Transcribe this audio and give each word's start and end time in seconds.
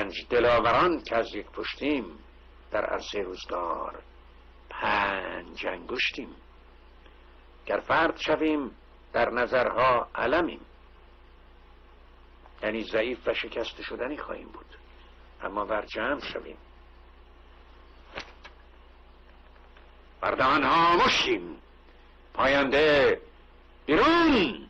پنج 0.00 0.26
دلاوران 0.30 1.02
که 1.02 1.16
از 1.16 1.34
یک 1.34 1.46
پشتیم 1.46 2.04
در 2.70 2.84
عرصه 2.84 3.22
روزگار 3.22 4.02
پنج 4.70 5.66
انگشتیم. 5.66 6.28
گر 7.66 7.80
فرد 7.80 8.16
شویم 8.16 8.70
در 9.12 9.30
نظرها 9.30 10.08
علمیم. 10.14 10.60
یعنی 12.62 12.84
ضعیف 12.84 13.28
و 13.28 13.34
شکست 13.34 13.82
شدنی 13.82 14.16
خواهیم 14.16 14.48
بود. 14.48 14.76
اما 15.42 15.64
بر 15.64 15.86
جمع 15.86 16.20
شویم 16.20 16.58
بردان 20.20 20.62
ها 20.62 20.96
مشیم. 20.96 21.56
پاینده 22.34 23.20
بیرون. 23.86 24.69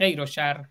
غیر 0.00 0.20
و 0.20 0.26
شر. 0.26 0.64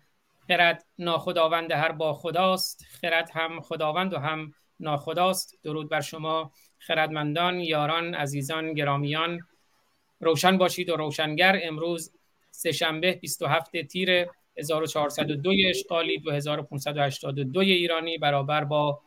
خرد 0.48 0.84
ناخداوند 0.98 1.72
هر 1.72 1.92
با 1.92 2.12
خداست. 2.12 2.84
خرد 3.00 3.30
هم 3.34 3.60
خداوند 3.60 4.14
و 4.14 4.18
هم 4.18 4.52
ناخداست. 4.80 5.58
درود 5.62 5.88
بر 5.88 6.00
شما 6.00 6.52
خردمندان 6.78 7.60
یاران 7.60 8.14
عزیزان 8.14 8.74
گرامیان. 8.74 9.40
روشن 10.20 10.58
باشید 10.58 10.90
و 10.90 10.96
روشنگر. 10.96 11.60
امروز 11.62 12.12
سهشنبه 12.50 13.12
27 13.12 13.82
تیر 13.82 14.26
1402 14.56 15.52
اشغالی 15.68 16.18
2582 16.18 17.60
ایرانی 17.60 18.18
برابر 18.18 18.64
با 18.64 19.00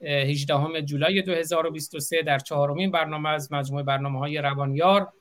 18 0.00 0.82
جولای 0.82 1.22
2023 1.22 2.22
در 2.22 2.38
چهارمین 2.38 2.90
برنامه 2.90 3.28
از 3.28 3.52
مجموعه 3.52 3.84
برنامه 3.84 4.18
های 4.18 4.38
روانیار. 4.38 5.12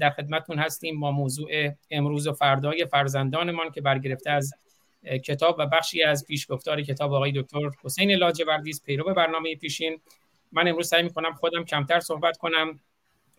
در 0.00 0.10
خدمتون 0.10 0.58
هستیم 0.58 1.00
با 1.00 1.10
موضوع 1.10 1.50
امروز 1.90 2.26
و 2.26 2.32
فردای 2.32 2.86
فرزندانمان 2.86 3.70
که 3.70 3.80
برگرفته 3.80 4.30
از 4.30 4.54
کتاب 5.24 5.56
و 5.58 5.66
بخشی 5.66 6.02
از 6.02 6.26
پیشگفتار 6.26 6.82
کتاب 6.82 7.12
آقای 7.12 7.32
دکتر 7.32 7.70
حسین 7.84 8.12
لاجوردی 8.12 8.70
است 8.70 8.84
پیرو 8.84 9.14
برنامه 9.14 9.56
پیشین. 9.56 10.00
من 10.52 10.68
امروز 10.68 10.88
سعی 10.88 11.02
می‌کنم 11.02 11.32
خودم 11.32 11.64
کمتر 11.64 12.00
صحبت 12.00 12.36
کنم. 12.36 12.80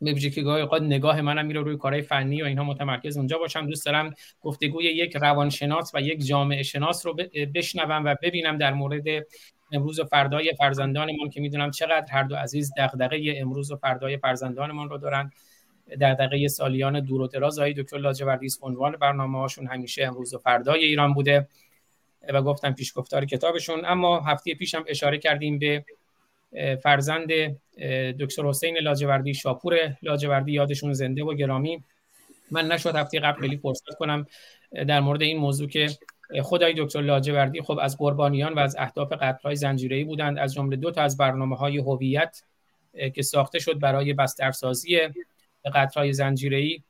به 0.01 0.13
که 0.13 0.41
گاهی 0.41 0.61
اوقات 0.61 0.81
نگاه 0.81 1.21
منم 1.21 1.45
میره 1.45 1.61
روی 1.61 1.77
کارهای 1.77 2.01
فنی 2.01 2.41
و 2.41 2.45
اینها 2.45 2.63
متمرکز 2.63 3.17
اونجا 3.17 3.37
باشم. 3.37 3.67
دوست 3.67 3.85
دارم 3.85 4.13
گفتگوی 4.41 4.85
یک 4.85 5.15
روانشناس 5.15 5.91
و 5.95 6.01
یک 6.01 6.25
جامعه 6.25 6.63
شناس 6.63 7.05
رو 7.05 7.13
بشنوم 7.55 8.05
و 8.05 8.15
ببینم 8.21 8.57
در 8.57 8.73
مورد 8.73 9.03
امروز 9.71 9.99
و 9.99 10.05
فردای 10.05 10.53
فرزندانمان 10.57 11.29
که 11.29 11.41
می‌دونم 11.41 11.71
چقدر 11.71 12.05
هر 12.11 12.23
دو 12.23 12.35
عزیز 12.35 12.71
دغدغه 12.77 13.33
امروز 13.37 13.71
و 13.71 13.75
فردای 13.75 14.17
فرزندانمان 14.17 14.89
رو 14.89 14.97
دارن. 14.97 15.31
دغدغه 16.01 16.47
سالیان 16.47 16.99
دور 16.99 17.21
و 17.21 17.27
دراز. 17.27 17.59
های 17.59 17.73
دکتر 17.73 17.97
لاجوردی 17.97 18.47
عنوان 18.61 18.91
برنامه 18.91 19.39
هاشون 19.39 19.67
همیشه 19.67 20.03
امروز 20.03 20.33
و 20.33 20.37
فردای 20.37 20.83
ایران 20.85 21.13
بوده 21.13 21.47
و 22.29 22.41
گفتم 22.41 22.73
پیشگفتار 22.73 23.25
کتابشون. 23.25 23.85
اما 23.85 24.19
هفته 24.19 24.55
پیشم 24.55 24.83
اشاره 24.87 25.17
کردیم 25.17 25.59
به 25.59 25.85
فرزند 26.83 27.29
دکتر 28.19 28.45
حسین 28.45 28.77
لاجوردی 28.77 29.33
شاپور 29.33 29.97
لاجوردی 30.03 30.51
یادشون 30.51 30.93
زنده 30.93 31.23
و 31.23 31.33
گرامی. 31.33 31.83
من 32.51 32.67
نشد 32.67 32.95
هفته 32.95 33.19
قبل 33.19 33.41
خیلی 33.41 33.57
فرصت 33.57 33.95
کنم 33.99 34.27
در 34.71 34.99
مورد 34.99 35.21
این 35.21 35.37
موضوع 35.37 35.69
که 35.69 35.89
خدای 36.43 36.73
دکتر 36.77 37.01
لاجوردی 37.01 37.61
خب 37.61 37.79
از 37.81 37.97
قربانیان 37.97 38.53
و 38.53 38.59
از 38.59 38.75
اهداف 38.79 39.13
قتل‌های 39.13 39.55
زنجیره‌ای 39.55 40.03
بودند 40.03 40.37
از 40.37 40.53
جمله 40.53 40.75
دو 40.75 40.91
تا 40.91 41.01
از 41.01 41.17
برنامه‌های 41.17 41.77
هویت 41.77 42.43
که 43.15 43.21
ساخته 43.21 43.59
شد 43.59 43.79
برای 43.79 44.13
بسترسازی 44.13 44.99
قطرهای 45.69 46.13
زنجیره‌ای 46.13 46.81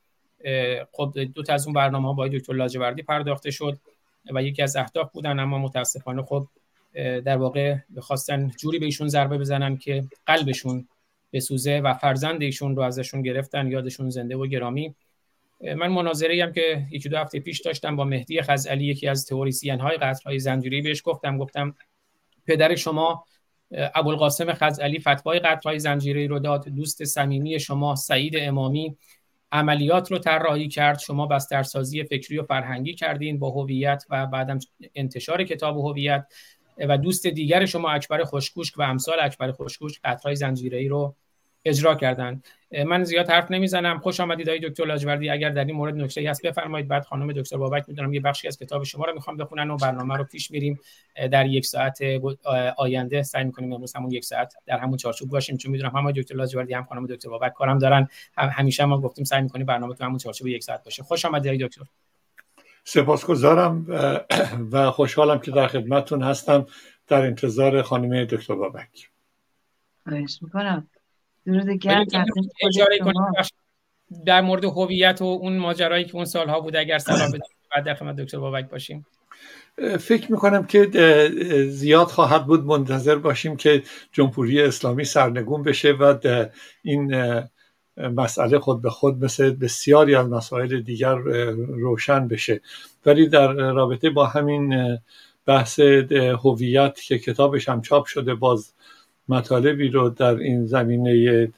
خب 0.92 1.14
دو 1.36 1.44
تا 1.44 1.54
از 1.54 1.66
اون 1.66 1.74
برنامه 1.74 2.08
ها 2.08 2.14
با 2.14 2.28
دکتر 2.28 2.54
لاجوردی 2.54 3.02
پرداخته 3.02 3.52
شد 3.52 3.80
و 4.34 4.44
یکی 4.44 4.62
از 4.62 4.76
اهداف 4.76 5.12
بودن 5.12 5.40
اما 5.40 5.58
متاسفانه 5.58 6.24
خب 6.24 6.48
در 6.96 7.38
واقع 7.38 7.76
خواستن 8.00 8.52
جوری 8.60 8.80
به 8.80 8.86
ایشون 8.86 9.08
ضربه 9.08 9.38
بزنن 9.38 9.78
که 9.78 10.04
قلبشون 10.26 10.88
بسوزه 11.34 11.80
و 11.80 11.94
فرزند 11.94 12.42
ایشون 12.42 12.76
رو 12.76 12.82
ازشون 12.82 13.22
گرفتن 13.22 13.68
یادشون 13.68 14.10
زنده 14.10 14.36
و 14.36 14.48
گرامی. 14.48 14.96
من 15.62 15.88
مناظره 15.88 16.44
هم 16.44 16.54
که 16.54 16.88
یکی 16.92 17.10
دو 17.10 17.18
هفته 17.18 17.40
پیش 17.40 17.62
داشتم 17.62 17.96
با 17.96 18.04
مهدی 18.04 18.42
خزعلی 18.42 18.86
یکی 18.86 19.08
از 19.08 19.26
تئوریسین 19.26 19.80
های 19.80 19.98
قطرهای 19.98 20.40
زنجیری 20.40 20.82
بهش 20.82 21.02
گفتم 21.06 21.38
گفتم 21.38 21.76
پدر 22.48 22.76
شما 22.76 23.26
ابوالقاسم 23.76 24.54
خزعلی 24.54 25.00
فتوای 25.00 25.40
قطرهای 25.40 25.80
زنجیری 25.80 26.28
رو 26.28 26.40
داد. 26.40 26.70
دوست 26.70 27.04
صمیمی 27.04 27.60
شما 27.60 27.96
سعید 27.96 28.34
امامی 28.38 28.98
عملیات 29.52 30.12
رو 30.12 30.18
طراحی 30.18 30.68
کرد. 30.68 31.00
شما 31.00 31.26
بسترسازی 31.26 32.04
فکری 32.04 32.38
و 32.38 32.44
فرهنگی 32.44 32.94
کردین 32.94 33.40
با 33.40 33.50
هویت 33.50 34.04
و 34.10 34.26
بعدم 34.26 34.60
انتشار 34.96 35.44
کتاب 35.44 35.78
هویت. 35.78 36.26
و 36.78 36.98
دوست 36.98 37.28
دیگر 37.28 37.66
شما 37.66 37.90
اکبر 37.90 38.24
خوشگوشک 38.24 38.78
و 38.78 38.82
امثال 38.82 39.18
اکبر 39.22 39.52
خوشگوشک 39.52 40.02
قطرهای 40.04 40.36
زنجیره‌ای 40.36 40.88
رو 40.88 41.16
اجرا 41.66 41.96
کردن. 41.96 42.42
من 42.86 43.04
زیاد 43.04 43.30
حرف 43.30 43.52
نمی‌زنم. 43.52 44.00
خوش 44.00 44.20
آمدید 44.20 44.50
آقای 44.50 44.70
دکتر 44.70 44.86
لاجوردی. 44.86 45.30
اگر 45.30 45.50
در 45.50 45.66
این 45.66 45.76
مورد 45.76 45.96
نکته 45.96 46.30
هست 46.30 46.46
بفرمایید. 46.46 46.88
بعد 46.88 47.04
خانم 47.06 47.32
دکتر 47.34 47.58
بابک 47.58 47.84
می‌دونم 47.88 48.14
یه 48.14 48.20
بخشی 48.20 48.48
از 48.48 48.60
کتاب 48.60 48.84
شما 48.84 49.06
رو 49.06 49.14
می‌خوام 49.14 49.38
بخونن 49.38 49.70
و 49.70 49.78
برنامه 49.78 50.18
رو 50.18 50.24
پیش 50.24 50.52
میریم. 50.52 50.80
در 51.32 51.46
یک 51.46 51.66
ساعت 51.66 52.00
آینده 52.78 53.24
سعی 53.24 53.44
می‌کنیم 53.44 53.74
امروز 53.74 53.96
همون 53.96 54.12
یک 54.12 54.26
ساعت 54.26 54.54
در 54.66 54.78
همون 54.78 54.98
چارچوب 54.98 55.30
باشیم. 55.30 55.58
چون 55.58 55.72
می‌دونم 55.72 55.92
هم 55.96 56.12
دکتر 56.12 56.36
لاجوردی 56.36 56.74
هم 56.74 56.84
خانم 56.84 57.06
دکتر 57.08 57.30
بابک 57.30 57.54
کارم 57.54 57.78
دارن. 57.78 58.10
همیشه 58.38 58.86
ما 58.86 59.02
گفتیم 59.02 59.26
سعی 59.26 59.42
می‌کنیم 59.42 59.66
برنامه 59.66 59.96
تو 59.96 60.04
همون 60.04 60.18
چارچوب 60.18 60.48
یک 60.48 60.64
ساعت 60.64 60.84
باشه. 60.84 61.04
خوش 61.04 61.26
آمدید 61.26 61.62
دکتر. 61.62 61.82
سپاسگزارم 62.84 63.86
و 64.72 64.92
خوشحالم 64.92 65.40
که 65.40 65.52
در 65.52 65.68
خدمتتون 65.68 66.24
هستم. 66.24 66.66
در 67.08 67.22
انتظار 67.22 67.82
خانم 67.82 68.26
دکتر 68.26 68.56
بابک. 68.56 69.10
خواهش 70.04 70.40
می‌کنم. 70.42 70.88
درود 71.46 71.80
در 74.26 74.42
مورد 74.42 74.66
هویت 74.66 75.22
و 75.22 75.26
اون 75.26 75.58
ماجرایی 75.58 76.06
که 76.06 76.16
اون 76.16 76.26
سالها 76.26 76.60
بود 76.60 76.76
اگر 76.76 76.98
سلام 76.98 77.30
بدید 77.30 77.56
بعد 77.76 77.86
در 77.86 77.94
خدمت 77.94 78.16
دکتر 78.16 78.40
بابک 78.40 78.70
باشیم. 78.70 79.06
فکر 80.00 80.32
می‌کنم 80.32 80.66
که 80.66 80.90
زیاد 81.70 82.08
خواهد 82.08 82.46
بود 82.46 82.66
منتظر 82.66 83.16
باشیم 83.16 83.58
که 83.58 83.84
جمهوری 84.12 84.62
اسلامی 84.62 85.04
سرنگون 85.04 85.64
بشه 85.64 85.92
و 85.92 86.16
این 86.84 87.16
مسئله 87.98 88.60
خود 88.60 88.82
به 88.82 88.90
خود 88.90 89.24
مثل 89.24 89.50
بسیاری 89.50 90.16
از 90.16 90.28
مسائل 90.28 90.82
دیگر 90.82 91.16
روشن 91.68 92.28
بشه. 92.28 92.62
ولی 93.06 93.28
در 93.28 93.54
رابطه 93.54 94.10
با 94.10 94.26
همین 94.26 94.98
بحث 95.46 95.80
هویت 96.44 97.02
که 97.02 97.20
کتابش 97.20 97.70
هم 97.70 97.82
چاپ 97.82 98.06
شده 98.06 98.36
باز 98.36 98.74
مطالبی 99.30 99.88
رو 99.88 100.10
در 100.10 100.36
این 100.36 100.66
زمینه 100.66 101.52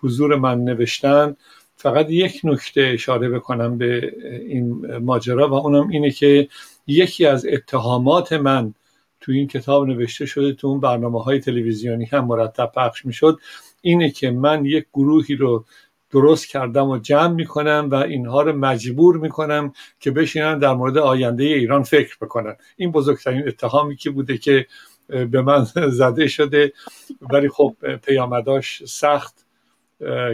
حضور 0.00 0.36
من 0.36 0.60
نوشتن. 0.60 1.36
فقط 1.76 2.10
یک 2.10 2.40
نکته 2.44 2.90
اشاره 2.94 3.28
بکنم 3.28 3.78
به 3.78 4.14
این 4.48 4.96
ماجرا 4.96 5.48
و 5.48 5.54
اونم 5.54 5.88
اینه 5.88 6.10
که 6.10 6.48
یکی 6.86 7.26
از 7.26 7.46
اتهامات 7.46 8.32
من 8.32 8.74
تو 9.20 9.32
این 9.32 9.48
کتاب 9.48 9.86
نوشته 9.86 10.26
شده 10.26 10.52
تو 10.52 10.66
اون 10.66 10.80
برنامه 10.80 11.22
های 11.22 11.40
تلویزیونی 11.40 12.04
هم 12.04 12.24
مرتب 12.24 12.72
پخش 12.76 13.06
می‌شد 13.06 13.38
اینه 13.80 14.10
که 14.10 14.30
من 14.30 14.64
یک 14.64 14.86
گروهی 14.94 15.36
رو 15.36 15.64
درست 16.10 16.48
کردم 16.48 16.88
و 16.88 16.98
جمع 16.98 17.34
می‌کنم 17.34 17.88
و 17.90 17.94
اینها 17.94 18.42
رو 18.42 18.52
مجبور 18.52 19.16
می‌کنم 19.16 19.72
که 20.00 20.10
بشینن 20.10 20.58
در 20.58 20.72
مورد 20.72 20.98
آینده 20.98 21.44
ایران 21.44 21.82
فکر 21.82 22.16
بکنن. 22.20 22.56
این 22.76 22.92
بزرگترین 22.92 23.48
اتهامی 23.48 23.96
که 23.96 24.10
بوده 24.10 24.38
که 24.38 24.66
به 25.08 25.42
من 25.42 25.66
زده 26.00 26.26
شده 26.26 26.72
ولی 27.20 27.48
خب 27.48 27.76
پیامداش 27.96 28.82
سخت. 28.84 29.46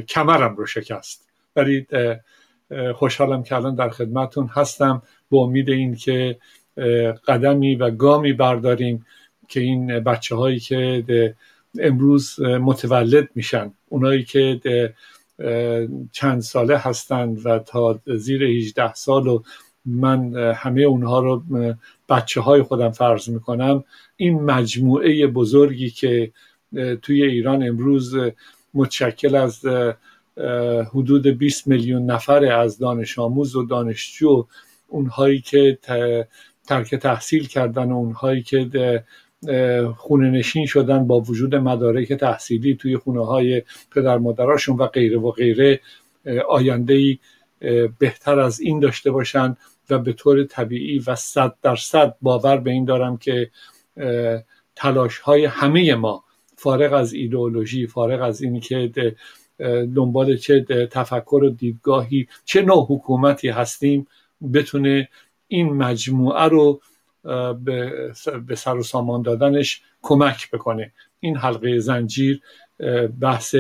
کمرم 0.08 0.56
رو 0.56 0.66
شکست. 0.66 1.28
ولی 1.56 1.86
خوشحالم 2.94 3.42
که 3.42 3.54
الان 3.54 3.74
در 3.74 3.88
خدمتون 3.88 4.46
هستم. 4.46 5.02
به 5.30 5.36
امید 5.36 5.70
این 5.70 5.94
که 5.94 6.38
قدمی 7.26 7.74
و 7.74 7.90
گامی 7.90 8.32
برداریم 8.32 9.06
که 9.48 9.60
این 9.60 10.00
بچه 10.00 10.36
هایی 10.36 10.60
که 10.60 11.34
امروز 11.78 12.40
متولد 12.40 13.28
میشن. 13.34 13.74
اونایی 13.88 14.24
که 14.24 14.60
چند 16.12 16.40
ساله 16.40 16.78
هستند 16.78 17.46
و 17.46 17.58
تا 17.58 18.00
زیر 18.06 18.44
18 18.44 18.94
سال 18.94 19.26
و 19.26 19.42
من 19.84 20.36
همه 20.36 20.82
اونها 20.82 21.20
رو 21.20 21.42
بچه 22.08 22.40
های 22.40 22.62
خودم 22.62 22.90
فرض 22.90 23.28
می‌کنم. 23.28 23.84
این 24.16 24.40
مجموعه 24.40 25.26
بزرگی 25.26 25.90
که 25.90 26.32
توی 27.02 27.22
ایران 27.22 27.62
امروز 27.62 28.14
متشکل 28.74 29.34
از 29.34 29.66
حدود 30.90 31.26
20 31.26 31.68
میلیون 31.68 32.10
نفر 32.10 32.44
از 32.44 32.78
دانش 32.78 33.18
آموز 33.18 33.56
و 33.56 33.66
دانشجو 33.66 34.46
اونهایی 34.88 35.40
که 35.40 35.78
ترک 36.66 36.94
تحصیل 36.94 37.46
کردن 37.46 37.92
و 37.92 37.96
اونهایی 37.96 38.42
که 38.42 39.04
خونه 39.96 40.30
نشین 40.30 40.66
شدن 40.66 41.06
با 41.06 41.20
وجود 41.20 41.54
مدارک 41.54 42.12
تحصیلی 42.12 42.76
توی 42.76 42.96
خونه 42.96 43.26
های 43.26 43.62
پدر 43.94 44.18
مادراشون 44.18 44.76
و 44.76 44.86
غیره 44.86 45.18
و 45.18 45.30
غیره 45.30 45.80
آینده 46.48 47.18
بهتر 47.98 48.40
از 48.40 48.60
این 48.60 48.80
داشته 48.80 49.10
باشن. 49.10 49.56
و 49.92 49.98
به 49.98 50.12
طور 50.12 50.44
طبیعی 50.44 50.98
و 50.98 51.14
صد 51.14 51.54
درصد 51.62 52.16
باور 52.22 52.56
به 52.56 52.70
این 52.70 52.84
دارم 52.84 53.16
که 53.16 53.50
تلاش 54.76 55.18
های 55.18 55.44
همه 55.44 55.94
ما 55.94 56.24
فارغ 56.56 56.92
از 56.92 57.12
ایدئولوژی 57.12 57.86
فارغ 57.86 58.22
از 58.22 58.42
این 58.42 58.60
که 58.60 59.14
دنبال 59.94 60.36
چه 60.36 60.60
تفکر 60.90 61.44
و 61.44 61.50
دیدگاهی 61.50 62.28
چه 62.44 62.62
نوع 62.62 62.86
حکومتی 62.88 63.48
هستیم 63.48 64.06
بتونه 64.54 65.08
این 65.48 65.72
مجموعه 65.72 66.44
رو 66.44 66.80
به 68.44 68.54
سر 68.56 68.76
و 68.76 68.82
سامان 68.82 69.22
دادنش 69.22 69.82
کمک 70.02 70.50
بکنه. 70.50 70.92
این 71.20 71.36
حلقه 71.36 71.78
زنجیر 71.78 72.40
بحث 73.20 73.54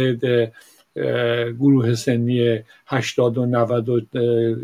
گروه 1.58 1.94
سنی 1.94 2.58
80 2.86 3.38
و 3.38 3.46
90 3.46 3.88
و 3.88 4.00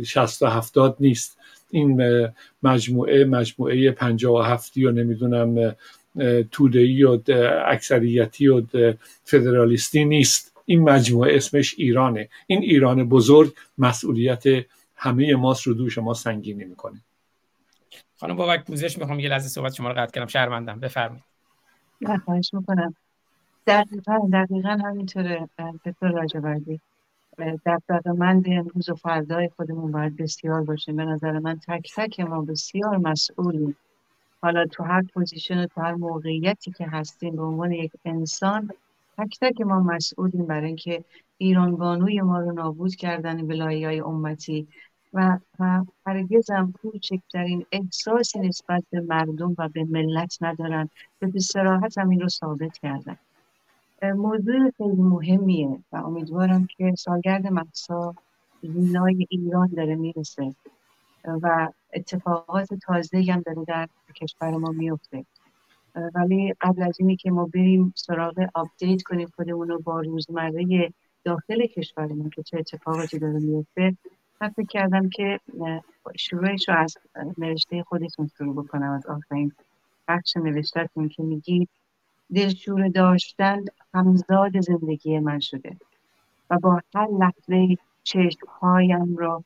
60 0.04 0.42
و 0.42 0.46
70 0.46 0.96
نیست. 1.00 1.38
این 1.70 2.28
مجموعه 2.62 3.24
مجموعه 3.24 3.90
57 3.90 4.76
و 4.76 4.90
نمی‌دونم 4.90 5.76
تودهی 6.50 7.04
و 7.04 7.18
اکثریتی 7.66 8.48
و 8.48 8.62
فدرالیستی 9.24 10.04
نیست. 10.04 10.56
این 10.64 10.82
مجموعه 10.82 11.36
اسمش 11.36 11.74
ایرانه. 11.78 12.28
این 12.46 12.62
ایران 12.62 13.08
بزرگ 13.08 13.52
مسئولیت 13.78 14.44
همه 14.96 15.34
ماست 15.34 15.66
رو 15.66 15.74
دوش 15.74 15.98
ما 15.98 16.14
سنگینی 16.14 16.64
می‌کنه. 16.64 17.00
خانم 18.16 18.36
بابک 18.36 18.64
پوزش 18.64 18.98
می‌خوام 18.98 19.20
یه 19.20 19.28
لحظه 19.28 19.48
صحبت 19.48 19.74
شما 19.74 19.88
رو 19.88 19.94
قطع 19.94 20.12
کردم. 20.12 20.26
شرمندم. 20.26 20.80
بفرمایید. 20.80 21.24
نه 22.00 22.18
خواهش 22.18 22.50
می‌کنم. 22.54 22.94
دقیقا 23.66 24.28
دقیقا 24.32 24.78
همینطوره 24.84 25.48
دکتر 25.86 26.08
راجبردی. 26.12 26.80
مند 28.06 28.44
امروز 28.48 28.88
و 28.88 28.94
فردای 28.94 29.48
خودمون 29.56 29.92
باید 29.92 30.16
بسیار 30.16 30.62
باشه 30.62 30.92
به 30.92 31.04
نظر 31.04 31.38
من 31.38 31.58
تک 31.68 31.92
تک 31.96 32.20
ما 32.20 32.42
بسیار 32.42 32.96
مسئولیم. 32.96 33.76
حالا 34.42 34.66
تو 34.66 34.84
هر 34.84 35.02
position 35.02 35.58
و 35.58 35.66
تو 35.66 35.80
هر 35.80 35.94
موقعیتی 35.94 36.72
که 36.72 36.86
هستیم 36.86 37.36
به 37.36 37.42
عنوان 37.42 37.72
یک 37.72 37.92
انسان 38.04 38.70
تک 39.18 39.38
تک 39.40 39.60
ما 39.60 39.80
مسئولیم 39.80 40.46
برای 40.46 40.66
اینکه 40.66 41.04
ایران 41.38 41.76
بانوی 41.76 42.20
ما 42.20 42.40
رو 42.40 42.52
نابود 42.52 42.94
کردن 42.94 43.40
ولایی 43.40 43.84
های 43.84 44.00
امتی 44.00 44.68
و, 45.14 45.38
و 45.58 45.84
هرگز 46.06 46.50
هم 46.50 46.72
کوچکترین 46.72 47.66
احساسی 47.72 48.38
نسبت 48.38 48.84
به 48.90 49.00
مردم 49.00 49.54
و 49.58 49.68
به 49.68 49.84
ملت 49.84 50.38
ندارن. 50.40 50.88
به 51.20 51.40
صراحت 51.40 51.98
هم 51.98 52.08
این 52.08 52.20
رو 52.20 52.28
ثابت 52.28 52.78
کردن. 52.78 53.18
موضوع 54.02 54.70
خیلی 54.76 55.02
مهمیه 55.02 55.78
و 55.92 55.96
امیدوارم 55.96 56.66
که 56.76 56.94
سالگرد 56.98 57.46
مهسا 57.46 58.14
ژینای 58.62 59.26
ایران 59.30 59.68
داره 59.76 59.94
می‌رسه 59.94 60.54
و 61.24 61.68
اتفاقات 61.92 62.74
تازه 62.74 63.24
هم 63.28 63.40
داره 63.40 63.64
در 63.64 63.88
کشور 64.14 64.50
ما 64.50 64.70
میفته. 64.70 65.24
ولی 66.14 66.54
قبل 66.60 66.82
از 66.82 66.96
اینی 67.00 67.16
که 67.16 67.30
ما 67.30 67.44
بریم 67.54 67.92
سراغ 67.96 68.46
update 68.54 69.02
کنیم 69.02 69.28
خودمون 69.36 69.68
رو 69.68 69.78
با 69.78 70.00
روزمره 70.00 70.92
داخل 71.24 71.66
کشورمون 71.66 72.30
که 72.30 72.42
چه 72.42 72.58
اتفاقاتی 72.58 73.18
داره 73.18 73.38
میفته 73.38 73.96
من 74.40 74.48
فکر 74.48 74.66
کردم 74.66 75.08
که 75.08 75.40
شروعش 76.16 76.68
رو 76.68 76.74
از 76.78 76.96
نوشته 77.38 77.82
خودتون 77.82 78.30
شروع 78.38 78.64
بکنم 78.64 78.90
از 78.90 79.06
آخرین 79.06 79.52
بخش 80.08 80.36
نوشتهتون 80.36 81.08
که 81.08 81.22
میگید 81.22 81.68
دلشور 82.34 82.88
داشتن 82.88 83.64
همزاد 83.94 84.60
زندگی 84.60 85.18
من 85.18 85.40
شده 85.40 85.76
و 86.50 86.58
با 86.58 86.80
هر 86.94 87.08
لحظه 87.20 87.76
چشمهایم 88.04 89.16
را 89.16 89.44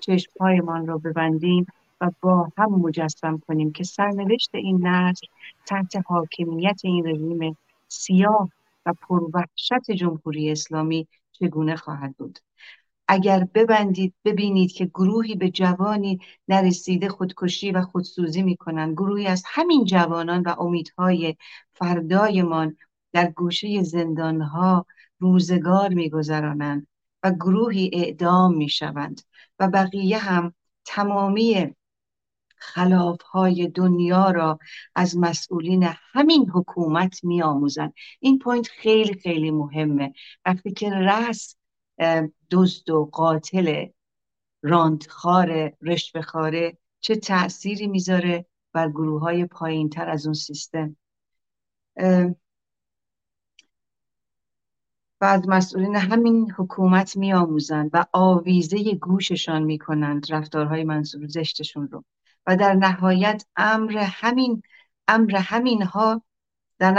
چشمهایمان 0.00 0.86
را 0.86 0.98
ببندیم 0.98 1.66
و 2.00 2.10
با 2.20 2.48
هم 2.58 2.70
مجسم 2.70 3.38
کنیم 3.48 3.72
که 3.72 3.84
سرنوشت 3.84 4.54
این 4.54 4.86
نسل 4.86 5.26
تحت 5.66 5.92
حاکمیت 6.06 6.80
این 6.84 7.06
رژیم 7.06 7.58
سیاه 7.88 8.48
و 8.86 8.92
پروحشت 8.92 9.90
جمهوری 9.96 10.50
اسلامی 10.50 11.08
چگونه 11.32 11.76
خواهد 11.76 12.16
بود. 12.16 12.38
اگر 13.08 13.48
ببندید 13.54 14.14
ببینید 14.24 14.72
که 14.72 14.86
گروهی 14.86 15.34
به 15.34 15.50
جوانی 15.50 16.20
نرسیده 16.48 17.08
خودکشی 17.08 17.72
و 17.72 17.82
خودسوزی 17.82 18.42
می‌کنند 18.42 18.92
گروهی 18.92 19.26
از 19.26 19.42
همین 19.46 19.84
جوانان 19.84 20.42
و 20.42 20.54
امیدهای 20.58 21.36
فردایمان 21.72 22.76
در 23.12 23.30
گوشه 23.30 23.82
زندانها 23.82 24.86
روزگار 25.18 25.88
میگذرانند 25.88 26.86
و 27.22 27.30
گروهی 27.32 27.90
اعدام 27.92 28.54
می‌شوند 28.54 29.20
و 29.58 29.68
بقیه 29.68 30.18
هم 30.18 30.54
تمامی 30.84 31.74
خلاف 32.56 33.22
های 33.22 33.68
دنیا 33.68 34.30
را 34.30 34.58
از 34.94 35.16
مسئولین 35.16 35.88
همین 36.12 36.50
حکومت 36.50 37.24
می 37.24 37.42
آموزن. 37.42 37.92
این 38.20 38.38
پوینت 38.38 38.68
خیلی 38.68 39.14
خیلی 39.14 39.50
مهمه 39.50 40.12
وقتی 40.46 40.72
که 40.72 40.90
رس 40.90 41.56
دزد 42.50 42.90
و 42.90 43.04
قاتل 43.12 43.86
راندخار 44.62 45.72
رشوهخواره 45.82 46.78
چه 47.00 47.16
تأثیری 47.16 47.86
می‌ذاره 47.86 48.46
بر 48.72 48.88
گروه 48.88 49.20
های 49.20 49.46
پایین 49.46 49.88
تر 49.88 50.08
از 50.08 50.26
اون 50.26 50.34
سیستم؟ 50.34 50.96
و 55.20 55.24
از 55.24 55.48
مسئولین 55.48 55.96
همین 55.96 56.50
حکومت 56.50 57.16
میآموزند 57.16 57.90
و 57.92 58.06
آویزه 58.12 58.94
گوششان 58.94 59.62
می‌کنند 59.62 60.32
رفتارهای 60.32 60.84
منصور 60.84 61.26
زشتشون 61.26 61.88
رو. 61.88 62.04
و 62.46 62.56
در 62.56 62.74
نهایت 62.74 63.46
امر 63.56 63.98
همین 63.98 64.62
امر 65.08 65.36
همین 65.36 65.82
ها 65.82 66.22
در 66.78 66.92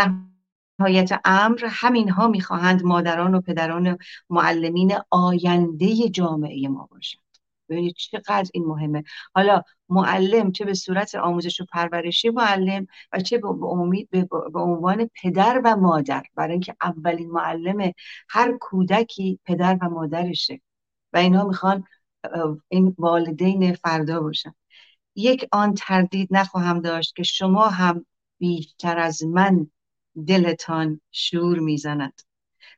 نهایت 0.79 1.21
امر 1.25 1.65
همین 1.69 2.09
ها 2.09 2.27
می‌خواهند 2.27 2.83
مادران 2.83 3.35
و 3.35 3.41
پدران 3.41 3.87
و 3.87 3.97
معلمین 4.29 4.93
آینده 5.11 6.09
جامعه 6.09 6.67
ما 6.67 6.87
باشند. 6.91 7.21
ببینید 7.69 7.95
چقدر 7.95 8.49
این 8.53 8.65
مهمه. 8.65 9.03
حالا 9.35 9.61
معلم 9.89 10.51
چه 10.51 10.65
به 10.65 10.73
صورت 10.73 11.15
آموزش 11.15 11.61
و 11.61 11.65
پرورشی 11.71 12.29
معلم 12.29 12.87
و 13.13 13.19
چه 13.19 13.37
به, 13.37 13.47
امید 13.47 14.09
به 14.53 14.59
عنوان 14.59 15.09
پدر 15.23 15.61
و 15.65 15.75
مادر. 15.75 16.23
برای 16.35 16.51
اینکه 16.51 16.75
اولین 16.81 17.31
معلم 17.31 17.91
هر 18.29 18.57
کودکی 18.57 19.39
پدر 19.45 19.77
و 19.81 19.89
مادرشه 19.89 20.61
و 21.13 21.17
اینها 21.17 21.43
می‌خوان 21.43 21.83
این 22.69 22.95
والدین 22.97 23.73
فردا 23.73 24.19
باشن. 24.21 24.55
یک 25.15 25.47
آن 25.51 25.73
تردید 25.73 26.27
نخواهم 26.31 26.81
داشت 26.81 27.15
که 27.15 27.23
شما 27.23 27.67
هم 27.67 28.05
بیشتر 28.37 28.99
از 28.99 29.23
من 29.23 29.67
دلتان 30.27 31.01
شور 31.11 31.59
می‌زند 31.59 32.21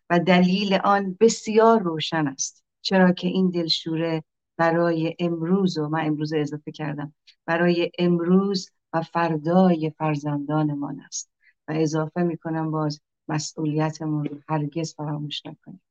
و 0.10 0.20
دلیل 0.20 0.74
آن 0.74 1.18
بسیار 1.20 1.82
روشن 1.82 2.28
است 2.28 2.64
چرا 2.82 3.12
که 3.12 3.28
این 3.28 3.50
دلشوره 3.50 4.24
برای 4.58 5.16
امروز 5.20 5.78
و 5.78 5.88
من 5.88 6.06
امروز 6.06 6.34
اضافه 6.34 6.72
کردم 6.72 7.14
برای 7.46 7.92
امروز 8.00 8.70
و 8.94 9.02
فردای 9.02 9.90
فرزندانمان 9.98 11.00
است 11.00 11.32
و 11.68 11.74
اضافه 11.76 12.22
می‌کنم 12.22 12.72
باز 12.72 13.02
مسئولیتمون 13.28 14.26
رو 14.26 14.38
هرگز 14.50 14.94
فراموش 14.96 15.46
نکنیم. 15.46 15.82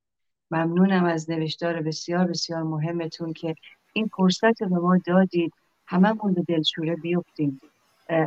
ممنونم 0.50 1.04
از 1.04 1.30
نوشتار 1.30 1.82
بسیار 1.82 2.26
بسیار 2.26 2.62
مهمتون 2.62 3.32
که 3.32 3.54
این 3.92 4.10
فرصت 4.16 4.58
به 4.58 4.66
ما 4.66 4.98
دادید. 5.06 5.52
هممون 5.86 6.34
به 6.34 6.42
دلشوره 6.42 6.96
بیفتیم. 6.96 7.60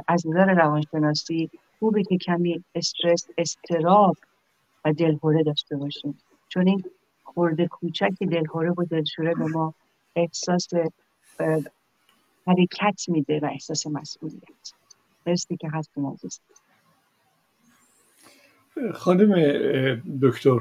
از 0.08 0.28
نظر 0.28 0.54
روانشناسی 0.54 1.50
خوبه 1.80 2.04
که 2.04 2.18
کمی 2.18 2.64
استرس 2.76 3.28
استراب 3.38 4.18
و 4.86 4.94
دلهوره 4.94 5.44
داشته 5.44 5.76
باشیم. 5.76 6.20
چون 6.50 6.68
این 6.68 6.84
خورده 7.24 7.68
کوچک 7.68 8.14
دلهوره 8.20 8.72
و 8.72 8.86
دلشوره 8.86 9.36
به 9.36 9.46
ما 9.46 9.74
احساس 10.16 10.68
حرکت 12.48 13.06
میده 13.08 13.40
و 13.40 13.46
احساس 13.46 13.88
مسئولیت. 13.88 14.74
مرسی 15.28 15.58
که 15.58 15.70
هستون 15.74 16.14
عزیز. 16.14 16.42
خانم 18.94 19.34
دکتر 20.22 20.60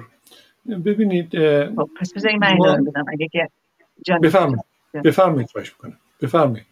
ببینید 0.67 1.31
خب، 1.77 1.91
پس 2.01 2.13
بذارید 2.15 2.41
من 2.41 2.57
ادامه 2.61 2.91
بدم. 2.91 3.05
اگه 3.13 3.29
که 3.29 3.49
بفرمایید. 4.23 4.65
بفرمایید 5.05 5.49
باش 5.55 5.75
بکنم 5.75 5.99
بفرمایید. 6.23 6.67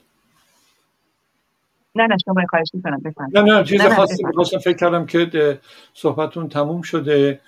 نه 1.97 2.07
نه 2.07 2.17
شما 2.25 2.35
خواهش 2.51 2.69
می‌کنم 2.75 3.01
نه 3.35 3.43
نه 3.43 3.65
چیز 3.65 3.81
خاصی 3.81 4.25
می‌خواستم 4.25 4.59
فکر 4.59 4.77
کردم 4.77 5.07
که 5.07 5.59
صحبتون 5.95 6.49
تموم 6.49 6.83
شده. 6.83 7.41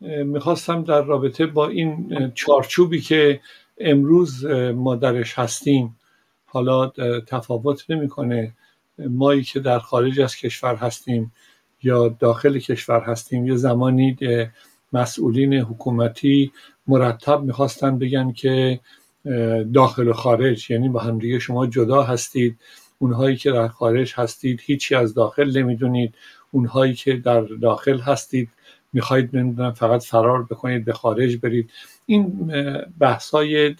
می‌خواستم 0.00 0.84
در 0.84 1.02
رابطه 1.02 1.46
با 1.46 1.68
این 1.68 2.32
چارچوبی 2.34 3.00
که 3.00 3.40
امروز 3.78 4.44
ما 4.74 4.96
درش 4.96 5.38
هستیم 5.38 5.96
حالا 6.46 6.92
تفاوت 7.26 7.90
نمی‌کنه. 7.90 8.52
مایی 8.98 9.42
که 9.42 9.60
در 9.60 9.78
خارج 9.78 10.20
از 10.20 10.36
کشور 10.36 10.74
هستیم 10.74 11.32
یا 11.82 12.08
داخل 12.08 12.58
کشور 12.58 13.00
هستیم 13.00 13.46
یه 13.46 13.56
زمانی 13.56 14.16
مسئولین 14.92 15.54
حکومتی 15.54 16.52
مرتب 16.86 17.42
می‌خواستن 17.42 17.98
بگن 17.98 18.32
که 18.32 18.80
داخل 19.74 20.08
و 20.08 20.12
خارج 20.12 20.70
یعنی 20.70 20.88
با 20.88 21.00
همدیگه 21.00 21.38
شما 21.38 21.66
جدا 21.66 22.02
هستید. 22.02 22.58
اونهایی 22.98 23.36
که 23.36 23.50
در 23.50 23.68
خارج 23.68 24.12
هستید 24.16 24.60
هیچی 24.64 24.94
از 24.94 25.14
داخل 25.14 25.58
نمی‌دونید. 25.58 26.14
اونهایی 26.50 26.94
که 26.94 27.16
در 27.16 27.40
داخل 27.40 27.98
هستید 27.98 28.48
می‌خواید 28.92 29.36
نمی‌دونم 29.36 29.72
فقط 29.72 30.04
فرار 30.04 30.42
بکنید 30.42 30.84
به 30.84 30.92
خارج 30.92 31.36
برید. 31.36 31.70
این 32.06 32.52
بحثای 32.98 33.74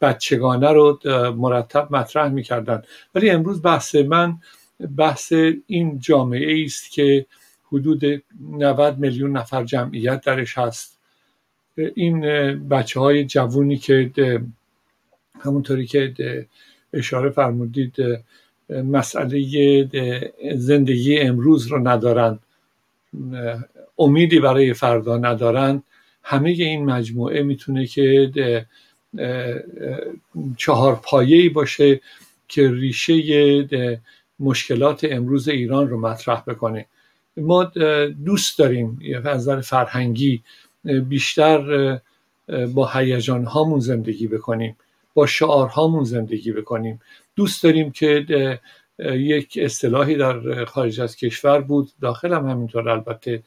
بچگانه 0.00 0.68
رو 0.68 1.00
مرتب 1.36 1.96
مطرح 1.96 2.28
می‌کردن. 2.28 2.82
ولی 3.14 3.30
امروز 3.30 3.62
بحث 3.62 3.94
من 3.94 4.38
بحث 4.96 5.32
این 5.66 5.98
جامعه 5.98 6.64
است 6.64 6.90
که 6.90 7.26
حدود 7.72 8.22
90 8.50 8.98
میلیون 8.98 9.36
نفر 9.36 9.64
جمعیت 9.64 10.20
درش 10.24 10.58
هست. 10.58 10.98
این 11.94 12.20
بچه 12.68 13.00
های 13.00 13.24
جوونی 13.24 13.76
که 13.76 14.42
همونطوری 15.40 15.86
که 15.86 16.46
اشاره 16.92 17.30
فرمودید 17.30 17.96
مسئله 18.84 19.88
زندگی 20.54 21.18
امروز 21.18 21.66
رو 21.66 21.88
ندارن 21.88 22.38
امیدی 23.98 24.40
برای 24.40 24.74
فردا 24.74 25.16
ندارن. 25.16 25.82
همه 26.22 26.50
این 26.50 26.84
مجموعه 26.84 27.42
می‌تونه 27.42 27.86
که 27.86 28.66
چهار 30.56 31.00
پایه‌ای 31.04 31.48
باشه 31.48 32.00
که 32.48 32.70
ریشه 32.70 33.68
مشکلات 34.40 35.06
امروز 35.10 35.48
ایران 35.48 35.88
رو 35.88 36.00
مطرح 36.00 36.42
بکنه. 36.46 36.86
ما 37.36 37.64
دوست 38.24 38.58
داریم 38.58 39.00
از 39.24 39.26
نظر 39.26 39.60
فرهنگی 39.60 40.42
بیشتر 41.08 42.00
با 42.74 42.90
هیجان 42.94 43.44
هامون 43.44 43.80
زندگی 43.80 44.26
بکنیم 44.26 44.76
با 45.14 45.26
شعارهامون 45.26 46.04
زندگی 46.04 46.52
بکنیم. 46.52 47.00
دوست 47.36 47.62
داریم 47.62 47.90
که 47.90 48.60
یک 48.98 49.58
اصطلاحی 49.62 50.16
در 50.16 50.64
خارج 50.64 51.00
از 51.00 51.16
کشور 51.16 51.60
بود. 51.60 51.90
داخل 52.00 52.32
هم 52.32 52.48
همینطور 52.48 52.88
البته 52.88 53.42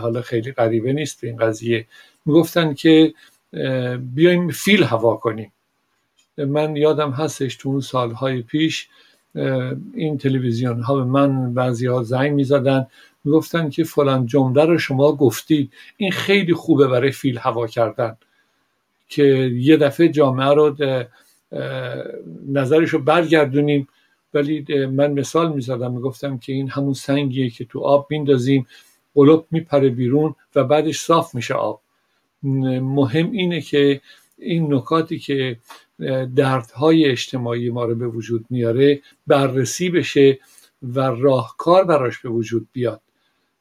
حالا 0.00 0.22
خیلی 0.22 0.52
غریبه 0.52 0.92
نیست 0.92 1.20
به 1.20 1.28
این 1.28 1.36
قضیه. 1.36 1.86
می‌گفتن 2.26 2.74
که 2.74 3.14
بیایم 3.98 4.50
فیل 4.50 4.84
هوا 4.84 5.16
کنیم. 5.16 5.52
من 6.38 6.76
یادم 6.76 7.10
هستش 7.10 7.56
تو 7.56 7.68
اون 7.68 7.80
سالهای 7.80 8.42
پیش 8.42 8.88
این 9.94 10.18
تلویزیون 10.18 10.82
ها 10.82 10.94
به 10.94 11.04
من 11.04 11.54
بعضی 11.54 11.86
ها 11.86 12.02
زنگ 12.02 12.32
می 12.32 12.44
زدن 12.44 12.86
که 13.72 13.84
فلان 13.84 14.26
جمله 14.26 14.64
رو 14.64 14.78
شما 14.78 15.12
گفتید. 15.12 15.72
این 15.96 16.12
خیلی 16.12 16.54
خوبه 16.54 16.88
برای 16.88 17.10
فیل 17.10 17.38
هوا 17.38 17.66
کردن. 17.66 18.16
که 19.08 19.24
یه 19.54 19.76
دفعه 19.76 20.08
جامعه 20.08 20.54
رو 20.54 20.76
نظرش 22.48 22.90
رو 22.90 22.98
برگردونیم. 22.98 23.88
ولی 24.34 24.86
من 24.86 25.12
مثال 25.12 25.52
می‌زدم 25.52 25.92
می‌گفتم 25.92 26.38
که 26.38 26.52
این 26.52 26.68
همون 26.68 26.94
سنگیه 26.94 27.50
که 27.50 27.64
تو 27.64 27.80
آب 27.80 28.06
میندازیم. 28.10 28.66
قلوب 29.14 29.46
میپره 29.50 29.88
بیرون 29.88 30.34
و 30.54 30.64
بعدش 30.64 31.00
صاف 31.00 31.34
میشه 31.34 31.54
آب. 31.54 31.80
مهم 32.42 33.30
اینه 33.30 33.60
که 33.60 34.00
این 34.38 34.74
نکاتی 34.74 35.18
که 35.18 35.56
دردهای 36.36 37.04
اجتماعی 37.04 37.70
ما 37.70 37.84
رو 37.84 37.94
به 37.94 38.06
وجود 38.06 38.44
میاره 38.50 39.00
بررسی 39.26 39.90
بشه 39.90 40.38
و 40.82 41.00
راهکار 41.00 41.84
براش 41.84 42.18
به 42.18 42.28
وجود 42.28 42.68
بیاد. 42.72 43.00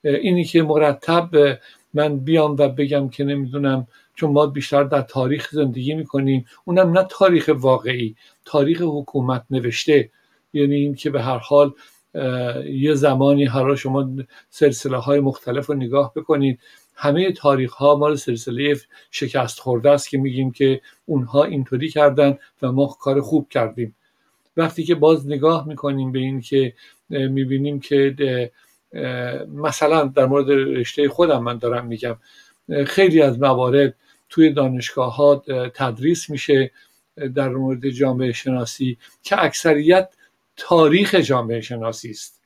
اینی 0.03 0.43
که 0.43 0.63
مرتب 0.63 1.59
من 1.93 2.19
بیام 2.19 2.55
و 2.59 2.69
بگم 2.69 3.09
که 3.09 3.23
نمی‌دونم 3.23 3.87
چون 4.15 4.31
ما 4.31 4.45
بیشتر 4.45 4.83
در 4.83 5.01
تاریخ 5.01 5.49
زندگی 5.51 5.93
می‌کنیم. 5.93 6.45
اونم 6.65 6.97
نه 6.97 7.07
تاریخ 7.09 7.49
واقعی 7.55 8.15
تاریخ 8.45 8.81
حکومت 8.81 9.43
نوشته. 9.49 10.09
یعنی 10.53 10.75
این 10.75 10.95
که 10.95 11.09
به 11.09 11.21
هر 11.21 11.37
حال 11.37 11.73
یه 12.65 12.93
زمانی 12.93 13.45
هر 13.45 13.75
شما 13.75 14.09
سلسله 14.49 14.97
های 14.97 15.19
مختلف 15.19 15.65
رو 15.65 15.75
نگاه 15.75 16.13
بکنید. 16.15 16.59
همه 16.95 17.31
تاریخ 17.31 17.73
ها 17.73 17.95
مال 17.95 18.15
سلسله 18.15 18.75
شکست 19.11 19.59
خورده 19.59 19.89
است 19.89 20.09
که 20.09 20.17
میگیم 20.17 20.51
که 20.51 20.81
اونها 21.05 21.43
اینطوری 21.43 21.89
کردن 21.89 22.37
و 22.61 22.71
ما 22.71 22.87
کار 23.01 23.21
خوب 23.21 23.49
کردیم. 23.49 23.95
وقتی 24.57 24.83
که 24.83 24.95
باز 24.95 25.27
نگاه 25.27 25.67
می‌کنیم 25.67 26.11
به 26.11 26.19
این 26.19 26.41
که 26.41 26.73
می‌بینیم 27.09 27.79
که 27.79 28.51
مثلا 29.53 30.03
در 30.03 30.25
مورد 30.25 30.49
رشته 30.49 31.09
خودم 31.09 31.43
من 31.43 31.57
دارم 31.57 31.85
میگم. 31.85 32.17
خیلی 32.87 33.21
از 33.21 33.39
موارد 33.39 33.95
توی 34.29 34.53
دانشگاه 34.53 35.15
ها 35.15 35.43
تدریس 35.73 36.29
میشه 36.29 36.71
در 37.35 37.49
مورد 37.49 37.89
جامعه 37.89 38.31
شناسی 38.31 38.97
که 39.23 39.43
اکثریت 39.43 40.09
تاریخ 40.57 41.15
جامعه 41.15 41.61
شناسی 41.61 42.09
است. 42.09 42.41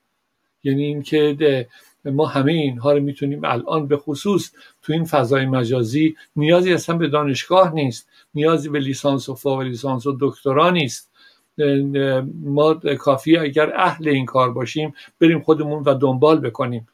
یعنی 0.64 0.84
اینکه 0.84 1.68
ما 2.06 2.26
همه 2.26 2.52
اینها 2.52 2.94
رو 2.94 3.00
می‌تونیم 3.00 3.46
الان 3.46 3.88
به 3.88 3.98
خصوص 3.98 4.52
تو 4.82 4.94
این 4.94 5.06
فضای 5.06 5.46
مجازی 5.46 6.16
نیازی 6.36 6.74
اصلا 6.74 6.98
به 6.98 7.08
دانشگاه 7.08 7.74
نیست 7.74 8.10
نیازی 8.34 8.70
به 8.70 8.80
لیسانس 8.80 9.30
و 9.30 9.36
فوق 9.36 9.60
لیسانس 9.62 10.06
و 10.06 10.18
دکترا 10.20 10.70
نیست. 10.70 11.12
ما 12.44 12.74
کافی 12.74 13.38
اگر 13.38 13.74
اهل 13.76 14.08
این 14.08 14.26
کار 14.26 14.54
باشیم 14.54 14.94
بریم 15.22 15.40
خودمون 15.40 15.84
و 15.84 15.94
دنبال 15.94 16.40
بکنیم. 16.40 16.88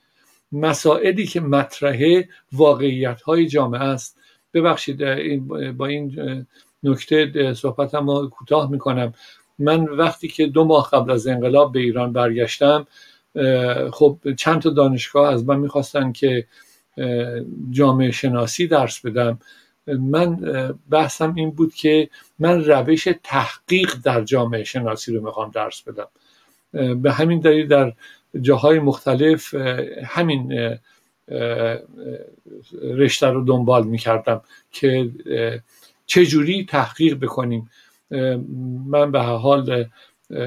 مسائلی 0.52 1.26
که 1.26 1.42
مطرحه 1.42 2.30
واقعیت 2.52 3.22
های 3.22 3.48
جامعه 3.48 3.82
است. 3.82 4.18
ببخشید 4.54 4.98
با 5.78 5.86
این 5.86 6.46
نکته 6.84 7.54
صحبتم 7.54 8.10
رو 8.10 8.30
کوتاه 8.30 8.72
می‌کنم. 8.72 9.14
من 9.60 9.84
وقتی 9.84 10.28
که 10.28 10.48
دو 10.48 10.64
ماه 10.64 10.90
قبل 10.94 11.12
از 11.12 11.28
انقلاب 11.28 11.72
به 11.72 11.80
ایران 11.80 12.14
برگشتم 12.14 12.88
خب 13.92 14.18
چند 14.38 14.62
تا 14.62 14.70
دانشگاه 14.70 15.34
از 15.34 15.46
من 15.46 15.60
می‌خواستن 15.60 16.12
که 16.12 16.48
جامعه 17.72 18.12
شناسی 18.12 18.68
درس 18.68 19.06
بدم. 19.06 19.40
من 19.88 20.36
بحثم 20.90 21.36
این 21.36 21.52
بود 21.52 21.74
که 21.74 22.10
من 22.40 22.66
روش 22.66 23.08
تحقیق 23.24 23.96
در 24.04 24.24
جامعه 24.24 24.64
شناسی 24.64 25.14
رو 25.14 25.24
می‌خوام 25.24 25.52
درس 25.52 25.82
بدم. 25.82 26.08
به 27.02 27.12
همین 27.12 27.40
دلیل 27.40 27.68
در 27.68 27.94
جاهای 28.42 28.80
مختلف 28.80 29.54
همین 30.06 30.78
رشته 32.82 33.28
رو 33.28 33.44
دنبال 33.46 33.88
می‌کردم 33.88 34.42
که 34.72 35.10
چجوری 36.06 36.66
تحقیق 36.66 37.20
بکنیم. 37.20 37.70
من 38.86 39.12
به 39.12 39.20
حال 39.20 39.86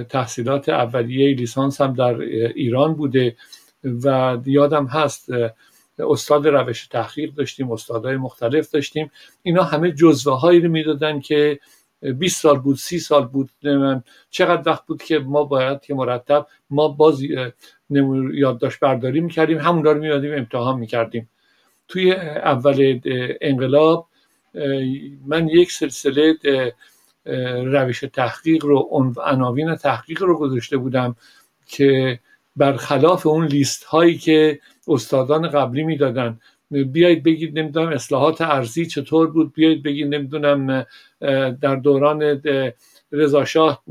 تحصیلات 0.09 0.69
اولیه 0.69 1.35
لیسانس 1.35 1.81
هم 1.81 1.93
در 1.93 2.21
ایران 2.55 2.95
بوده 2.95 3.37
و 3.85 4.39
یادم 4.47 4.87
هست 4.87 5.29
استاد 5.99 6.49
روش 6.49 6.87
تحقیق 6.87 7.35
داشتیم 7.35 7.73
استادهای 7.73 8.17
مختلف 8.17 8.71
داشتیم. 8.71 9.11
اینا 9.43 9.63
همه 9.63 9.93
جزوه 9.93 10.41
هایی 10.41 10.61
رو 10.61 10.71
می‌دادن 10.71 11.21
که 11.21 11.61
20 12.19 12.43
سال 12.43 12.59
بود 12.59 12.77
30 12.77 12.99
سال 12.99 13.27
بود 13.27 13.51
چقدر 14.31 14.71
وقت 14.71 14.87
بود 14.87 15.03
که 15.03 15.19
ما 15.19 15.45
باید 15.45 15.81
که 15.81 15.95
مرتب 15.95 16.47
ما 16.71 16.89
باز 16.89 17.23
یادداشت 18.35 18.81
برداری 18.81 19.21
می‌کردیم. 19.21 19.59
همون 19.59 19.85
رو 19.85 19.95
میادیم 19.95 20.33
امتحان 20.35 20.79
می‌کردیم. 20.79 21.29
توی 21.89 22.13
اول 22.13 23.01
انقلاب 23.41 24.07
من 25.27 25.49
یک 25.49 25.73
سلسله 25.73 26.35
روش 27.65 28.01
تحقیق 28.01 28.65
رو 28.65 28.89
عناوین 29.25 29.75
تحقیق 29.75 30.23
رو 30.23 30.39
گذاشته 30.39 30.77
بودم 30.77 31.17
که 31.67 32.21
برخلاف 32.57 33.27
اون 33.27 33.47
لیست 33.47 33.85
هایی 33.85 34.19
که 34.19 34.61
استادان 34.89 35.49
قبلی 35.49 35.83
می‌دادن 35.83 36.41
بیایید 36.71 37.23
بگید 37.23 37.59
نمی‌دونم 37.59 37.89
اصلاحات 37.89 38.41
ارزی 38.41 38.87
چطور 38.87 39.31
بود 39.31 39.53
بیایید 39.55 39.83
بگید 39.83 40.15
نمی‌دونم 40.15 40.87
در 41.61 41.77
دوران 41.77 42.43
رضاشاه 43.13 43.83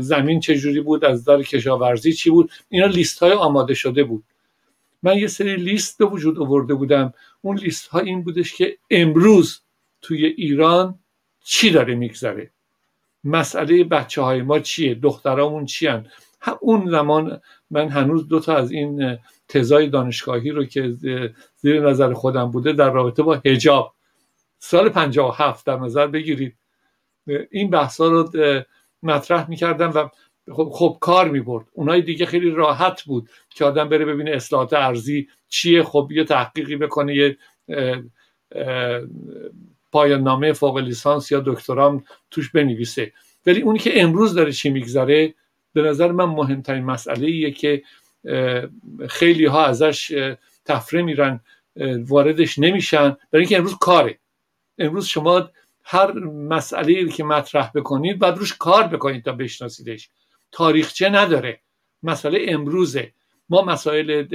زمین 0.00 0.40
چجوری 0.40 0.80
بود 0.80 1.04
از 1.04 1.24
در 1.24 1.42
کشاورزی 1.42 2.12
چی 2.12 2.30
بود؟ 2.30 2.50
اینا 2.68 2.86
لیست 2.86 3.18
های 3.18 3.32
آماده 3.32 3.74
شده 3.74 4.04
بود. 4.04 4.24
من 5.02 5.18
یه 5.18 5.26
سری 5.26 5.56
لیست 5.56 5.98
به 5.98 6.04
وجود 6.04 6.38
آورده 6.38 6.74
بودم. 6.74 7.12
اون 7.42 7.58
لیست 7.58 7.86
ها 7.86 7.98
این 7.98 8.22
بودش 8.22 8.54
که 8.54 8.78
امروز 8.90 9.60
توی 10.02 10.26
ایران 10.26 10.98
چی 11.44 11.70
داره 11.70 11.94
میگذره؟ 11.94 12.50
مسئله 13.24 13.84
بچه 13.84 14.22
های 14.22 14.42
ما 14.42 14.58
چیه؟ 14.58 14.94
دخترامون 14.94 15.66
چی 15.66 15.86
هن؟ 15.86 16.06
اون 16.60 16.90
زمان 16.90 17.40
من 17.70 17.88
هنوز 17.88 18.28
دو 18.28 18.40
تا 18.40 18.56
از 18.56 18.70
این 18.70 19.18
تزای 19.48 19.88
دانشگاهی 19.88 20.50
رو 20.50 20.64
که 20.64 20.90
زیر 21.56 21.90
نظر 21.90 22.12
خودم 22.14 22.50
بوده 22.50 22.72
در 22.72 22.90
رابطه 22.90 23.22
با 23.22 23.40
هجاب 23.44 23.94
سال 24.58 24.88
57 24.88 25.66
در 25.66 25.76
نظر 25.76 26.06
بگیرید. 26.06 26.56
این 27.50 27.70
بحثا 27.70 28.08
رو 28.08 28.30
مطرح 29.02 29.50
می‌کردم 29.50 29.90
و 29.94 30.08
خب, 30.54 30.70
خب 30.72 30.96
کار 31.00 31.28
می‌برد. 31.28 31.66
اونای 31.72 32.02
دیگه 32.02 32.26
خیلی 32.26 32.50
راحت 32.50 33.02
بود 33.02 33.30
که 33.50 33.64
آدم 33.64 33.88
بره 33.88 34.04
ببینه 34.04 34.30
اصلاحات 34.30 34.72
ارزی 34.72 35.28
چیه 35.48 35.82
خب 35.82 36.08
یه 36.12 36.24
تحقیقی 36.24 36.76
بکنه 36.76 37.14
یه 37.16 37.36
پایان 39.92 40.22
نامه 40.22 40.52
فوق 40.52 40.78
لیسانس 40.78 41.32
یا 41.32 41.42
دکترام 41.46 42.04
توش 42.30 42.50
بنویسه. 42.50 43.12
ولی 43.46 43.62
اونی 43.62 43.78
که 43.78 44.02
امروز 44.02 44.34
داره 44.34 44.52
چی 44.52 44.70
میگذره 44.70 45.34
به 45.72 45.82
نظر 45.82 46.12
من 46.12 46.24
مهمترین 46.24 46.84
مسئله 46.84 47.26
ایه 47.26 47.50
که 47.50 47.82
خیلی 49.08 49.46
ها 49.46 49.66
ازش 49.66 50.32
تفره 50.64 51.02
میرن 51.02 51.40
واردش 52.06 52.58
نمیشن. 52.58 53.16
برای 53.30 53.44
اینکه 53.44 53.56
امروز 53.56 53.76
کاره. 53.78 54.18
امروز 54.78 55.06
شما 55.06 55.50
هر 55.84 56.12
مسئله 56.24 57.08
که 57.08 57.24
مطرح 57.24 57.70
بکنید 57.74 58.18
باید 58.18 58.38
روش 58.38 58.56
کار 58.56 58.82
بکنید 58.86 59.24
تا 59.24 59.32
بشناسیدش. 59.32 60.10
تاریخچه 60.52 61.08
نداره؟ 61.08 61.60
مسئله 62.02 62.44
امروزه. 62.48 63.12
ما 63.48 63.62
مسائل 63.62 64.26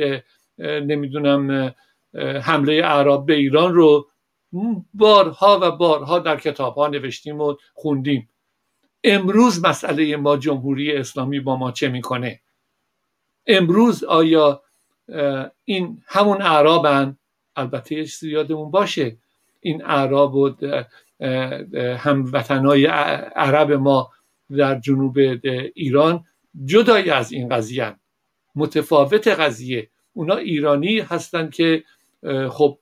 نمی‌دونم 0.59 1.75
حمله 2.41 2.73
اعراب 2.73 3.25
به 3.25 3.33
ایران 3.33 3.73
رو 3.73 4.07
بارها 4.93 5.59
و 5.61 5.71
بارها 5.71 6.19
در 6.19 6.39
کتاب 6.39 6.75
ها 6.75 6.87
نوشتیم 6.87 7.41
و 7.41 7.55
خوندیم. 7.73 8.29
امروز 9.03 9.65
مسئله 9.65 10.15
ما 10.17 10.37
جمهوری 10.37 10.95
اسلامی 10.95 11.39
با 11.39 11.55
ما 11.55 11.71
چه 11.71 11.89
می‌کنه؟ 11.89 12.39
امروز 13.47 14.03
آیا 14.03 14.61
این 15.65 16.03
همون 16.07 16.41
اعرابن؟ 16.41 17.17
البته 17.55 17.95
یه 17.95 18.05
چیزی 18.05 18.31
یادمون 18.31 18.71
باشه. 18.71 19.17
این 19.59 19.85
اعراب 19.85 20.35
و 20.35 20.55
هموطنهای 21.97 22.85
عرب 23.35 23.71
ما 23.71 24.11
در 24.57 24.79
جنوب 24.79 25.17
ایران 25.75 26.25
جدای 26.65 27.09
از 27.09 27.31
این 27.31 27.49
قضیه 27.49 27.95
متفاوت 28.55 29.27
قضیه. 29.27 29.89
اونا 30.13 30.35
ایرانی 30.35 30.99
هستند 30.99 31.53
که 31.53 31.83
خب 32.49 32.79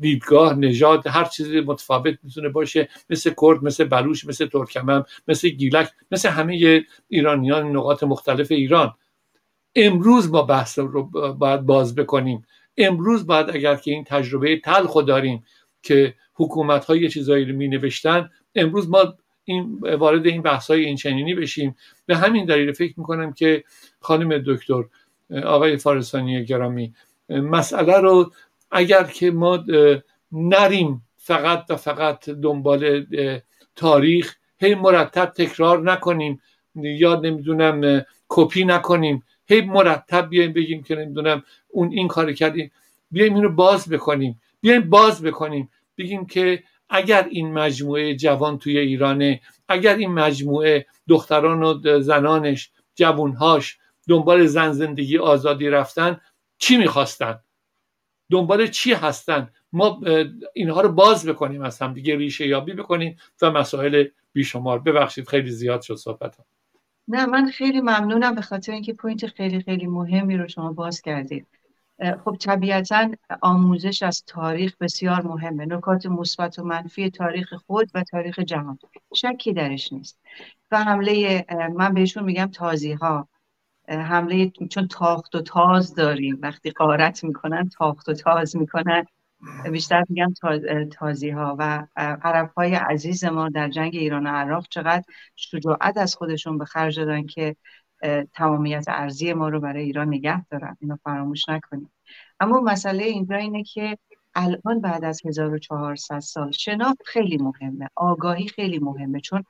دیدگاه 0.00 0.54
نژاد 0.54 1.06
هر 1.06 1.24
چیزی 1.24 1.60
متفاوت 1.60 2.18
می‌تونه 2.22 2.48
باشه. 2.48 2.88
مثل 3.10 3.30
کرد 3.40 3.64
مثل 3.64 3.84
بلوش 3.84 4.24
مثل 4.24 4.46
ترکمن 4.46 5.04
مثل 5.28 5.48
گیلک 5.48 5.90
مثل 6.10 6.28
همه 6.28 6.84
ایرانیان 7.08 7.76
نقاط 7.76 8.02
مختلف 8.02 8.52
ایران. 8.52 8.94
امروز 9.76 10.30
ما 10.30 10.42
بحث 10.42 10.78
رو 10.78 11.02
باید 11.32 11.60
باز 11.60 11.94
بکنیم. 11.94 12.46
امروز 12.76 13.26
باید 13.26 13.50
اگر 13.50 13.76
که 13.76 13.90
این 13.90 14.04
تجربه 14.04 14.60
تلخ 14.60 14.96
داریم 14.96 15.44
که 15.82 16.14
حکومت 16.34 16.84
های 16.84 17.08
چیزایی 17.08 17.44
رو 17.44 17.56
می 17.56 17.68
نوشتن 17.68 18.30
امروز 18.54 18.88
ما 18.88 19.14
این 19.44 19.78
وارد 19.98 20.26
این 20.26 20.42
بحث 20.42 20.70
های 20.70 20.84
این 20.84 20.96
چنینی 20.96 21.34
بشیم. 21.34 21.76
به 22.06 22.16
همین 22.16 22.44
دلیل 22.44 22.72
فکر 22.72 22.94
می‌کنم 22.96 23.32
که 23.32 23.64
خانم 24.00 24.42
دکتر 24.46 24.84
آقای 25.44 25.76
فارسانی 25.76 26.44
گرامی 26.44 26.94
مسئله 27.28 27.98
رو 27.98 28.32
اگر 28.70 29.04
که 29.04 29.30
ما 29.30 29.64
نریم 30.32 31.02
فقط 31.16 31.64
و 31.68 31.76
فقط 31.76 32.28
دنبال 32.28 33.06
تاریخ 33.76 34.34
هی 34.58 34.74
مرتب 34.74 35.24
تکرار 35.26 35.82
نکنیم 35.82 36.40
یا 36.74 37.14
نمی‌دونم 37.14 38.04
کپی 38.28 38.64
نکنیم 38.64 39.22
هی 39.46 39.60
مرتب 39.60 40.28
بیایم 40.28 40.52
بگیم 40.52 40.82
که 40.82 40.94
نمی‌دونم 40.94 41.42
اون 41.68 41.90
این 41.90 42.08
کار 42.08 42.32
کردیم. 42.32 42.70
بیایم 43.10 43.34
اینو 43.34 43.48
باز 43.48 43.88
بکنیم. 43.88 44.40
بیایم 44.60 44.90
باز 44.90 45.22
بکنیم. 45.22 45.70
بگیم 45.98 46.26
که 46.26 46.62
اگر 46.88 47.28
این 47.30 47.52
مجموعه 47.52 48.16
جوان 48.16 48.58
توی 48.58 48.78
ایرانه 48.78 49.40
اگر 49.68 49.96
این 49.96 50.10
مجموعه 50.10 50.86
دختران 51.08 51.62
و 51.62 52.00
زنانش 52.00 52.70
جوانهاش 52.94 53.78
دنبال 54.08 54.46
زن 54.46 54.72
زندگی 54.72 55.18
آزادی 55.18 55.68
رفتن 55.68 56.20
چی 56.58 56.76
می‌خواستن؟ 56.76 57.40
دنبال 58.30 58.66
چی 58.66 58.92
هستن؟ 58.92 59.50
ما 59.72 60.00
اینها 60.54 60.80
رو 60.80 60.88
باز 60.88 61.26
بکنیم 61.26 61.62
از 61.62 61.82
هم 61.82 61.94
دیگه 61.94 62.16
ریشه 62.16 62.46
یابی 62.46 62.72
بکنیم 62.72 63.16
و 63.42 63.50
مسائل 63.50 64.04
بیشمار. 64.32 64.78
ببخشید 64.78 65.28
خیلی 65.28 65.50
زیاد 65.50 65.82
شد 65.82 65.94
صحبتم. 65.94 66.44
نه 67.08 67.26
من 67.26 67.46
خیلی 67.46 67.80
ممنونم 67.80 68.34
به 68.34 68.42
خاطر 68.42 68.72
اینکه 68.72 68.92
پوینت 68.92 69.26
خیلی 69.26 69.60
خیلی 69.62 69.86
مهمی 69.86 70.36
رو 70.36 70.48
شما 70.48 70.72
باز 70.72 71.00
کردید. 71.00 71.46
خب 72.24 72.36
طبیعتا 72.40 73.10
آموزش 73.42 74.02
از 74.02 74.24
تاریخ 74.26 74.76
بسیار 74.80 75.22
مهمه. 75.22 75.66
نکات 75.66 76.06
مثبت 76.06 76.58
و 76.58 76.64
منفی 76.64 77.10
تاریخ 77.10 77.54
خود 77.66 77.90
و 77.94 78.02
تاریخ 78.02 78.38
جهان. 78.38 78.78
شکی 79.14 79.52
درش 79.52 79.92
نیست. 79.92 80.20
و 80.70 80.84
حمله 80.84 81.44
من 81.74 81.94
بهشون 81.94 82.24
میگم 82.24 82.46
تازی 82.46 82.92
ها 82.92 83.28
حمله 83.88 84.52
چون 84.70 84.88
تاخت 84.88 85.34
و 85.34 85.40
تاز 85.42 85.94
داریم. 85.94 86.38
وقتی 86.42 86.70
قارت 86.70 87.24
می‌کنن 87.24 87.68
تاخت 87.68 88.08
و 88.08 88.12
تاز 88.14 88.56
می‌کنن. 88.56 89.04
بیشتر 89.72 90.04
میگم 90.08 90.32
تازی 90.98 91.30
ها 91.30 91.56
و 91.58 91.86
عرب 91.96 92.50
های 92.56 92.74
عزیز 92.74 93.24
ما 93.24 93.48
در 93.48 93.68
جنگ 93.68 93.94
ایران 93.94 94.26
و 94.26 94.30
عراق 94.30 94.66
چقدر 94.70 95.04
شجاعت 95.36 95.96
از 95.96 96.14
خودشون 96.16 96.58
به 96.58 96.64
خرج 96.64 96.98
دادن 96.98 97.26
که 97.26 97.56
تمامیت 98.34 98.84
ارزی 98.88 99.32
ما 99.32 99.48
رو 99.48 99.60
برای 99.60 99.84
ایران 99.84 100.08
نگه 100.08 100.46
دارن. 100.46 100.76
اینو 100.80 100.96
فراموش 101.04 101.48
نکنیم 101.48 101.90
اما 102.40 102.60
مسئله 102.60 103.04
اینجا 103.04 103.36
اینه 103.36 103.62
که 103.62 103.98
الان 104.34 104.80
بعد 104.80 105.04
از 105.04 105.26
1400 105.26 106.18
سال 106.18 106.50
شناخت 106.50 107.02
خیلی 107.04 107.36
مهمه. 107.36 107.88
آگاهی 107.94 108.48
خیلی 108.48 108.78
مهمه. 108.78 109.20
چون 109.20 109.44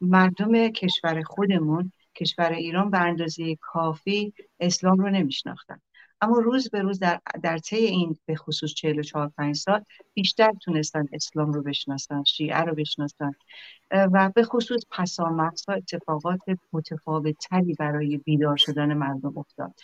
مردم 0.00 0.68
کشور 0.68 1.22
خودمون 1.22 1.92
کشور 2.14 2.52
ایران 2.52 2.90
به 2.90 2.98
اندازه 2.98 3.56
کافی 3.60 4.34
اسلام 4.60 4.98
رو 4.98 5.10
نمیشناختن. 5.10 5.80
اما 6.20 6.38
روز 6.38 6.70
به 6.70 6.82
روز 6.82 6.98
در, 6.98 7.20
در 7.42 7.58
طی 7.58 7.76
این 7.76 8.16
به 8.26 8.34
خصوص 8.34 8.74
44 8.74 9.28
5 9.28 9.56
سال 9.56 9.84
بیشتر 10.14 10.52
تونستن 10.52 11.06
اسلام 11.12 11.52
رو 11.52 11.62
بشناسن 11.62 12.24
شیعه 12.24 12.60
رو 12.60 12.74
بشناسن. 12.74 13.32
و 13.90 14.30
به 14.34 14.42
خصوص 14.42 14.82
پسامرزها 14.90 15.74
اتفاقات 15.74 16.40
متفاوت 16.72 17.36
تری 17.38 17.74
برای 17.74 18.16
بیدار 18.16 18.56
شدن 18.56 18.94
مردم 18.94 19.38
افتاد. 19.38 19.74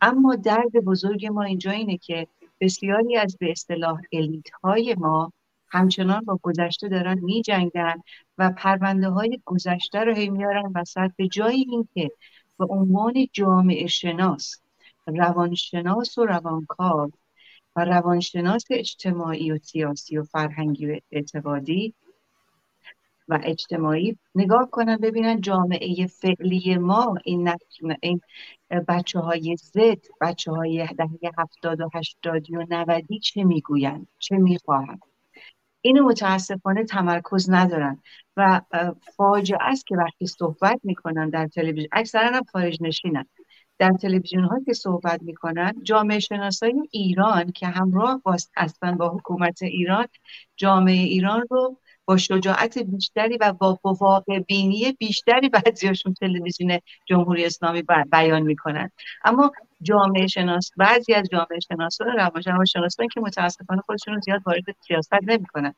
اما 0.00 0.34
درد 0.34 0.72
بزرگ 0.84 1.26
ما 1.26 1.42
اینجا 1.42 1.70
اینه 1.70 1.96
که 1.96 2.26
بسیاری 2.60 3.16
از 3.16 3.36
به 3.40 3.50
اصطلاح 3.50 4.00
الیت 4.12 4.50
های 4.62 4.94
ما 4.98 5.32
همچنان 5.68 6.24
با 6.24 6.38
گذشته 6.42 6.88
دارن 6.88 7.18
می 7.18 7.42
جنگن 7.42 8.02
و 8.38 8.50
پرونده 8.50 9.08
های 9.08 9.40
گذشته 9.44 9.98
رو 9.98 10.14
هی 10.14 10.30
میارن 10.30 10.72
وسط 10.74 11.10
به 11.16 11.28
جای 11.28 11.66
اینکه 11.68 12.10
به 12.58 12.64
عنوان 12.64 13.14
جامعه 13.32 13.86
شناس 13.86 14.61
روانشناس 15.06 16.18
و 16.18 16.24
روانکار 16.24 17.10
و 17.76 17.84
روانشناس 17.84 18.64
اجتماعی 18.70 19.52
و 19.52 19.58
سیاسی 19.58 20.18
و 20.18 20.22
فرهنگی 20.22 20.86
و 20.86 21.00
اعتقادی 21.10 21.94
و 23.28 23.38
اجتماعی 23.42 24.18
نگاه 24.34 24.70
کنن 24.70 24.96
ببینن 24.96 25.40
جامعه 25.40 26.06
فعلی 26.06 26.76
ما 26.76 27.14
این, 27.24 27.50
این 28.00 28.20
بچه 28.88 29.18
های 29.18 29.56
زد 29.56 29.98
بچه 30.20 30.52
های 30.52 30.86
دهه 30.98 31.18
هفتاد 31.38 31.80
و 31.80 31.88
هشتادی 31.94 32.56
و 32.56 32.66
نودی 32.70 33.18
چه 33.18 33.44
می‌گوین؟ 33.44 34.06
چه 34.18 34.36
می‌خواهند 34.36 35.02
اینو 35.80 36.04
متاسفانه 36.04 36.84
تمرکز 36.84 37.50
ندارن 37.50 38.02
و 38.36 38.60
فاجعه 39.16 39.58
است 39.60 39.86
که 39.86 39.96
وقتی 39.96 40.26
صحبت 40.26 40.80
می‌کنن 40.84 41.28
در 41.28 41.48
تلویزیون 41.48 41.88
اکثرا 41.92 42.28
هم 42.28 42.44
خارج 42.52 42.78
نشینن. 42.80 43.26
در 43.82 43.92
تلویزیون 43.92 44.44
ها 44.44 44.60
که 44.66 44.72
صحبت 44.72 45.22
می‌کنن 45.22 45.74
جامعه 45.82 46.18
شناسای 46.18 46.74
ایران 46.90 47.52
که 47.52 47.66
همراه 47.66 48.22
هستن 48.56 48.96
با 48.96 49.08
حکومت 49.08 49.62
ایران 49.62 50.06
جامعه 50.56 50.94
ایران 50.94 51.44
رو 51.50 51.80
با 52.04 52.16
شجاعت 52.16 52.78
بیشتری 52.78 53.38
و 53.40 53.52
با 53.52 53.78
واقع 54.00 54.38
بینی 54.38 54.92
بیشتری 54.92 55.48
بعضیاشون 55.48 56.14
تلویزیون 56.14 56.78
جمهوری 57.06 57.44
اسلامی 57.44 57.82
بیان 58.12 58.42
می‌کنن. 58.42 58.90
اما 59.24 59.52
جامعه 59.82 60.26
شناس 60.26 60.70
بعضی 60.76 61.14
از 61.14 61.28
جامعه 61.32 61.60
شناسان 61.68 62.06
روانشناسان 62.16 63.08
که 63.08 63.20
متاسفانه 63.20 63.80
خودشون 63.86 64.20
زیاد 64.20 64.40
وارد 64.46 64.64
سیاست 64.86 65.14
نمی‌کنن. 65.22 65.74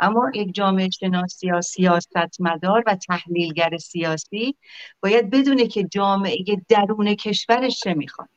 اما 0.00 0.30
یک 0.34 0.54
جامعه 0.54 0.90
شناسی 0.90 1.46
یا 1.46 1.60
سیاست 1.60 2.40
مدار 2.40 2.82
و 2.86 2.96
تحلیلگر 3.08 3.78
سیاسی 3.78 4.56
باید 5.02 5.30
بدونه 5.30 5.66
که 5.66 5.84
جامعه 5.84 6.44
درون 6.68 7.14
کشورش 7.14 7.80
چه 7.80 7.94
می‌خواد. 7.94 8.28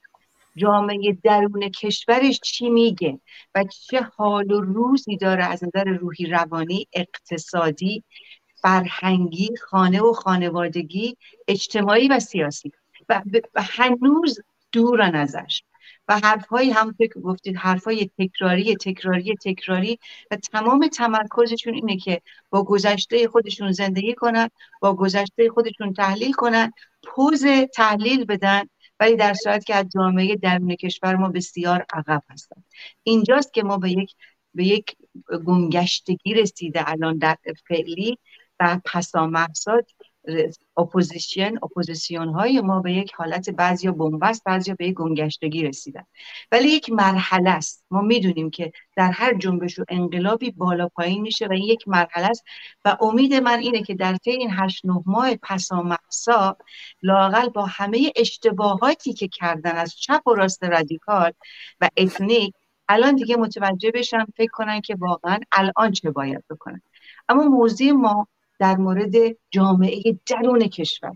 جامعه 0.57 1.17
درون 1.23 1.69
کشورش 1.69 2.39
چی 2.39 2.69
میگه 2.69 3.19
و 3.55 3.63
چه 3.63 4.01
حال 4.01 4.51
و 4.51 4.61
روزی 4.61 5.17
داره 5.17 5.43
از 5.43 5.63
نظر 5.63 5.83
روحی 5.83 6.25
روانی 6.25 6.87
اقتصادی 6.93 8.03
فرهنگی 8.61 9.49
خانه 9.69 10.01
و 10.01 10.13
خانوادگی 10.13 11.17
اجتماعی 11.47 12.07
و 12.07 12.19
سیاسی. 12.19 12.71
و, 13.09 13.21
هنوز 13.55 14.39
دورن 14.71 15.15
ازش 15.15 15.63
و 16.07 16.19
حرفهایی 16.23 16.71
هم 16.71 16.95
که 16.97 17.07
گفتید 17.07 17.57
حرفهای 17.57 18.09
تکراری 18.17 18.75
تکراری 18.75 19.35
تکراری. 19.35 19.99
و 20.31 20.35
تمام 20.35 20.87
تمرکزشون 20.87 21.73
اینه 21.73 21.97
که 21.97 22.21
با 22.49 22.63
گذشته 22.63 23.27
خودشون 23.27 23.71
زندگی 23.71 24.15
کنن 24.15 24.49
با 24.81 24.93
گذشته 24.93 25.49
خودشون 25.49 25.93
تحلیل 25.93 26.33
کنن 26.33 26.71
پوز 27.03 27.45
تحلیل 27.75 28.25
بدن 28.25 28.63
ولی 28.99 29.15
در 29.15 29.33
صورتی 29.33 29.65
که 29.65 29.75
از 29.75 29.85
جامعه 29.93 30.35
درون 30.35 30.75
کشور 30.75 31.15
ما 31.15 31.29
بسیار 31.29 31.85
عقب 31.93 32.23
هستن 32.29 32.63
اینجاست 33.03 33.53
که 33.53 33.63
ما 33.63 33.77
به 33.77 33.91
یک 33.91 34.15
به 34.53 34.65
یک 34.65 34.95
گمگشتگی 35.45 36.33
رسیده 36.33 36.89
الان 36.89 37.17
در 37.17 37.37
فعلی 37.67 38.17
و 38.59 38.79
پسا 38.85 39.27
opposition 40.77 41.55
اپوزیسیون 41.63 42.27
های 42.27 42.61
ما 42.61 42.79
به 42.79 42.93
یک 42.93 43.13
حالت 43.13 43.49
بعضی 43.49 43.91
بنبست 43.91 44.43
بعضی 44.43 44.73
به 44.73 44.87
یک 44.87 44.93
گمگشتگی 44.93 45.63
رسیدن. 45.63 46.03
ولی 46.51 46.69
یک 46.69 46.89
مرحله 46.89 47.49
است. 47.49 47.85
ما 47.91 48.01
می‌دونیم 48.01 48.49
که 48.49 48.71
در 48.95 49.11
هر 49.11 49.33
جنبش 49.33 49.79
و 49.79 49.83
انقلابی 49.89 50.51
بالا 50.51 50.87
پایین 50.87 51.21
میشه 51.21 51.47
و 51.47 51.51
این 51.51 51.63
یک 51.63 51.87
مرحله 51.87 52.25
است. 52.25 52.43
و 52.85 52.97
امید 53.01 53.33
من 53.33 53.59
اینه 53.59 53.83
که 53.83 53.95
در 53.95 54.15
طی 54.15 54.31
این 54.31 54.49
هشت 54.53 54.85
نه 54.85 55.03
ماه 55.05 55.35
پسا 55.35 55.81
مهسا 55.81 56.57
لااقل 57.01 57.49
با 57.49 57.65
همه 57.65 58.11
اشتباهاتی 58.15 59.13
که 59.13 59.27
کردن 59.27 59.75
از 59.75 59.95
چپ 59.95 60.27
و 60.27 60.33
راست 60.33 60.63
رادیکال 60.63 61.31
و 61.81 61.89
ethnic 61.97 62.53
الان 62.89 63.15
دیگه 63.15 63.35
متوجه 63.35 63.91
بشن 63.91 64.25
فکر 64.37 64.51
کنن 64.51 64.81
که 64.81 64.95
واقعا 64.99 65.39
الان 65.51 65.91
چه 65.91 66.11
باید 66.11 66.43
بکنن. 66.49 66.81
اما 67.29 67.43
موضوع 67.43 67.91
ما 67.91 68.27
در 68.59 68.75
مورد 68.77 69.13
جامعه 69.49 70.19
درون 70.25 70.67
کشور. 70.67 71.15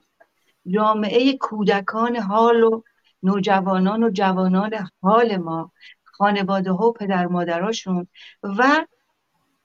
جامعه 0.68 1.38
کودکان 1.38 2.16
حال 2.16 2.64
و 2.64 2.82
نوجوانان 3.24 4.04
و 4.04 4.10
جوانان 4.10 4.90
حال 5.02 5.38
ما 5.38 5.72
خانواده 6.04 6.72
ها 6.72 6.88
و 6.88 6.94
پدر 6.94 7.26
مادراشون 7.28 8.08
و 8.44 8.86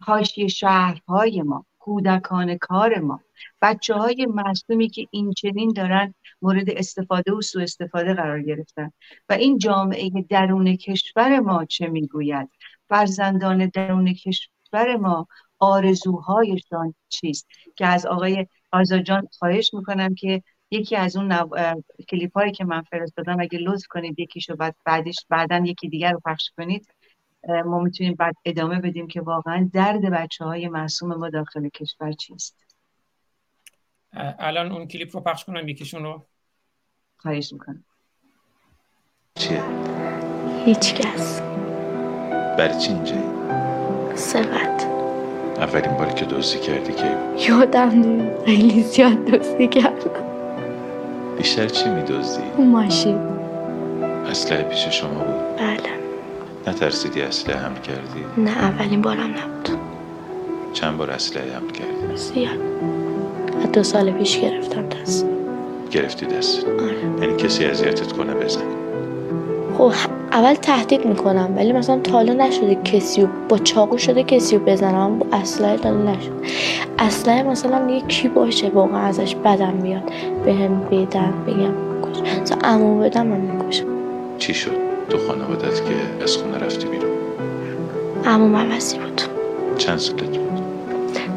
حاشیه 0.00 0.48
شهرهای 0.48 1.42
ما 1.42 1.66
کودکان 1.78 2.58
کار 2.58 2.98
ما. 2.98 3.20
بچه 3.62 3.94
های 3.94 4.26
معصومی 4.26 4.88
که 4.88 5.06
این 5.10 5.32
چنین 5.32 5.72
دارن 5.72 6.14
مورد 6.42 6.70
استفاده 6.70 7.32
و 7.32 7.40
سوء 7.40 7.62
استفاده 7.62 8.14
قرار 8.14 8.42
گرفتن. 8.42 8.92
و 9.28 9.32
این 9.32 9.58
جامعه 9.58 10.10
درون 10.28 10.76
کشور 10.76 11.40
ما 11.40 11.64
چه 11.64 11.86
می‌گوید؟ 11.86 12.50
فرزندان 12.88 13.66
درون 13.66 14.14
کشور 14.14 14.96
ما 14.96 15.28
آرزوهایشان 15.58 16.94
چیست؟ 17.08 17.46
که 17.76 17.86
از 17.86 18.06
آقای 18.06 18.46
آزاجان 18.72 19.28
خواهش 19.38 19.74
می‌کنم 19.74 20.14
که 20.14 20.42
یکی 20.70 20.96
از 20.96 21.16
اون 21.16 21.32
نو... 21.32 21.48
کلیپ 22.08 22.38
هایی 22.38 22.52
که 22.52 22.64
من 22.64 22.82
فرستادم 22.82 23.40
اگه 23.40 23.58
لطف 23.58 23.86
کنید 23.90 24.20
یکیشو 24.20 24.56
بعد 24.56 24.76
بعدش 24.84 25.16
بعدا 25.28 25.56
یکی 25.56 25.88
دیگر 25.88 26.12
رو 26.12 26.20
پخش 26.24 26.50
کنید 26.56 26.88
ما 27.64 27.78
می‌تونیم 27.78 28.14
بعد 28.14 28.34
ادامه 28.44 28.80
بدیم 28.80 29.06
که 29.06 29.20
واقعا 29.20 29.70
درد 29.72 30.10
بچه 30.10 30.44
های 30.44 30.68
معصوم 30.68 31.14
ما 31.14 31.30
داخل 31.30 31.68
کشور 31.68 32.12
چیست. 32.12 32.56
الان 34.38 34.72
اون 34.72 34.88
کلیپ 34.88 35.16
رو 35.16 35.22
پخش 35.22 35.44
کنم 35.44 35.68
یکیشون 35.68 36.02
رو. 36.02 36.26
خواهش 37.16 37.52
می‌کنم. 37.52 37.84
چیه؟ 39.34 39.62
هیچ 40.64 40.94
کس. 40.94 41.40
برای 42.58 42.78
چی 42.80 42.92
اینجایی؟ 42.92 43.26
اولین 45.58 45.96
باری 45.96 46.14
که 46.14 46.24
دوستی 46.24 46.58
کردی 46.58 46.92
که 46.92 47.16
یادم 47.48 47.88
نمید 47.88 48.44
خیلی 48.46 48.82
زیاد 48.82 49.24
دوستی 49.24 49.68
کردم 49.68 50.10
بیشتر 51.38 51.68
چی 51.68 51.88
میدوزدی؟ 51.88 52.42
اون 52.56 52.68
ماشین 52.68 53.18
اسلحه 54.30 54.62
پیش 54.62 54.88
شما 54.88 55.10
بود؟ 55.10 55.56
بله 55.56 55.78
نترسیدی 56.66 57.22
اسلحه 57.22 57.58
هم 57.58 57.74
کردی؟ 57.74 58.24
نه 58.50 58.58
اولین 58.58 59.02
بارم 59.02 59.20
نبود 59.30 59.78
چند 60.72 60.96
بار 60.96 61.10
اسلحه 61.10 61.56
هم 61.56 61.70
کردی؟ 61.70 62.16
زیاد 62.16 62.58
دو 63.72 63.82
سال 63.82 64.10
پیش 64.10 64.40
گرفتم 64.40 64.88
دست 64.88 65.26
گرفتی 65.90 66.26
دست؟ 66.26 66.64
آره 66.64 67.26
یعنی 67.26 67.36
کسی 67.36 67.64
اذیتت 67.64 68.12
کنه 68.12 68.34
بزن 68.34 68.75
خب 69.78 69.92
اول 70.32 70.54
تهدید 70.54 71.06
می‌کنم 71.06 71.52
ولی 71.56 71.72
مثلا 71.72 71.98
تا 71.98 72.12
حالا 72.12 72.32
نشده 72.32 72.74
کسی 72.74 73.28
با 73.48 73.58
چاقو 73.58 73.98
شده 73.98 74.22
کسی 74.22 74.56
رو 74.56 74.64
بزنم. 74.64 75.18
با 75.18 75.26
اسلحه 75.32 75.76
تا 75.76 75.90
نشد 75.90 76.32
اسلحه 76.98 77.42
مثلا 77.42 77.90
یه 77.90 78.00
کی 78.00 78.28
باشه 78.28 78.68
واقعا 78.68 79.00
ازش 79.00 79.34
بدم 79.34 79.72
میاد. 79.72 80.02
به 80.44 80.54
هم 80.54 80.80
بدن 80.80 81.34
بگم 81.46 81.74
کش 82.02 82.40
مثلا 82.42 82.58
امو 82.64 83.00
بدم 83.00 83.26
من 83.26 83.40
می‌کشم 83.40 83.86
چی 84.38 84.54
شد؟ 84.54 84.70
تو 85.10 85.18
خانوادت 85.18 85.84
که 85.84 86.22
از 86.22 86.36
خونه 86.36 86.58
رفتی 86.58 86.86
بیرون؟ 86.86 87.10
امو 88.24 88.48
ممسی 88.48 88.98
بود. 88.98 89.22
چند 89.78 89.98
سالت 89.98 90.20
بود؟ 90.20 90.60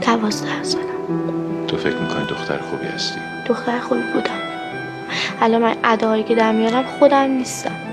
دوازده 0.01 0.63
سالم. 0.63 0.85
تو 1.67 1.77
فکر 1.77 1.95
می‌کنی 1.95 2.25
دختر 2.29 2.57
خوبی 2.57 2.85
هستی؟ 2.85 3.19
دختر 3.47 3.79
خوبی 3.79 4.01
بودم. 4.13 4.39
الان 5.41 5.61
من 5.61 5.75
اداهایی 5.83 6.23
که 6.23 6.35
در 6.35 6.51
میارم 6.51 6.83
خودم 6.99 7.31
نیستم. 7.31 7.88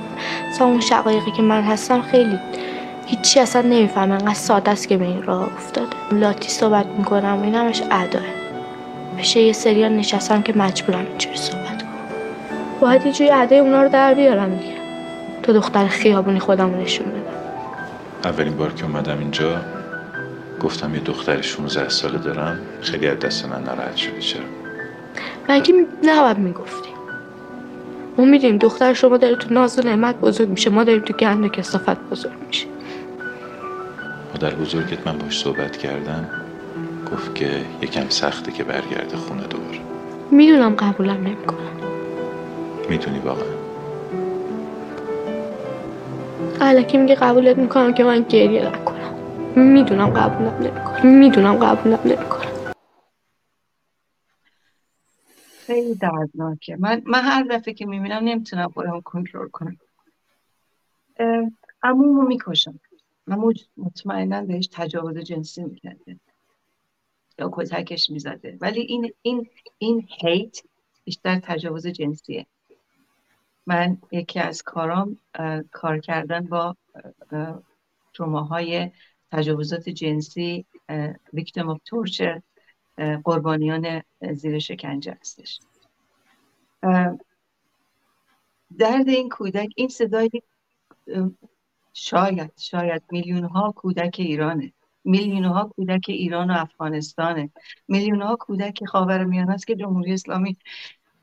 مثلا 0.56 0.68
اون 0.68 0.80
شقایقی 0.80 1.30
که 1.30 1.42
من 1.42 1.62
هستم 1.62 2.02
خیلی 2.02 2.38
هیچی 3.06 3.40
اصلا 3.40 3.62
نمیفهم 3.62 4.12
انقدر 4.12 4.34
ساده 4.34 4.70
است 4.70 4.88
که 4.88 4.96
به 4.96 5.04
این 5.04 5.22
راه 5.22 5.42
افتاده. 5.56 5.96
لاتی 6.12 6.48
صحبت 6.48 6.86
می‌کنم 6.86 7.38
و 7.40 7.42
این 7.42 7.54
همش 7.54 7.82
اداه 7.90 8.22
پیش 9.16 9.36
یه 9.36 9.52
سریال 9.52 9.92
نشستم 9.92 10.42
که 10.42 10.52
مجبورم 10.56 11.06
اینجوری 11.08 11.36
صحبت 11.36 11.82
کنم. 11.82 11.90
باید 12.80 13.06
یه 13.06 13.12
جوری 13.12 13.30
ادای 13.30 13.58
اونا 13.58 13.82
رو 13.82 13.88
در 13.88 14.14
بیارم 14.14 14.56
دیگه. 14.56 14.74
تو 15.42 15.52
دختر 15.52 15.86
خیابونی 15.86 16.40
خودم 16.40 16.74
رو 16.74 16.80
نشون 16.80 17.06
بدم. 17.06 18.30
اولین 18.30 18.56
بار 18.56 18.72
که 18.72 18.84
اومدم 18.84 19.18
اینجا 19.18 19.60
گفتم 20.60 20.94
یه 20.94 21.00
دختر 21.00 21.42
16 21.42 21.88
ساله 21.88 22.18
دارم 22.18 22.58
خیلی 22.80 23.08
از 23.08 23.18
دست 23.18 23.44
من 23.44 23.62
ناراحت 23.62 23.96
شدی 23.96 24.20
چرا؟ 24.20 24.44
مگه 25.48 25.74
نباید 26.04 26.38
می‌گفتی. 26.38 26.85
ما 28.18 28.24
می‌دونیم 28.24 28.58
دختر 28.58 28.94
شما 28.94 29.16
داره 29.16 29.36
تو 29.36 29.54
ناز 29.54 29.78
و 29.78 29.82
نعمت 29.82 30.20
بزرگ 30.20 30.48
میشه. 30.48 30.70
ما 30.70 30.84
داریم 30.84 31.02
تو 31.02 31.12
گند 31.12 31.44
و 31.44 31.48
کسافت 31.48 32.00
بزرگ 32.10 32.32
میشه. 32.46 32.66
مادر 34.32 34.54
بزرگت 34.54 35.06
من 35.06 35.18
باش 35.18 35.38
صحبت 35.38 35.76
کردم. 35.76 36.28
گفت 37.12 37.34
که 37.34 37.50
یکم 37.82 38.08
سخته 38.08 38.52
که 38.52 38.64
برگرده 38.64 39.16
خونه 39.16 39.42
دور. 39.42 39.80
می‌دونم 40.30 40.74
قبولم 40.74 41.16
نمی‌کنم. 41.16 41.58
می‌دونی 42.90 43.18
واقعا؟ 43.18 43.44
علکی 46.60 46.98
میگه 46.98 47.14
قبولت 47.14 47.58
می‌کنم 47.58 47.94
که 47.94 48.04
من 48.04 48.24
گریه 48.28 48.66
نکنم. 48.68 49.14
می‌دونم 49.56 50.10
قبولم 50.10 50.54
نمی‌کنم. 50.60 51.06
می‌دونم 51.06 51.54
قبولم 51.54 51.98
نمی‌کنم. 52.04 52.35
خیلی 55.66 55.94
دردناکه. 55.94 56.76
من 56.76 57.02
من 57.06 57.20
هر 57.22 57.42
دفعه 57.42 57.74
که 57.74 57.86
می‌بینم 57.86 58.24
نمی‌تونم 58.24 58.68
خودم 58.68 59.00
کنترل 59.00 59.48
کنم. 59.48 59.76
عمومو 61.82 62.22
می‌کشم. 62.22 62.80
عمو 63.28 63.52
مطمئنا 63.76 64.42
بهش 64.42 64.68
تجاوز 64.72 65.18
جنسی 65.18 65.64
می‌کرده. 65.64 66.16
یا 67.38 67.50
کتکش 67.52 68.10
می‌زده. 68.10 68.58
ولی 68.60 68.80
این 68.80 69.12
این 69.22 69.48
این 69.78 70.08
هیت 70.22 70.58
بیشتر 71.04 71.40
تجاوز 71.42 71.86
جنسیه. 71.86 72.46
من 73.66 73.98
یکی 74.12 74.40
از 74.40 74.62
کارام 74.62 75.18
کار 75.72 75.98
کردن 75.98 76.40
با 76.40 76.76
های 78.20 78.90
تجاوزات 79.32 79.88
جنسی 79.88 80.66
ویکتیم 81.32 81.74
of 81.74 81.78
torture 81.78 82.42
قربانیان 83.24 84.02
زیر 84.32 84.58
شکنجه 84.58 85.18
هستش. 85.20 85.60
درد 88.78 89.08
این 89.08 89.28
کودک 89.28 89.68
این 89.76 89.88
صدای 89.88 90.30
شاید 91.92 92.52
شاید 92.58 93.02
میلیون 93.10 93.44
ها 93.44 93.72
کودک 93.72 94.16
ایرانه. 94.18 94.72
میلیون 95.04 95.44
ها 95.44 95.72
کودک 95.76 96.04
ایران 96.08 96.50
و 96.50 96.54
افغانستانه. 96.54 97.50
میلیون 97.88 98.22
ها 98.22 98.36
کودک 98.36 98.84
خاورمیانه 98.84 99.52
است 99.52 99.66
که 99.66 99.74
جمهوری 99.74 100.12
اسلامی 100.12 100.56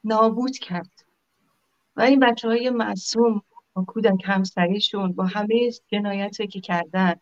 نابود 0.04 0.58
کرد. 0.58 1.06
و 1.96 2.02
این 2.02 2.20
بچه 2.20 2.48
های 2.48 2.70
معصوم 2.70 3.42
با 3.74 3.84
کودک 3.84 4.22
همسریشون 4.24 5.12
با 5.12 5.26
همه 5.26 5.72
جنایتی 5.92 6.48
که 6.48 6.62
کردن 6.62 7.16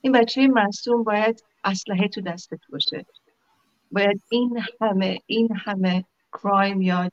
این 0.00 0.12
بچه 0.12 0.48
معصوم 0.48 1.04
باید 1.04 1.44
اسلحه 1.64 2.08
تو 2.08 2.20
دستت 2.20 2.60
باشه. 2.72 3.06
باید 3.92 4.22
این 4.30 4.60
همه 4.80 5.18
این 5.26 5.48
همه 5.56 6.04
کرایم 6.32 6.82
یا 6.82 7.08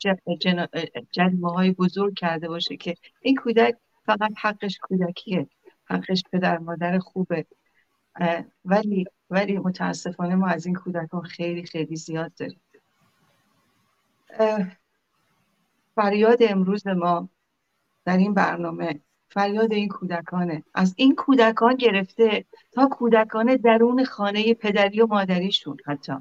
جریمه 1.12 1.52
های 1.52 1.70
بزرگ 1.70 2.14
کرده 2.14 2.48
باشه 2.48 2.76
که 2.76 2.94
این 3.20 3.36
کودک 3.36 3.76
فقط 4.06 4.32
حقش 4.36 4.78
کودکیه 4.82 5.48
حقش 5.84 6.22
پدر 6.32 6.58
مادر 6.58 6.98
خوبه. 6.98 7.46
ولی 8.64 9.04
ولی 9.30 9.58
متاسفانه 9.58 10.34
ما 10.34 10.46
از 10.46 10.66
این 10.66 10.74
کودکان 10.74 11.22
خیلی 11.22 11.64
خیلی 11.64 11.96
زیاد 11.96 12.32
داریم. 12.34 12.60
فریاد 15.94 16.38
امروز 16.40 16.86
ما 16.86 17.28
در 18.04 18.16
این 18.16 18.34
برنامه 18.34 19.00
فریاد 19.28 19.72
این 19.72 19.88
کودکانه. 19.88 20.64
از 20.74 20.94
این 20.96 21.14
کودکان 21.14 21.74
گرفته 21.74 22.44
تا 22.72 22.88
کودکان 22.88 23.56
درون 23.56 24.04
خانه 24.04 24.54
پدری 24.54 25.00
و 25.00 25.06
مادریشون 25.06 25.76
حتی. 25.86 26.12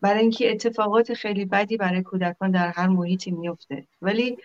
برای 0.00 0.20
اینکه 0.20 0.50
اتفاقات 0.50 1.14
خیلی 1.14 1.44
بدی 1.44 1.76
برای 1.76 2.02
کودکان 2.02 2.50
در 2.50 2.68
هر 2.68 2.86
محیطی 2.86 3.30
میفته. 3.30 3.86
ولی 4.02 4.38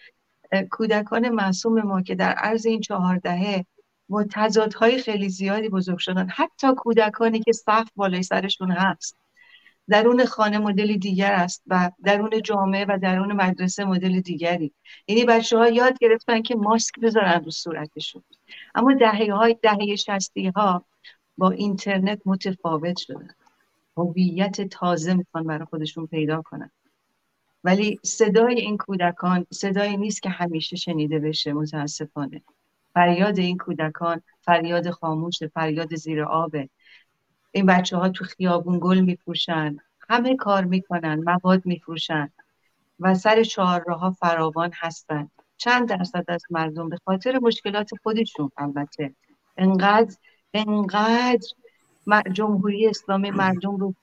کودکان 0.72 1.30
معصوم 1.30 1.82
ما 1.82 2.02
که 2.02 2.16
در 2.16 2.32
عرض 2.32 2.66
این 2.66 2.82
چهار 2.82 3.18
دهه 3.18 3.66
با 4.10 4.26
تضادهای 4.32 4.98
خیلی 4.98 5.30
زیادی 5.30 5.70
بزرگ 5.70 5.98
شدن 5.98 6.28
حتی 6.30 6.68
کودکانی 6.78 7.40
که 7.40 7.52
سقف 7.52 7.90
بالای 7.96 8.24
سرشون 8.24 8.72
هست. 8.72 9.18
درون 9.90 10.26
خانه 10.26 10.58
مدل 10.58 10.98
دیگر 10.98 11.32
است 11.32 11.64
و 11.68 11.92
درون 12.04 12.42
جامعه 12.42 12.86
و 12.90 13.00
درون 13.02 13.34
مدرسه 13.34 13.86
مدل 13.86 14.20
دیگری. 14.20 14.74
یعنی 15.08 15.26
بچه 15.26 15.58
ها 15.58 15.70
یاد 15.70 16.00
گرفتن 16.00 16.42
که 16.42 16.56
ماسک 16.56 17.00
بذارن 17.00 17.44
رو 17.44 17.52
صورتشون. 17.52 18.24
اما 18.76 18.94
دهه 18.94 19.34
های 19.34 19.58
دهه 19.62 19.96
شستی 19.96 20.48
ها 20.48 20.86
با 21.38 21.52
اینترنت 21.52 22.22
متفاوت 22.26 22.98
شدن. 22.98 23.30
هویت 23.98 24.62
تازه 24.62 25.14
می‌خوان 25.14 25.44
برای 25.44 25.66
خودشون 25.66 26.08
پیدا 26.08 26.42
کنن. 26.42 26.72
ولی 27.64 28.00
صدای 28.04 28.56
این 28.56 28.78
کودکان 28.78 29.46
صدایی 29.52 29.98
نیست 29.98 30.22
که 30.22 30.30
همیشه 30.30 30.76
شنیده 30.76 31.20
بشه 31.20 31.54
متاسفانه. 31.54 32.42
فریاد 32.94 33.40
این 33.40 33.58
کودکان 33.58 34.22
فریاد 34.42 34.90
خاموش 34.90 35.44
فریاد 35.44 35.96
زیر 35.96 36.24
آبه. 36.24 36.70
این 37.52 37.66
بچه 37.66 37.98
ها 37.98 38.10
تو 38.10 38.26
خیابون 38.26 38.80
گل 38.82 39.00
میفروشن 39.00 39.78
همه 40.10 40.36
کار 40.36 40.64
می‌کنن 40.66 41.24
مواد 41.24 41.66
میفروشن 41.66 42.32
و 43.00 43.16
سر 43.16 43.44
چهارراه 43.44 44.00
ها 44.00 44.12
فراوان 44.12 44.72
هستن. 44.74 45.30
چند 45.58 45.90
درصد 45.90 46.26
از 46.28 46.44
مردم 46.50 46.90
به 46.90 46.98
خاطر 47.06 47.40
مشکلات 47.40 47.90
خودشون 48.04 48.52
البته. 48.58 49.16
انقدر 49.58 50.16
انقدر 50.54 51.48
جمهوری 52.34 52.88
اسلامی 52.88 53.32
مردم 53.32 53.76
رو 53.76 53.96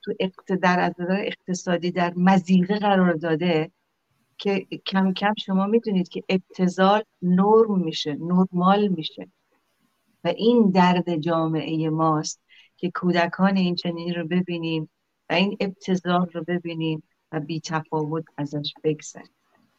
تو 0.47 0.57
در 0.57 0.81
از 0.81 0.95
اقتصادی 1.11 1.91
در 1.91 2.13
مزیقه 2.17 2.79
قرار 2.79 3.13
داده 3.15 3.71
که 4.39 4.67
کم 4.87 5.13
کم 5.13 5.35
شما 5.39 5.67
می‌دونید 5.67 6.09
که 6.09 6.23
ابتزال 6.29 7.03
نرم 7.23 7.81
میشه 7.85 8.17
نرمال 8.21 8.89
میشه. 8.89 9.29
و 10.25 10.29
این 10.29 10.71
درد 10.71 11.17
جامعه 11.17 11.91
ماست 11.91 12.41
که 12.77 12.91
کودکان 12.95 13.57
این 13.57 13.75
چنین 13.75 14.15
رو 14.15 14.27
ببینیم 14.27 14.91
و 15.31 15.33
این 15.33 15.57
ابتزال 15.61 16.31
رو 16.33 16.45
ببینیم 16.49 17.03
و 17.33 17.41
بی 17.41 17.61
تفاوت 17.61 18.25
ازش 18.37 18.75
بگذریم. 18.85 19.31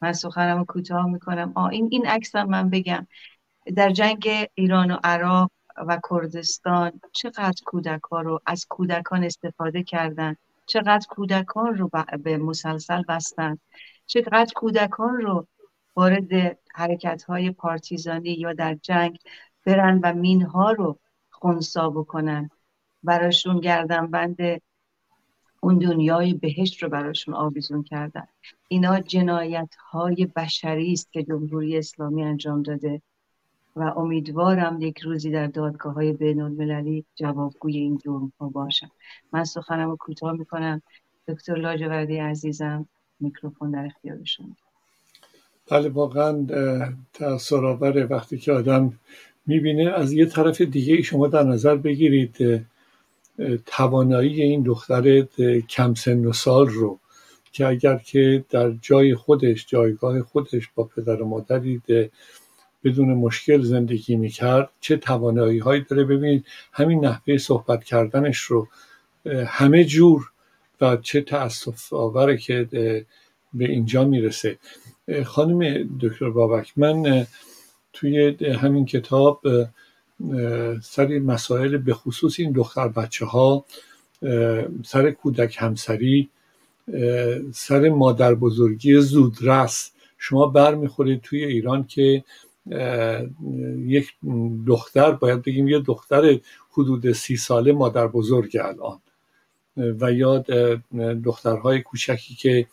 من 0.02 0.14
سخنم 0.14 0.66
کوتاه 0.66 1.06
می‌کنم. 1.06 1.52
آه 1.56 1.70
این 1.70 1.88
این 1.92 2.08
عکس 2.08 2.36
من 2.36 2.70
بگم. 2.70 3.08
در 3.76 3.90
جنگ 3.90 4.30
ایران 4.54 4.92
و 4.92 4.98
عراق 5.04 5.52
و 5.78 6.00
کردستان 6.10 6.92
چقدر 7.12 7.62
کودک 7.66 8.02
ها 8.12 8.22
رو 8.22 8.40
از 8.46 8.66
کودکان 8.70 9.24
استفاده 9.24 9.84
کردن؟ 9.84 10.36
چقدر 10.66 11.06
کودکان 11.10 11.78
رو 11.78 11.90
به 12.24 12.38
مسلسل 12.38 13.04
بستن؟ 13.08 13.58
چقدر 14.06 14.52
کودکان 14.56 15.18
رو 15.18 15.48
وارد 15.96 16.60
حرکت 16.74 17.24
های 17.24 17.52
پارتیزانی 17.52 18.30
یا 18.30 18.54
در 18.54 18.74
جنگ 18.74 19.18
برن 19.66 20.00
و 20.04 20.14
مین 20.14 20.42
ها 20.42 20.72
رو 20.72 21.00
خونسا 21.30 21.90
بکنن؟ 21.90 22.50
براشون 23.04 23.60
گردن 23.60 24.08
بند 24.08 24.62
اون 25.64 25.78
دنیای 25.78 26.34
بهشت 26.34 26.84
رو 26.84 26.90
براشون 26.90 27.34
آویزون 27.34 27.84
کردن. 27.84 28.28
اینا 28.68 29.00
جنایت 29.00 29.76
های 29.92 30.26
بشری 30.36 30.94
است 30.94 31.12
که 31.12 31.24
جمهوری 31.24 31.78
اسلامی 31.78 32.24
انجام 32.24 32.62
داده. 32.62 33.02
و 33.76 33.82
امیدوارم 33.82 34.82
یک 34.82 35.00
روزی 35.00 35.32
در 35.32 35.48
دادگاه 35.48 35.94
های 35.94 36.14
بین 36.14 36.42
المللی 36.42 37.06
جوابگوی 37.16 37.78
این 37.78 37.98
جرم 37.98 38.34
ها 38.40 38.50
باشم. 38.50 38.92
من 39.34 39.44
سخنم 39.44 39.90
رو 39.90 39.96
کوتاه 39.96 40.32
می‌کنم. 40.32 40.82
دکتر 41.28 41.56
لاجوردی 41.56 42.18
عزیزم 42.18 42.88
میکروفون 43.20 43.72
در 43.72 43.86
اختیار 43.86 44.18
شما 44.24 44.56
بله 45.70 45.90
واقعا 45.90 46.46
تأثیر 47.14 48.08
وقتی 48.10 48.38
که 48.38 48.52
آدم 48.52 48.94
می‌بینه 49.46 49.90
از 49.92 50.14
یه 50.14 50.26
طرف 50.26 50.62
دیگه 50.62 51.02
شما 51.02 51.28
در 51.28 51.44
نظر 51.44 51.76
بگیرید 51.76 52.66
توانایی 53.66 54.42
این 54.42 54.64
دختر 54.64 55.22
کم 55.70 55.94
سن 55.94 56.26
و 56.26 56.34
سال 56.34 56.68
رو 56.68 57.00
که 57.52 57.68
اگر 57.68 57.98
که 57.98 58.46
در 58.50 58.72
جای 58.72 59.16
خودش 59.16 59.66
جایگاه 59.68 60.22
خودش 60.22 60.70
با 60.76 60.84
پدر 60.84 61.22
و 61.22 61.28
مادری 61.28 61.82
بدون 62.84 63.14
مشکل 63.14 63.62
زندگی 63.62 64.16
می‌کرد 64.16 64.70
چه 64.80 64.98
توانایی 64.98 65.60
هایی 65.60 65.86
داره؟ 65.90 66.04
ببینید 66.04 66.46
همین 66.74 67.06
نحوه 67.06 67.38
صحبت 67.38 67.84
کردنش 67.84 68.38
رو 68.38 68.68
همه 69.46 69.86
جور 69.86 70.32
و 70.82 70.98
چه 70.98 71.22
تأصف 71.22 71.94
آوره 71.94 72.38
که 72.38 72.68
به 73.54 73.66
اینجا 73.66 74.06
می‌رسه. 74.06 74.58
خانم 75.26 75.90
دکتر 76.02 76.30
بابک 76.30 76.74
من 76.76 77.28
توی 77.94 78.46
همین 78.46 78.86
کتاب 78.86 79.42
سر 80.84 81.08
مسائل 81.20 81.78
به 81.78 81.94
خصوص 81.94 82.40
این 82.40 82.52
دختر 82.52 82.88
بچه 82.88 83.26
ها 83.26 83.66
سر 84.86 85.12
کودک 85.12 85.56
همسری 85.60 86.30
سر 87.54 87.90
مادر 87.90 88.36
بزرگی 88.36 89.02
زودرس. 89.02 89.92
شما 90.18 90.48
برمیخورید 90.48 91.22
توی 91.22 91.46
ایران 91.46 91.88
که 91.88 92.24
یک 93.78 94.14
دختر 94.68 95.12
باید 95.12 95.42
بگیم 95.42 95.68
یه 95.68 95.80
دختر 95.80 96.40
حدود 96.72 97.12
سی 97.12 97.38
ساله 97.38 97.72
مادر 97.72 98.08
بزرگ 98.08 98.58
الان. 98.62 99.00
و 99.78 100.12
یا 100.12 100.44
دخترهای 101.24 101.82
کوچکی 101.82 102.36
که 102.36 102.68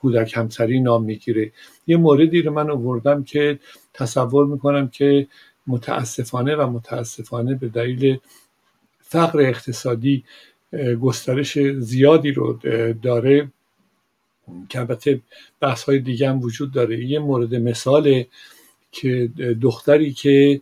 کودک 0.00 0.36
همسری 0.36 0.80
نام 0.80 1.04
می‌گیره. 1.04 1.52
یه 1.86 1.96
موردی 1.96 2.42
رو 2.42 2.52
من 2.52 2.70
آوردم 2.70 3.24
که 3.24 3.58
تصور 3.94 4.46
می‌کنم 4.46 4.88
که 4.88 5.26
متاسفانه 5.66 6.56
و 6.56 6.70
متاسفانه 6.70 7.54
به 7.54 7.68
دلیل 7.68 8.18
فقر 9.00 9.40
اقتصادی 9.40 10.24
گسترش 11.00 11.58
زیادی 11.58 12.32
رو 12.32 12.58
داره. 13.02 13.52
که 14.68 14.78
البته 14.80 15.20
بحث 15.60 15.82
های 15.82 15.98
دیگه 15.98 16.28
هم 16.28 16.40
وجود 16.40 16.72
داره. 16.72 17.04
یه 17.04 17.18
مورد 17.18 17.54
مثال 17.54 18.24
که 18.94 19.30
دختری 19.62 20.12
که 20.12 20.60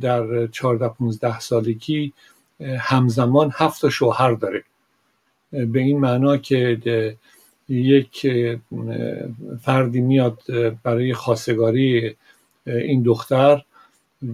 در 0.00 0.46
14 0.46 0.88
15 0.88 1.40
سالگی 1.40 2.12
همزمان 2.78 3.50
هفت 3.54 3.88
شوهر 3.88 4.32
داره. 4.32 4.64
به 5.50 5.80
این 5.80 6.00
معنا 6.00 6.36
که 6.36 7.16
یک 7.68 8.26
فردی 9.62 10.00
میاد 10.00 10.38
برای 10.82 11.14
خواستگاری 11.14 12.16
این 12.66 13.02
دختر 13.02 13.62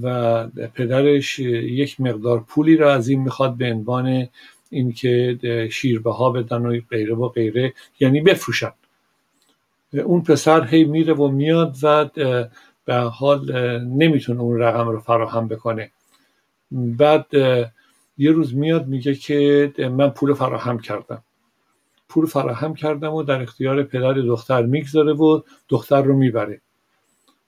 و 0.03 0.47
پدرش 0.75 1.39
یک 1.39 2.01
مقدار 2.01 2.41
پولی 2.41 2.77
را 2.77 2.95
از 2.95 3.09
این 3.09 3.21
می‌خواد 3.21 3.57
به 3.57 3.73
عنوان 3.73 4.29
اینکه 4.71 5.39
شیربه 5.73 6.13
ها 6.13 6.31
بدن 6.31 6.67
و 6.67 6.81
غیره 6.91 7.15
و 7.15 7.29
غیره 7.29 7.75
یعنی 8.01 8.21
بفروشن. 8.21 8.73
اون 9.93 10.23
پسر 10.23 10.67
هی 10.67 10.85
میره 10.85 11.15
و 11.15 11.29
میاد 11.29 11.77
و 11.83 12.11
به 12.85 12.95
حال 12.95 13.53
نمی‌تونه 13.81 14.41
اون 14.41 14.59
رقم 14.59 14.89
رو 14.89 15.01
فراهم 15.01 15.49
بکنه. 15.49 15.91
بعد 16.71 17.27
یه 18.19 18.31
روز 18.31 18.55
میاد 18.55 18.87
میگه 18.87 19.15
که 19.15 19.73
من 19.79 20.11
پول 20.11 20.35
فراهم 20.35 20.79
کردم. 20.79 21.23
پول 22.09 22.27
فراهم 22.27 22.75
کردم 22.75 23.13
و 23.15 23.23
در 23.23 23.43
اختیار 23.43 23.83
پدر 23.83 24.13
دختر 24.13 24.63
می‌گذاره 24.63 25.13
و 25.13 25.41
دختر 25.69 26.03
رو 26.03 26.17
می‌بره. 26.17 26.61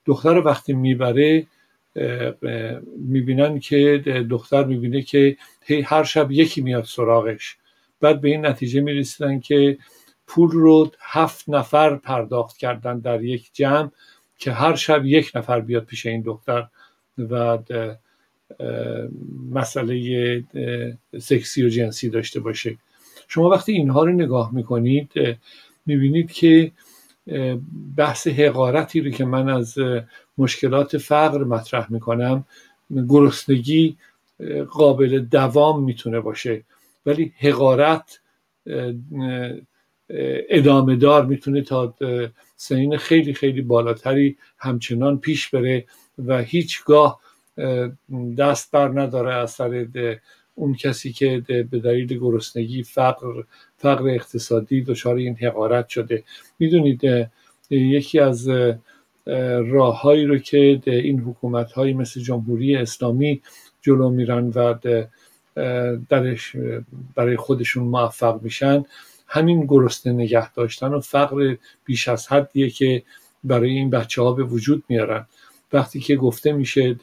دختر 0.06 0.34
رو 0.34 0.42
وقتی 0.42 0.72
می‌بره 0.72 1.46
می‌بینن 2.98 3.58
که 3.58 4.02
دختر 4.30 4.64
می‌بینه 4.64 5.02
که 5.02 5.36
هی 5.64 5.80
هر 5.80 6.04
شب 6.04 6.32
یکی 6.32 6.60
میاد 6.60 6.84
سراغش. 6.84 7.56
بعد 8.00 8.20
به 8.20 8.28
این 8.28 8.46
نتیجه 8.46 8.80
می‌رسیدن 8.80 9.40
که 9.40 9.78
پول 10.26 10.50
رو 10.50 10.90
هفت 11.00 11.48
نفر 11.48 11.96
پرداخت 11.96 12.56
کردن 12.56 12.98
در 12.98 13.24
یک 13.24 13.50
جمع. 13.52 13.90
که 14.42 14.52
هر 14.52 14.74
شب 14.74 15.06
یک 15.06 15.32
نفر 15.34 15.60
بیاد 15.60 15.84
پیش 15.84 16.06
این 16.06 16.22
دختر 16.22 16.68
و 17.18 17.58
مسئله 19.50 20.44
سکسی 21.18 21.66
و 21.66 21.68
جنسی 21.68 22.10
داشته 22.10 22.40
باشه. 22.40 22.76
شما 23.28 23.48
وقتی 23.48 23.72
اینها 23.72 24.04
رو 24.04 24.12
نگاه 24.12 24.54
می‌کنید 24.54 25.12
می‌بینید 25.86 26.32
که 26.32 26.72
بحث 27.96 28.26
حقارتی 28.26 29.00
رو 29.00 29.10
که 29.10 29.24
من 29.24 29.48
از 29.48 29.74
مشکلات 30.38 30.98
فقر 30.98 31.44
مطرح 31.44 31.92
می‌کنم 31.92 32.44
گرسنگی 33.08 33.96
قابل 34.70 35.18
دوام 35.18 35.84
می‌تونه 35.84 36.20
باشه. 36.20 36.64
ولی 37.06 37.32
حقارت 37.38 38.20
ادامه 40.48 40.96
دار 40.96 41.26
می‌تونه 41.26 41.62
تا 41.62 41.94
سنین 42.56 42.96
خیلی 42.96 43.34
خیلی 43.34 43.62
بالاتری 43.62 44.36
همچنان 44.58 45.18
پیش 45.18 45.48
بره 45.48 45.84
و 46.18 46.38
هیچگاه 46.42 47.20
دست 48.38 48.70
بر 48.70 49.00
نداره 49.00 49.34
از 49.34 49.50
سر 49.50 49.86
اون 50.54 50.74
کسی 50.74 51.12
که 51.12 51.42
به 51.70 51.78
دلیل 51.78 52.18
گرسنگی 52.18 52.82
فقر 52.82 53.42
فقر 53.76 54.08
اقتصادی 54.08 54.82
دچار 54.82 55.16
این 55.16 55.36
حقارت 55.36 55.88
شده. 55.88 56.24
می‌دونید 56.58 57.00
یکی 57.70 58.18
از 58.18 58.48
راههایی 59.70 60.24
رو 60.24 60.38
که 60.38 60.80
این 60.86 61.20
حکومت 61.20 61.72
های 61.72 61.92
مثل 61.92 62.20
جمهوری 62.20 62.76
اسلامی 62.76 63.42
جلو 63.82 64.10
میرن 64.10 64.52
و 64.54 64.74
درش 66.08 66.56
برای 67.14 67.36
خودشون 67.36 67.84
موفق 67.84 68.42
میشن 68.42 68.84
همین 69.32 69.66
گرسنه 69.66 70.12
نگه 70.12 70.52
داشتن 70.52 70.94
و 70.94 71.00
فقر 71.00 71.56
بیش 71.84 72.08
از 72.08 72.28
حدیه 72.32 72.70
که 72.70 73.02
برای 73.44 73.70
این 73.70 73.90
بچه 73.90 74.22
ها 74.22 74.32
به 74.32 74.42
وجود 74.42 74.84
میارن. 74.88 75.26
وقتی 75.72 76.00
که 76.00 76.16
گفته 76.16 76.52
میشه 76.52 76.96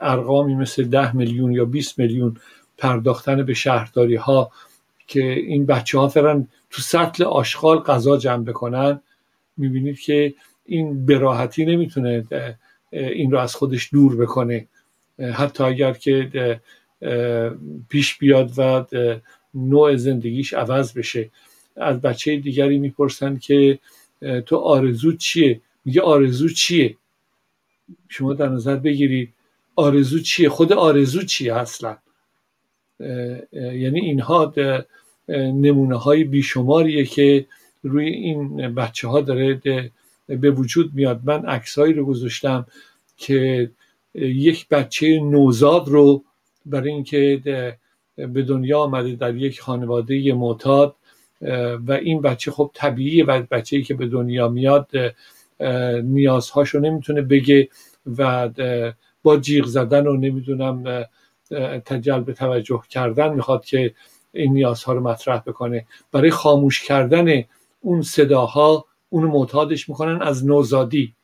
ارقامی 0.00 0.54
مثل 0.54 0.84
ده 0.84 1.16
میلیون 1.16 1.52
یا 1.52 1.64
20 1.64 1.98
میلیون 1.98 2.36
پرداختن 2.78 3.42
به 3.42 3.54
شهرداری 3.54 4.16
ها 4.16 4.50
که 5.06 5.24
این 5.24 5.66
بچه 5.66 5.98
ها 5.98 6.08
فرن 6.08 6.48
تو 6.70 6.82
سطل 6.82 7.24
آشغال 7.24 7.78
غذا 7.78 8.16
جمع 8.16 8.44
بکنن 8.44 9.00
می‌بینید 9.56 10.00
که 10.00 10.34
این 10.66 11.06
براحتی 11.06 11.64
نمی‌تونه 11.64 12.24
این 12.92 13.30
رو 13.30 13.38
از 13.38 13.54
خودش 13.54 13.90
دور 13.92 14.16
بکنه. 14.16 14.66
حتی 15.32 15.64
اگر 15.64 15.92
که 15.92 16.60
پیش 17.88 18.18
بیاد 18.18 18.52
و 18.56 18.84
نوع 19.54 19.96
زندگیش 19.96 20.52
عوض 20.52 20.92
بشه. 20.92 21.30
از 21.76 22.00
بچه 22.00 22.36
دیگری 22.36 22.78
می‌پرسن 22.78 23.38
که 23.38 23.78
تو 24.46 24.56
آرزو 24.56 25.16
چیه؟ 25.16 25.60
میگه 25.84 26.00
آرزو 26.00 26.48
چیه؟ 26.48 26.96
شما 28.08 28.34
در 28.34 28.48
نظر 28.48 28.76
بگیرید 28.76 29.32
آرزو 29.76 30.18
چیه؟ 30.18 30.48
خود 30.48 30.72
آرزو 30.72 31.22
چیه 31.22 31.54
اصلا؟ 31.54 31.98
یعنی 33.52 34.00
اینها 34.00 34.54
نمونه 35.28 35.96
های 35.98 36.24
بیشماریه 36.24 37.04
که 37.04 37.46
روی 37.82 38.06
این 38.06 38.74
بچه 38.74 39.08
ها 39.08 39.20
داره 39.20 39.60
به 40.26 40.50
وجود 40.50 40.94
میاد. 40.94 41.20
من 41.24 41.46
عکسهایی 41.46 41.92
رو 41.92 42.04
گذاشتم 42.06 42.66
که 43.16 43.70
یک 44.14 44.68
بچه 44.68 45.20
نوزاد 45.20 45.88
رو 45.88 46.24
برای 46.66 46.90
اینکه 46.90 47.42
به 48.26 48.42
دنیا 48.42 48.78
آمده 48.78 49.14
در 49.14 49.36
یک 49.36 49.60
خانواده 49.60 50.32
معتاد 50.32 50.96
و 51.86 51.92
این 52.02 52.20
بچه 52.20 52.50
خب 52.50 52.70
طبیعیه 52.74 53.24
و 53.24 53.42
بچه 53.50 53.82
که 53.82 53.94
به 53.94 54.06
دنیا 54.06 54.48
میاد 54.48 54.90
نیازهاشو 56.02 56.80
نمی‌تونه 56.80 57.22
بگه 57.22 57.68
و 58.18 58.50
با 59.22 59.36
جیغ 59.36 59.66
زدن 59.66 60.06
و 60.06 60.16
نمی‌دونم 60.16 61.04
تجلب 61.84 62.32
توجه 62.32 62.82
کردن 62.90 63.34
می‌خواد 63.34 63.64
که 63.64 63.94
این 64.32 64.52
نیازها 64.52 64.92
رو 64.92 65.00
مطرح 65.00 65.38
بکنه. 65.46 65.86
برای 66.12 66.30
خاموش 66.30 66.84
کردن 66.84 67.44
اون 67.80 68.02
صداها 68.02 68.84
اون 69.08 69.24
معتادش 69.24 69.88
می‌کنن 69.88 70.22
از 70.22 70.46
نوزادی. 70.46 71.14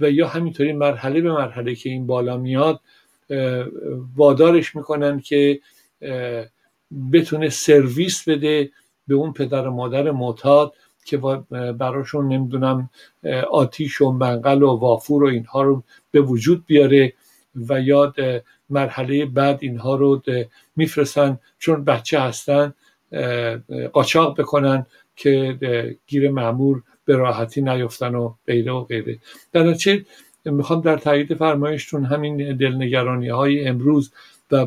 و 0.00 0.10
یا 0.10 0.28
همینطوری 0.28 0.72
مرحله 0.72 1.20
به 1.20 1.32
مرحله 1.32 1.74
که 1.74 1.90
این 1.90 2.06
بالا 2.06 2.36
میاد 2.36 2.80
وادارش 4.16 4.76
می‌کنن 4.76 5.20
که 5.20 5.60
بتونه 7.12 7.48
سرویس 7.48 8.28
بده 8.28 8.70
به 9.08 9.14
اون 9.14 9.32
پدر 9.32 9.68
و 9.68 9.70
مادر 9.70 10.10
معتاد 10.10 10.74
که 11.04 11.16
براشون 11.78 12.28
نمی‌دونم 12.28 12.90
آتیش 13.50 14.00
و 14.00 14.10
منقل 14.10 14.62
و 14.62 14.76
وافور 14.76 15.24
و 15.24 15.26
اینها 15.26 15.62
رو 15.62 15.82
به 16.10 16.20
وجود 16.20 16.66
بیاره 16.66 17.12
و 17.68 17.80
یاد 17.80 18.16
مرحله 18.70 19.26
بعد 19.26 19.58
اینها 19.62 19.94
رو 19.94 20.22
میفرستن. 20.76 21.38
چون 21.58 21.84
بچه 21.84 22.20
هستن 22.20 22.74
قاچاق 23.92 24.40
بکنن 24.40 24.86
که 25.16 25.58
گیر 26.06 26.30
معمور 26.30 26.82
به 27.04 27.16
راحتی 27.16 27.62
نیفتن 27.62 28.14
و 28.14 28.34
غیره 28.46 28.72
و 28.72 28.84
غیره. 28.84 29.18
در 29.52 29.74
می‌خوام 30.44 30.80
در 30.80 30.96
تایید 30.96 31.34
فرمایشتون 31.34 32.04
همین 32.04 32.56
دلنگرانی 32.56 33.28
های 33.28 33.68
امروز 33.68 34.12
و 34.52 34.66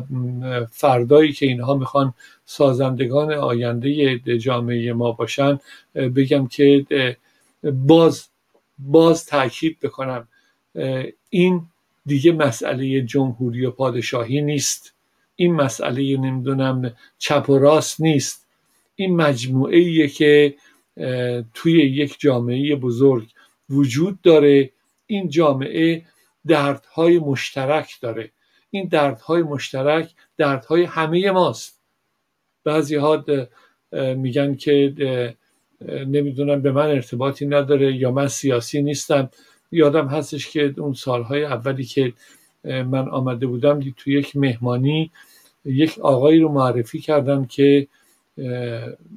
فردایی 0.70 1.32
که 1.32 1.46
اینها 1.46 1.74
می‌خوان 1.74 2.14
سازندگان 2.44 3.32
آینده 3.32 4.38
جامعه 4.38 4.92
ما 4.92 5.12
باشن 5.12 5.58
بگم 5.94 6.46
که 6.46 6.86
باز 7.62 8.28
باز 8.78 9.26
تاکید 9.26 9.80
بکنم 9.80 10.28
این 11.30 11.62
دیگه 12.06 12.32
مسئله 12.32 13.00
جمهوری 13.02 13.66
و 13.66 13.70
پادشاهی 13.70 14.42
نیست. 14.42 14.94
این 15.36 15.54
مسئله 15.54 16.16
نمی‌دونم 16.16 16.94
چپ 17.18 17.50
و 17.50 17.58
راست 17.58 18.00
نیست. 18.00 18.46
این 18.96 19.16
مجموعه 19.16 19.78
ایه 19.78 20.08
که 20.08 20.54
توی 21.54 21.72
یک 21.72 22.16
جامعه 22.18 22.76
بزرگ 22.76 23.28
وجود 23.70 24.20
داره. 24.22 24.70
این 25.06 25.28
جامعه 25.28 26.02
دردهای 26.46 27.18
مشترک 27.18 28.00
داره. 28.00 28.30
این 28.74 28.88
دردهای 28.88 29.42
مشترک 29.42 30.10
دردهای 30.36 30.84
همه 30.84 31.30
ماست. 31.30 31.80
بعضی 32.64 32.96
ها 32.96 33.24
میگن 33.92 34.54
که 34.54 35.34
نمی‌دونم 35.88 36.62
به 36.62 36.72
من 36.72 36.86
ارتباطی 36.86 37.46
نداره 37.46 37.96
یا 37.96 38.10
من 38.10 38.28
سیاسی 38.28 38.82
نیستم. 38.82 39.30
یادم 39.72 40.08
هستش 40.08 40.50
که 40.50 40.74
اون 40.78 40.94
سالهای 40.94 41.44
اولی 41.44 41.84
که 41.84 42.12
من 42.64 43.08
آمده 43.08 43.46
بودم 43.46 43.80
توی 43.96 44.18
یک 44.18 44.36
مهمانی 44.36 45.10
یک 45.64 45.98
آقایی 45.98 46.40
رو 46.40 46.48
معرفی 46.48 47.00
کردم 47.00 47.44
که 47.44 47.88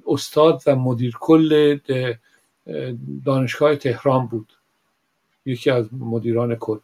استاد 0.08 0.62
و 0.68 0.76
مدیر 0.76 1.14
کل 1.20 1.78
دانشگاه 3.26 3.76
تهران 3.76 4.28
بود. 4.28 4.54
یکی 5.46 5.70
از 5.70 5.94
مدیران 5.94 6.56
کل. 6.56 6.80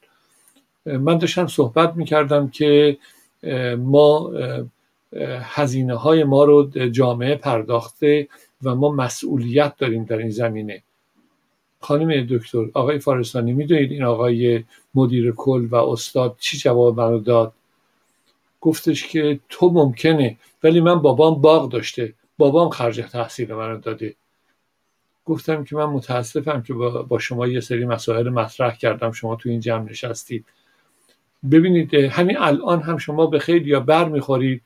من 0.86 1.18
داشتم 1.18 1.48
صحبت 1.48 1.96
می‌کردم 1.96 2.50
که 2.50 2.98
ما 3.78 4.32
هزینه 5.42 5.96
های 5.96 6.24
ما 6.24 6.44
رو 6.44 6.70
جامعه 6.90 7.36
پرداخته 7.36 8.28
و 8.64 8.76
ما 8.76 8.92
مسئولیت 8.92 9.78
داریم 9.78 10.04
در 10.04 10.18
این 10.18 10.30
زمینه. 10.30 10.84
خانم 11.80 12.26
دکتر 12.30 12.66
آقای 12.74 13.00
فارستانی 13.00 13.54
می‌دونید 13.54 13.92
این 13.92 14.04
آقای 14.04 14.64
مدیر 14.96 15.32
کل 15.32 15.68
و 15.72 15.76
استاد 15.76 16.36
چی 16.40 16.58
جواب 16.58 17.00
منو 17.00 17.20
داد؟ 17.20 17.54
گفتش 18.62 19.08
که 19.08 19.40
تو 19.50 19.70
ممکنه 19.70 20.38
ولی 20.64 20.82
من 20.82 20.96
بابام 21.02 21.42
باغ 21.42 21.72
داشته. 21.72 22.14
بابام 22.38 22.70
خرج 22.70 23.02
تحصیل 23.12 23.54
منو 23.54 23.78
داده. 23.78 24.16
گفتم 25.26 25.64
که 25.64 25.76
من 25.76 25.86
متاسفم 25.86 26.62
که 26.62 26.74
با 26.74 27.20
شما 27.20 27.48
یه 27.48 27.60
سری 27.60 27.86
مسائل 27.86 28.30
مطرح 28.30 28.76
کردم. 28.76 29.12
شما 29.12 29.36
تو 29.36 29.50
این 29.50 29.60
جمع 29.60 29.90
نشستید. 29.90 30.46
ببینید 31.52 31.94
همین 31.94 32.38
الان 32.38 32.82
هم 32.82 32.98
شما 32.98 33.26
به 33.26 33.40
خیلی 33.40 33.70
یا 33.70 33.80
بر 33.80 34.10
می‌خورید 34.10 34.62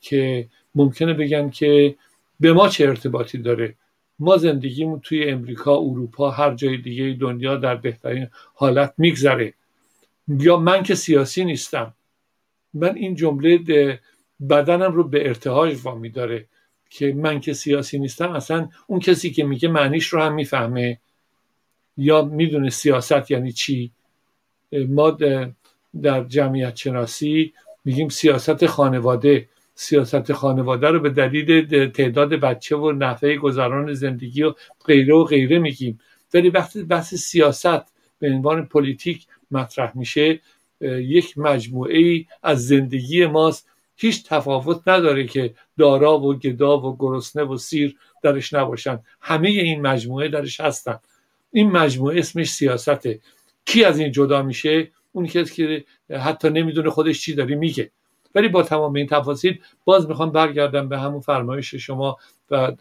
که 0.00 0.48
ممکنه 0.74 1.14
بگن 1.14 1.50
که 1.50 1.94
به 2.40 2.52
ما 2.52 2.68
چه 2.68 2.88
ارتباطی 2.88 3.38
داره. 3.38 3.74
ما 4.18 4.36
زندگیمون 4.36 5.00
توی 5.00 5.30
امریکا 5.30 5.76
اروپا 5.76 6.30
هر 6.30 6.54
جای 6.54 6.76
دیگه 6.76 7.16
دنیا 7.20 7.56
در 7.56 7.74
بهترین 7.74 8.28
حالت 8.54 8.94
میگذره. 8.98 9.54
یا 10.28 10.56
من 10.56 10.82
که 10.82 10.94
سیاسی 10.94 11.44
نیستم 11.44 11.94
من 12.74 12.94
این 12.94 13.14
جمله 13.14 13.58
بدنم 14.50 14.92
رو 14.92 15.04
به 15.04 15.28
ارتهاج 15.28 15.78
وامی 15.82 16.10
داره 16.10 16.46
که 16.90 17.12
من 17.12 17.40
که 17.40 17.52
سیاسی 17.52 17.98
نیستم 17.98 18.32
اصلا 18.32 18.68
اون 18.86 19.00
کسی 19.00 19.30
که 19.30 19.44
میگه 19.44 19.68
معنیش 19.68 20.06
رو 20.06 20.22
هم 20.22 20.34
می‌فهمه. 20.34 20.98
یا 21.96 22.24
می‌دونه 22.24 22.70
سیاست 22.70 23.30
یعنی 23.30 23.52
چی؟ 23.52 23.90
ما 24.72 25.18
در 26.02 26.24
جمعیت 26.24 26.76
شناسی 26.76 27.52
میگیم 27.84 28.08
سیاست 28.08 28.66
خانواده. 28.66 29.48
سیاست 29.74 30.32
خانواده 30.32 30.88
رو 30.88 31.00
به 31.00 31.10
دلیل 31.10 31.90
تعداد 31.90 32.28
بچه 32.28 32.76
و 32.76 32.92
نحوه 32.92 33.36
گذران 33.36 33.92
زندگی 33.92 34.42
و 34.42 34.54
غیره 34.86 35.14
و 35.14 35.24
غیره 35.24 35.58
میگیم. 35.58 36.00
ولی 36.34 36.50
وقتی 36.50 36.82
بحث 36.82 37.14
سیاست 37.14 37.92
به 38.18 38.28
عنوان 38.28 38.66
پلیتیک 38.66 39.26
مطرح 39.50 39.92
میشه 39.94 40.40
یک 40.80 41.38
مجموعه 41.38 41.98
ای 41.98 42.26
از 42.42 42.66
زندگی 42.66 43.26
ماست. 43.26 43.68
هیچ 43.96 44.24
تفاوت 44.26 44.88
نداره 44.88 45.26
که 45.26 45.54
دارا 45.78 46.20
و 46.20 46.34
گدا 46.34 46.80
و 46.80 46.96
گرسنه 46.98 47.42
و 47.42 47.56
سیر 47.56 47.96
درش 48.22 48.54
نباشن. 48.54 49.00
همه 49.20 49.48
این 49.48 49.80
مجموعه 49.80 50.28
درش 50.28 50.60
هستن. 50.60 50.98
این 51.52 51.70
مجموعه 51.70 52.18
اسمش 52.18 52.50
سیاسته. 52.50 53.20
کی 53.64 53.84
از 53.84 53.98
این 53.98 54.12
جدا 54.12 54.42
میشه؟ 54.42 54.90
اون 55.12 55.26
کسی 55.26 55.54
که 55.54 55.84
حتی 56.18 56.50
نمی‌دونه 56.50 56.90
خودش 56.90 57.20
چی 57.20 57.34
داره 57.34 57.54
میگه. 57.54 57.90
ولی 58.34 58.48
با 58.48 58.62
تمام 58.62 58.94
این 58.94 59.06
تفاصیل 59.06 59.60
باز 59.84 60.08
می‌خوام 60.08 60.32
برگردم 60.32 60.88
به 60.88 60.98
همون 60.98 61.20
فرمایش 61.20 61.74
شما 61.74 62.16
و 62.50 62.72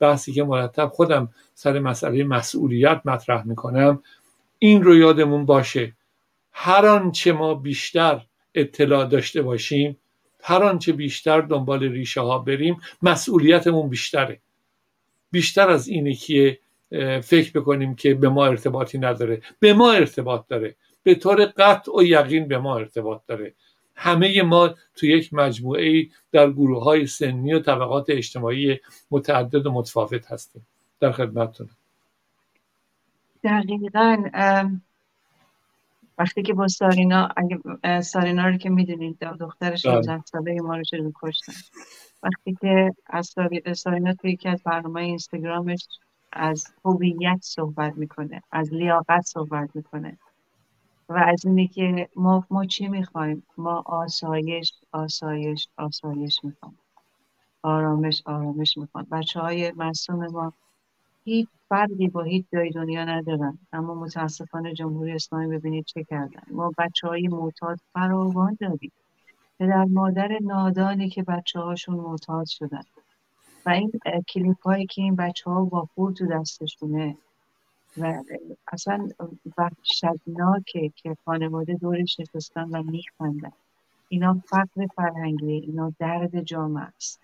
بحثی 0.00 0.32
که 0.32 0.44
مرتب 0.44 0.88
خودم 0.88 1.28
سر 1.54 1.78
مسئله 1.78 2.24
مسئولیت 2.24 3.00
مطرح 3.04 3.46
می‌کنم. 3.46 4.02
این 4.58 4.82
رو 4.82 4.96
یادمون 4.96 5.46
باشه. 5.46 5.92
هر 6.52 6.86
آنچه 6.86 7.32
ما 7.32 7.54
بیشتر 7.54 8.20
اطلاع 8.54 9.06
داشته 9.06 9.42
باشیم 9.42 9.96
هر 10.42 10.62
آنچه 10.62 10.92
بیشتر 10.92 11.40
دنبال 11.40 11.82
ریشه 11.82 12.20
ها 12.20 12.38
بریم 12.38 12.80
مسئولیتمون 13.02 13.88
بیشتره. 13.88 14.40
بیشتر 15.30 15.70
از 15.70 15.88
اینه 15.88 16.14
که 16.14 16.58
فکر 17.22 17.60
بکنیم 17.60 17.94
که 17.94 18.14
به 18.14 18.28
ما 18.28 18.46
ارتباطی 18.46 18.98
نداره. 18.98 19.42
به 19.60 19.72
ما 19.72 19.92
ارتباط 19.92 20.46
داره. 20.48 20.76
به 21.06 21.14
طور 21.14 21.44
قطع 21.44 21.92
و 21.98 22.02
یقین 22.02 22.48
به 22.48 22.58
ما 22.58 22.76
ارتباط 22.76 23.20
داره. 23.26 23.54
همه 23.94 24.42
ما 24.42 24.74
تو 24.94 25.06
یک 25.06 25.34
مجموعه 25.34 26.08
در 26.32 26.50
گروه 26.50 26.84
های 26.84 27.06
سنی 27.06 27.54
و 27.54 27.60
طبقات 27.60 28.10
اجتماعی 28.10 28.80
متعدد 29.10 29.66
و 29.66 29.72
متفاوت 29.72 30.32
هستیم. 30.32 30.66
در 31.00 31.12
خدمتتونم 31.12 31.70
دقیقا 33.44 34.24
وقتی 36.18 36.42
که 36.42 36.54
با 36.54 36.68
سارینا 36.68 37.28
اگه 37.36 38.00
سارینا 38.00 38.48
رو 38.48 38.56
که 38.56 38.70
می‌دونید 38.70 39.18
دخترش 39.18 39.82
16 39.82 40.12
بله. 40.12 40.22
ساله 40.26 40.60
ما 40.60 40.76
رو 40.76 40.82
چه 40.82 41.12
کشتن. 41.22 41.52
وقتی 42.22 42.56
که 42.60 42.90
از 43.06 43.34
سارینا 43.74 44.14
توی 44.14 44.30
یکی 44.30 44.48
از 44.48 44.62
برنامه 44.62 45.02
اینستاگرامش 45.02 45.88
از 46.32 46.66
هویت 46.84 47.38
صحبت 47.42 47.96
می‌کنه 47.96 48.42
از 48.52 48.74
لیاقت 48.74 49.22
صحبت 49.24 49.70
می‌کنه. 49.74 50.18
و 51.08 51.24
از 51.26 51.46
اینه 51.46 51.66
که 51.66 52.08
ما, 52.16 52.46
ما 52.50 52.64
چی 52.66 52.88
می‌خوایم؟ 52.88 53.42
ما 53.58 53.82
آسایش 53.86 54.72
آسایش 54.92 55.68
آسایش 55.76 56.40
می‌خوایم 56.44 56.78
آرامش 57.62 58.22
آرامش 58.26 58.78
می‌خوایم 58.78 59.06
بچه 59.10 59.40
های 59.40 59.72
معصوم 59.72 60.26
ما 60.26 60.52
هیچ 61.24 61.48
فرقی 61.68 62.08
با 62.08 62.22
هیچ 62.22 62.46
جای 62.52 62.70
دنیا 62.70 63.04
ندارن. 63.04 63.58
اما 63.72 63.94
متاسفانه 63.94 64.74
جمهوری 64.74 65.12
اسلامی 65.12 65.46
ببینید 65.58 65.84
چه 65.84 66.04
کردن. 66.04 66.42
ما 66.50 66.72
بچه 66.78 67.08
های 67.08 67.28
معتاد 67.28 67.80
فراوان 67.92 68.56
داریم. 68.60 68.92
پدر 69.58 69.84
مادر 69.84 70.38
نادانی 70.42 71.08
که 71.08 71.22
بچه 71.22 71.60
هاشون 71.60 71.96
معتاد 71.96 72.46
شدن. 72.46 72.82
و 73.66 73.70
این 73.70 73.92
کلیپ 74.28 74.62
هایی 74.62 74.86
که 74.86 75.02
این 75.02 75.16
بچه 75.16 75.50
ها 75.50 75.64
با 75.64 75.88
تو 75.96 76.26
دستشونه 76.26 77.18
و 77.98 78.22
اصلا 78.72 79.08
وحشتناکه 79.58 80.92
که 80.96 81.16
خانواده 81.24 81.74
دورش 81.74 82.20
نشستن 82.20 82.62
و 82.62 82.82
میخندن. 82.82 83.52
اینا 84.08 84.42
فقر 84.46 84.86
فرهنگی 84.96 85.52
اینا 85.52 85.92
درد 85.98 86.40
جامعه 86.40 86.84
است. 86.84 87.20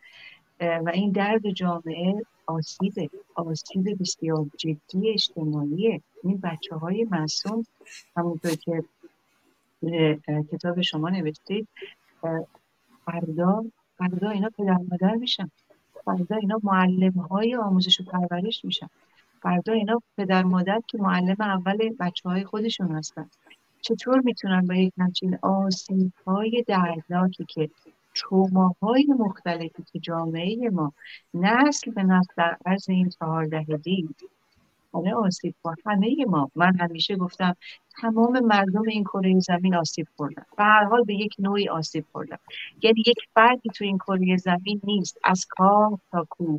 و 0.61 0.91
این 0.95 1.13
درد 1.13 1.51
جامعه 1.51 2.23
آسیب 2.47 3.11
آسیب 3.35 3.99
بسیار 4.01 4.47
جدی 4.57 5.11
اجتماعیه. 5.11 6.01
این 6.25 6.41
بچه 6.43 6.77
های 6.77 7.05
معصوم 7.11 7.67
همونطور 8.17 8.55
که 8.55 8.85
کتاب 10.53 10.81
شما 10.81 11.09
نوشتید 11.09 11.69
فردا 13.05 13.65
فردا 13.99 14.31
اینا 14.31 14.51
پدر 14.59 14.79
مادر 14.91 15.15
میشن. 15.15 15.51
فردا 16.05 16.37
اینا 16.37 16.61
معلم 16.63 17.13
های 17.13 17.57
آموزش 17.57 18.01
و 18.01 18.05
پرورش 18.05 18.65
میشن. 18.65 18.89
فردا 19.43 19.73
اینا 19.73 20.03
پدر 20.17 20.43
مادر 20.43 20.81
که 20.87 20.99
معلم 20.99 21.37
اول 21.41 21.97
بچه 22.01 22.29
های 22.29 22.45
خودشون 22.45 22.97
هستن. 22.97 23.31
چطور 23.81 24.21
می‌تونن 24.21 24.67
با 24.67 24.75
یک 24.75 24.93
همچین 24.99 25.39
آسیب 25.43 26.13
های 26.27 26.65
دردناکی 26.69 27.45
که 27.45 27.71
های 28.83 29.07
مختلفی 29.19 29.83
که 29.93 29.99
جامعه 29.99 30.71
ما 30.71 30.93
نسل 31.35 31.91
به 31.91 32.03
نسل 32.03 32.33
در 32.37 32.57
عرض 32.67 32.91
این 32.91 33.09
چهار 33.09 33.47
دهگی 33.47 34.09
همه 34.95 35.15
آسیب 35.15 35.55
با 35.63 35.75
همه 35.87 36.25
ما 36.29 36.51
من 36.55 36.77
همیشه 36.81 37.17
گفتم 37.17 37.57
تمام 38.01 38.41
مردم 38.41 38.83
این 38.89 39.05
کره 39.05 39.41
زمین 39.41 39.75
آسیب 39.75 40.07
خوردن. 40.17 40.45
و 40.59 40.65
هر 40.65 40.85
حال 40.85 41.05
به 41.05 41.15
یک 41.15 41.35
نوعی 41.39 41.69
آسیب 41.69 42.05
خوردن. 42.13 42.37
یعنی 42.83 43.03
یک 43.07 43.19
فردی 43.35 43.71
تو 43.75 43.85
این 43.85 43.99
کره 43.99 44.37
زمین 44.37 44.81
نیست 44.85 45.19
از 45.25 45.47
کار 45.51 45.99
تا 46.11 46.27
کو 46.31 46.59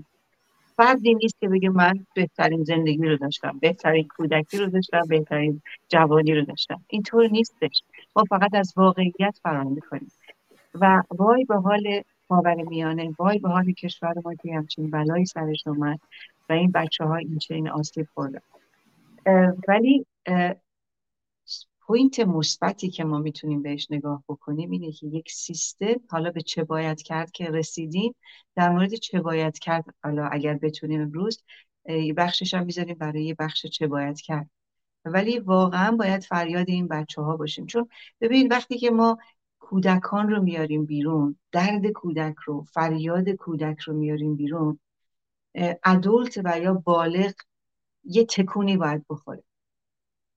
فردی 0.78 1.14
نیست 1.14 1.40
که 1.40 1.50
بگه 1.50 1.70
من 1.70 2.06
بهترین 2.16 2.64
زندگی 2.64 3.08
رو 3.08 3.18
داشتم 3.18 3.60
بهترین 3.62 4.08
کودکی 4.08 4.58
رو 4.58 4.66
داشتم 4.66 5.02
بهترین 5.08 5.62
جوانی 5.90 6.36
رو 6.36 6.46
داشتم 6.46 6.82
اینطور 6.88 7.28
نیستش 7.28 7.84
ما 8.16 8.24
فقط 8.30 8.54
از 8.54 8.74
واقعیت 8.78 9.40
فرار 9.44 9.64
می‌کنیم 9.64 10.12
و 10.74 11.04
وای 11.12 11.46
به 11.46 11.56
حال 11.56 12.02
خاور 12.28 12.56
میانه 12.56 13.16
وای 13.20 13.40
به 13.40 13.50
حال 13.50 13.72
کشور 13.72 14.14
ما 14.26 14.36
که 14.36 14.54
همچین 14.54 14.90
بلایی 14.90 15.26
سرش 15.26 15.68
اومد 15.68 16.00
و 16.50 16.54
این 16.54 16.72
بچه 16.72 17.04
ها 17.04 17.16
این 17.16 17.38
چنین 17.38 17.70
آسیب 17.70 18.08
خوردن 18.14 18.42
ولی 19.68 20.06
point 21.88 22.20
مثبتی 22.20 22.90
که 22.90 23.04
ما 23.04 23.20
می‌تونیم 23.20 23.62
بهش 23.62 23.88
نگاه 23.92 24.24
بکنیم 24.30 24.72
اینه 24.72 24.92
که 24.92 25.08
یک 25.08 25.32
سیستم 25.32 25.96
حالا 26.10 26.32
به 26.32 26.42
چه 26.42 26.64
باید 26.64 27.02
کرد 27.02 27.32
که 27.32 27.46
رسیدیم 27.46 28.16
در 28.56 28.70
مورد 28.70 28.94
چه 28.94 29.22
باید 29.22 29.60
کرد 29.60 29.86
حالا 30.04 30.28
اگر 30.28 30.54
بتونیم 30.54 31.02
امروز 31.02 31.44
بخشش 32.18 32.54
هم 32.54 32.66
می‌ذاریم 32.66 32.98
برای 33.00 33.34
بخش 33.34 33.66
چه 33.66 33.88
باید 33.88 34.22
کرد. 34.22 34.50
ولی 35.06 35.40
واقعا 35.40 35.92
باید 35.92 36.24
فریاد 36.24 36.70
این 36.70 36.88
بچه 36.88 37.22
ها 37.22 37.38
باشیم. 37.38 37.66
چون 37.66 37.90
ببینید 38.22 38.52
وقتی 38.52 38.78
که 38.78 38.92
ما 38.92 39.18
کودکان 39.60 40.30
رو 40.30 40.42
میاریم 40.44 40.86
بیرون 40.86 41.36
درد 41.52 41.88
کودک 41.88 42.36
رو 42.46 42.64
فریاد 42.64 43.30
کودک 43.30 43.80
رو 43.80 43.94
میاریم 43.94 44.36
بیرون 44.36 44.80
ادولت 45.84 46.42
و 46.46 46.60
یا 46.60 46.74
بالغ 46.74 47.34
یه 48.04 48.26
تکونی 48.26 48.78
باید 48.78 49.06
بخوره. 49.10 49.44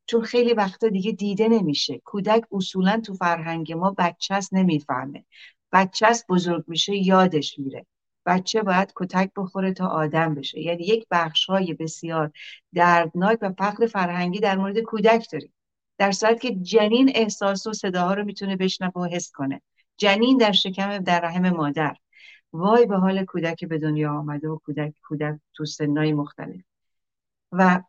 چون 0.07 0.22
خیلی 0.22 0.54
وقتا 0.54 0.88
دیگه 0.88 1.12
دیده 1.12 1.48
نمیشه. 1.48 1.98
کودک 2.04 2.44
اصولا 2.52 3.00
تو 3.00 3.14
فرهنگ 3.14 3.72
ما 3.72 3.94
بچهست 3.98 4.54
نمی‌فهمه. 4.54 5.24
بچهست 5.72 6.26
بزرگ 6.28 6.64
میشه 6.68 6.96
یادش 6.96 7.59
میره. 7.59 7.86
بچه 8.26 8.62
باید 8.62 8.92
کتک 8.96 9.30
بخوره 9.36 9.72
تا 9.72 9.86
آدم 9.86 10.34
بشه. 10.34 10.61
یعنی 10.61 10.84
یک 10.84 11.07
بخش 11.11 11.46
های 11.46 11.74
بسیار 11.74 12.32
دردناک 12.74 13.38
و 13.42 13.52
فقر 13.52 13.86
فرهنگی 13.86 14.40
در 14.40 14.57
مورد 14.57 14.78
کودک 14.78 15.26
داریم. 15.32 15.52
در 15.98 16.12
صورت 16.12 16.40
که 16.40 16.54
جنین 16.54 17.12
احساس 17.14 17.66
و 17.66 17.72
صداها 17.72 18.14
رو 18.14 18.24
می‌تونه 18.24 18.57
بشنوه 18.57 18.92
و 19.02 19.04
حس 19.04 19.30
کنه. 19.32 19.62
جنین 19.96 20.38
در 20.38 20.52
شکم 20.52 20.98
در 20.98 21.20
رحم 21.20 21.50
مادر. 21.50 21.96
وای 22.52 22.86
به 22.86 22.96
حال 22.96 23.24
کودک 23.24 23.64
به 23.64 23.78
دنیا 23.78 24.12
آمده 24.12 24.48
و 24.48 24.59
کودک 24.59 24.94
کودک 25.02 25.38
تو 25.54 25.64
سنهای 25.64 26.12
مختلف. 26.12 26.61
و 27.52 27.82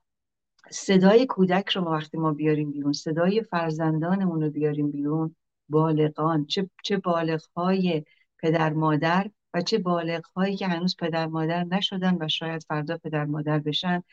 صدای 0.72 1.26
کودک 1.26 1.70
رو 1.70 1.82
وقتی 1.82 2.18
ما 2.18 2.34
بیاریم 2.34 2.72
بیرون 2.72 2.94
صدای 2.94 3.44
فرزندانمون 3.44 4.42
رو 4.42 4.50
بیاریم 4.50 4.92
بیرون 4.92 5.36
بالغان 5.70 6.46
چه, 6.46 6.70
چه 6.84 6.98
بالغهای 6.98 8.04
پدر 8.40 8.74
مادر 8.74 9.30
و 9.54 9.62
چه 9.62 9.78
بالغهایی 9.78 10.56
که 10.56 10.68
هنوز 10.68 10.96
پدر 11.00 11.28
مادر 11.28 11.64
نشدن 11.64 12.18
و 12.22 12.28
شاید 12.28 12.64
فردا 12.64 12.98
پدر 12.98 13.26
مادر 13.26 13.60
بشن. 13.60 14.04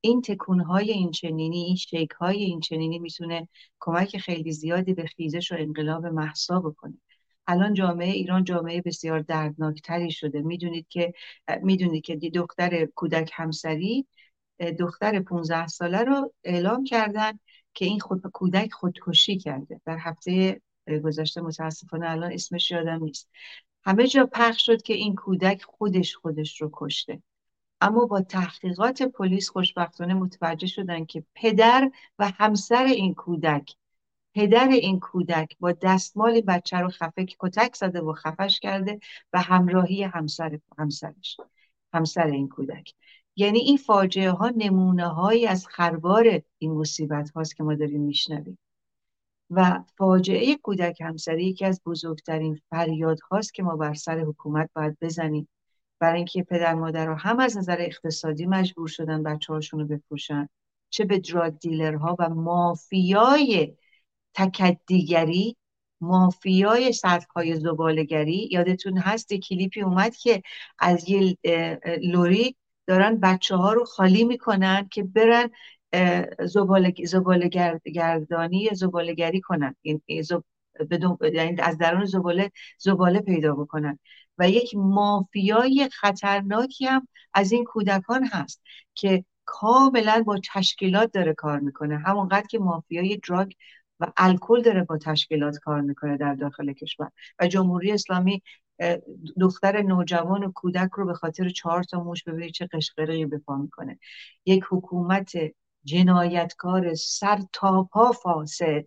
این 0.00 0.22
تکونهای 0.22 0.90
این 0.90 1.10
چنینی 1.10 1.58
این 1.64 1.76
شیکهای 1.76 2.44
این 2.44 2.60
چنینی 2.60 2.98
می‌تونه 2.98 3.48
کمک 3.80 4.18
خیلی 4.18 4.52
زیادی 4.52 4.94
به 4.94 5.06
خیزش 5.06 5.52
و 5.52 5.56
انقلاب 5.58 6.06
محسا 6.06 6.60
بکنه. 6.60 6.98
الان 7.46 7.74
جامعه 7.74 8.10
ایران 8.10 8.44
جامعه 8.44 8.82
بسیار 8.82 9.20
دردناکتری 9.20 10.10
شده. 10.10 10.42
می‌دونید 10.42 10.86
که 10.88 11.12
می‌دونید 11.62 12.04
که 12.04 12.16
دختر 12.16 12.86
کودک 12.86 13.30
همسری 13.34 14.06
دختر 14.60 15.20
15 15.20 15.66
ساله 15.66 15.98
رو 16.04 16.32
اعلام 16.44 16.84
کردن 16.84 17.38
که 17.74 17.84
این 17.84 18.00
خود 18.00 18.22
کودک 18.32 18.72
خودکشی 18.72 19.38
کرده. 19.38 19.80
در 19.84 19.98
هفته 19.98 20.60
گذشته 21.04 21.40
متاسفانه 21.40 22.10
الان 22.10 22.32
اسمش 22.32 22.70
یادم 22.70 23.04
نیست. 23.04 23.30
همه 23.84 24.06
جا 24.06 24.26
پخش 24.32 24.66
شد 24.66 24.82
که 24.82 24.94
این 24.94 25.14
کودک 25.14 25.62
خودش 25.62 26.16
خودش 26.16 26.60
رو 26.62 26.70
کشته. 26.72 27.22
اما 27.80 28.06
با 28.06 28.20
تحقیقات 28.20 29.02
پلیس 29.02 29.50
خوشبختانه 29.50 30.14
متوجه 30.14 30.66
شدن 30.66 31.04
که 31.04 31.24
پدر 31.34 31.90
و 32.18 32.28
همسر 32.28 32.84
این 32.84 33.14
کودک 33.14 33.74
پدر 34.34 34.68
این 34.68 35.00
کودک 35.00 35.56
با 35.60 35.72
دستمال 35.72 36.40
بچه 36.40 36.76
رو 36.76 36.88
خفه 36.88 37.26
کتک 37.38 37.74
زده 37.76 38.00
و 38.00 38.12
خفش 38.12 38.60
کرده 38.60 38.98
و 39.32 39.42
همراهی 39.42 40.02
همسر 40.02 40.58
همسرش 40.78 41.36
همسر 41.92 42.26
این 42.26 42.48
کودک. 42.48 42.94
یعنی 43.38 43.58
این 43.58 43.76
فاجعه 43.76 44.30
ها 44.30 44.52
نمونه 44.56 45.08
هایی 45.08 45.46
از 45.46 45.66
خربار 45.66 46.42
این 46.58 46.72
مصیبت 46.72 47.30
هاست 47.30 47.56
که 47.56 47.62
ما 47.62 47.74
داریم 47.74 48.00
میشنویم. 48.00 48.58
و 49.50 49.84
فاجعه 49.98 50.56
کودک 50.56 51.00
همسری 51.00 51.44
یکی 51.44 51.64
از 51.64 51.80
بزرگترین 51.86 52.60
فریاد 52.70 53.20
هاست 53.20 53.54
که 53.54 53.62
ما 53.62 53.76
بر 53.76 53.94
سر 53.94 54.20
حکومت 54.20 54.70
باید 54.74 54.96
بزنیم. 55.00 55.48
برای 55.98 56.16
اینکه 56.16 56.42
پدر 56.42 56.74
مادر 56.74 57.12
هم 57.12 57.40
از 57.40 57.56
نظر 57.56 57.76
اقتصادی 57.80 58.46
مجبور 58.46 58.88
شدن 58.88 59.22
بچه 59.22 59.52
هاشون 59.52 59.80
رو 59.80 59.86
بفروشن. 59.86 60.48
چه 60.90 61.04
به 61.04 61.18
دراگ 61.18 61.58
دیلرها 61.58 62.16
و 62.18 62.28
مافیای 62.28 63.76
تکدیگری 64.34 65.56
مافیای 66.00 66.92
سطح 66.92 67.26
های 67.36 67.60
زبالگری 67.60 68.48
یادتون 68.52 68.98
هست 68.98 69.34
کلیپی 69.34 69.82
اومد 69.82 70.16
که 70.16 70.42
از 70.78 71.08
یه 71.08 71.38
لوری 72.02 72.56
دارن 72.88 73.20
بچه 73.20 73.56
ها 73.56 73.72
رو 73.72 73.84
خالی 73.84 74.24
می‌کنن 74.24 74.88
که 74.90 75.02
برن 75.02 75.50
زباله 77.04 77.48
گردانی 77.94 78.70
زبالگری 78.72 79.40
کنن. 79.40 79.76
یعنی 79.84 81.60
از 81.60 81.78
درون 81.78 82.04
زباله 82.04 82.50
زباله 82.78 83.20
پیدا 83.20 83.54
بکنن. 83.54 83.98
و 84.38 84.50
یک 84.50 84.74
مافیای 84.74 85.88
خطرناکی 85.92 86.86
هم 86.86 87.08
از 87.34 87.52
این 87.52 87.64
کودکان 87.64 88.24
هست 88.24 88.62
که 88.94 89.24
کاملا 89.44 90.22
با 90.26 90.40
تشکیلات 90.54 91.12
داره 91.12 91.34
کار 91.34 91.60
می‌کنه. 91.60 91.98
همونقدر 91.98 92.46
که 92.46 92.58
مافیای 92.58 93.16
دراگ 93.28 93.52
و 94.00 94.12
الکل 94.16 94.62
داره 94.62 94.84
با 94.84 94.98
تشکیلات 94.98 95.58
کار 95.58 95.80
می‌کنه 95.80 96.16
در 96.16 96.34
داخل 96.34 96.72
کشور. 96.72 97.10
و 97.40 97.46
جمهوری 97.46 97.92
اسلامی 97.92 98.42
دختر 99.40 99.82
نوجوان 99.82 100.44
و 100.44 100.52
کودک 100.52 100.90
رو 100.94 101.06
به 101.06 101.14
خاطر 101.14 101.48
چهار 101.48 101.82
تا 101.82 102.02
موش 102.02 102.24
ببینید 102.24 102.52
چه 102.52 102.66
قشقرقی 102.66 103.26
به 103.26 103.38
پا 103.38 103.56
می‌کنه. 103.56 103.98
یک 104.46 104.64
حکومت 104.70 105.32
جنایتکار 105.84 106.94
سر 106.94 107.38
تا 107.52 107.88
پا 107.92 108.12
فاسد 108.12 108.84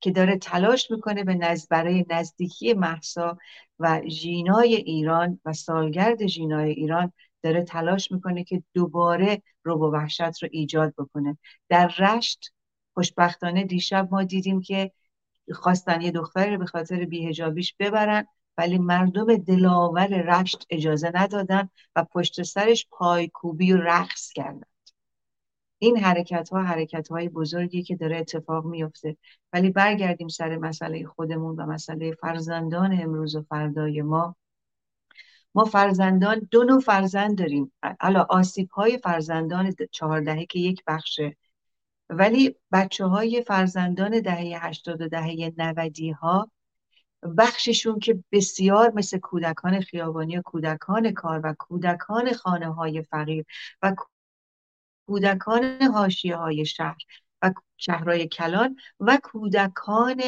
که 0.00 0.10
داره 0.10 0.38
تلاش 0.38 0.90
می‌کنه 0.90 1.24
به 1.24 1.34
نزد 1.34 1.68
برای 1.68 2.04
نزدیکی 2.10 2.74
محسا 2.74 3.38
و 3.78 4.02
ژینای 4.08 4.74
ایران 4.74 5.40
و 5.44 5.52
سالگرد 5.52 6.26
ژینای 6.26 6.70
ایران 6.70 7.12
داره 7.42 7.62
تلاش 7.62 8.12
می‌کنه 8.12 8.44
که 8.44 8.62
دوباره 8.74 9.42
رو 9.62 9.92
وحشت 9.92 10.42
رو 10.42 10.48
ایجاد 10.52 10.94
بکنه. 10.98 11.38
در 11.68 11.94
رشت 11.98 12.52
خوشبختانه 12.94 13.64
دیشب 13.64 14.08
ما 14.10 14.24
دیدیم 14.24 14.60
که 14.60 14.92
خواستن 15.52 16.00
یه 16.00 16.10
دختری 16.10 16.50
رو 16.50 16.58
به 16.58 16.66
خاطر 16.66 17.04
بیهجابیش 17.04 17.74
ببرن 17.78 18.26
ولی 18.58 18.78
مردم 18.78 19.36
دلاور 19.36 20.06
رشت 20.06 20.66
اجازه 20.70 21.10
ندادن 21.14 21.68
و 21.96 22.04
پشت 22.04 22.42
سرش 22.42 22.86
پایکوبی 22.90 23.72
و 23.72 23.76
رقص 23.76 24.32
کردن 24.32 24.66
این 25.78 25.96
حرکت 25.96 26.48
ها 26.48 26.62
حرکت 26.62 27.08
های 27.08 27.28
بزرگی 27.28 27.82
که 27.82 27.96
داره 27.96 28.16
اتفاق 28.16 28.64
میفته 28.64 29.16
ولی 29.52 29.70
برگردیم 29.70 30.28
سر 30.28 30.56
مسئله 30.56 31.06
خودمون 31.06 31.56
و 31.56 31.66
مسئله 31.66 32.12
فرزندان 32.12 33.00
امروز 33.02 33.36
و 33.36 33.42
فردای 33.42 34.02
ما. 34.02 34.36
ما 35.54 35.64
فرزندان 35.64 36.48
دو 36.50 36.64
نوع 36.64 36.80
فرزند 36.80 37.38
داریم. 37.38 37.72
حالا 38.00 38.26
آسیب 38.30 38.70
های 38.70 38.98
فرزندان 38.98 39.74
چهاردهه 39.90 40.46
که 40.46 40.58
یک 40.58 40.82
بخشه. 40.86 41.36
ولی 42.08 42.56
بچه 42.72 43.04
های 43.06 43.42
فرزندان 43.42 44.20
دهه 44.20 44.66
هشتاد 44.66 45.00
و 45.00 45.08
دهه 45.08 45.52
نودی 45.58 46.10
ها 46.10 46.50
بخششون 47.38 47.98
که 47.98 48.24
بسیار 48.32 48.92
مثل 48.94 49.18
کودکان 49.18 49.80
خیابانی 49.80 50.36
و 50.36 50.42
کودکان 50.42 51.12
کار 51.12 51.40
و 51.44 51.54
کودکان 51.58 52.32
خانه 52.32 52.72
های 52.72 53.02
فقیر 53.02 53.44
و 53.82 53.94
کودکان 55.06 55.82
حاشیه 55.82 56.36
های 56.36 56.66
شهر 56.66 56.96
و 57.42 57.52
شهرهای 57.76 58.28
کلان 58.28 58.76
و 59.00 59.18
کودکان 59.22 60.22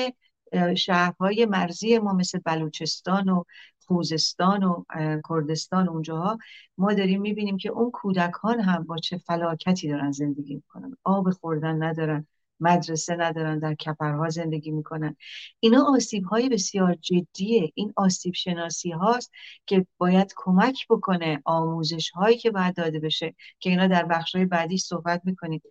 شهرهای 0.76 1.46
مرزی 1.46 1.98
ما 1.98 2.12
مثل 2.12 2.38
بلوچستان 2.38 3.28
و 3.28 3.44
خوزستان 3.86 4.64
و 4.64 4.84
کردستان 5.28 5.88
اونجاها 5.88 6.38
ما 6.78 6.92
داریم 6.94 7.20
می‌بینیم 7.20 7.56
که 7.56 7.68
اون 7.68 7.90
کودکان 7.90 8.60
هم 8.60 8.82
با 8.84 8.96
چه 8.96 9.18
فلاکتی 9.18 9.88
دارن 9.88 10.12
زندگی 10.12 10.54
می‌کنن. 10.54 10.96
آب 11.04 11.30
خوردن 11.30 11.82
ندارن. 11.82 12.26
مدرسه 12.60 13.16
ندارن 13.16 13.58
در 13.58 13.74
کپرها 13.74 14.28
زندگی 14.28 14.70
می‌کنن. 14.70 15.16
اینا 15.60 15.84
آسیب 15.94 16.24
های 16.24 16.48
بسیار 16.48 16.94
جدیه. 16.94 17.72
این 17.74 17.92
آسیب 17.96 18.34
شناسی 18.34 18.90
هاست 18.90 19.30
که 19.66 19.86
باید 19.98 20.32
کمک 20.36 20.86
بکنه 20.90 21.42
آموزش 21.44 22.10
هایی 22.10 22.38
که 22.38 22.50
باید 22.50 22.76
داده 22.76 23.00
بشه 23.00 23.34
که 23.58 23.70
اینا 23.70 23.86
در 23.86 24.04
بخش 24.04 24.34
های 24.34 24.44
بعدی 24.44 24.78
صحبت 24.78 25.20
می‌کنید. 25.24 25.62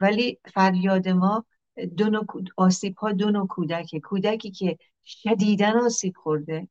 ولی 0.00 0.38
فریاد 0.54 1.08
ما 1.08 1.44
دو 1.96 2.24
آسیب 2.56 2.96
ها 2.96 3.12
دو 3.12 3.30
نوع 3.30 3.46
کودکه. 3.46 4.00
کودکی 4.00 4.50
که 4.50 4.78
شدیدن 5.04 5.78
آسیب 5.78 6.16
خورده 6.16 6.68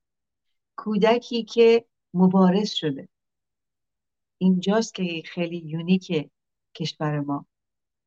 کودکی 0.75 1.43
که 1.43 1.85
مبارز 2.13 2.69
شده. 2.69 3.07
اینجاست 4.37 4.95
که 4.95 5.23
خیلی 5.25 5.57
یونیک 5.57 6.29
کشور 6.75 7.19
ما. 7.19 7.45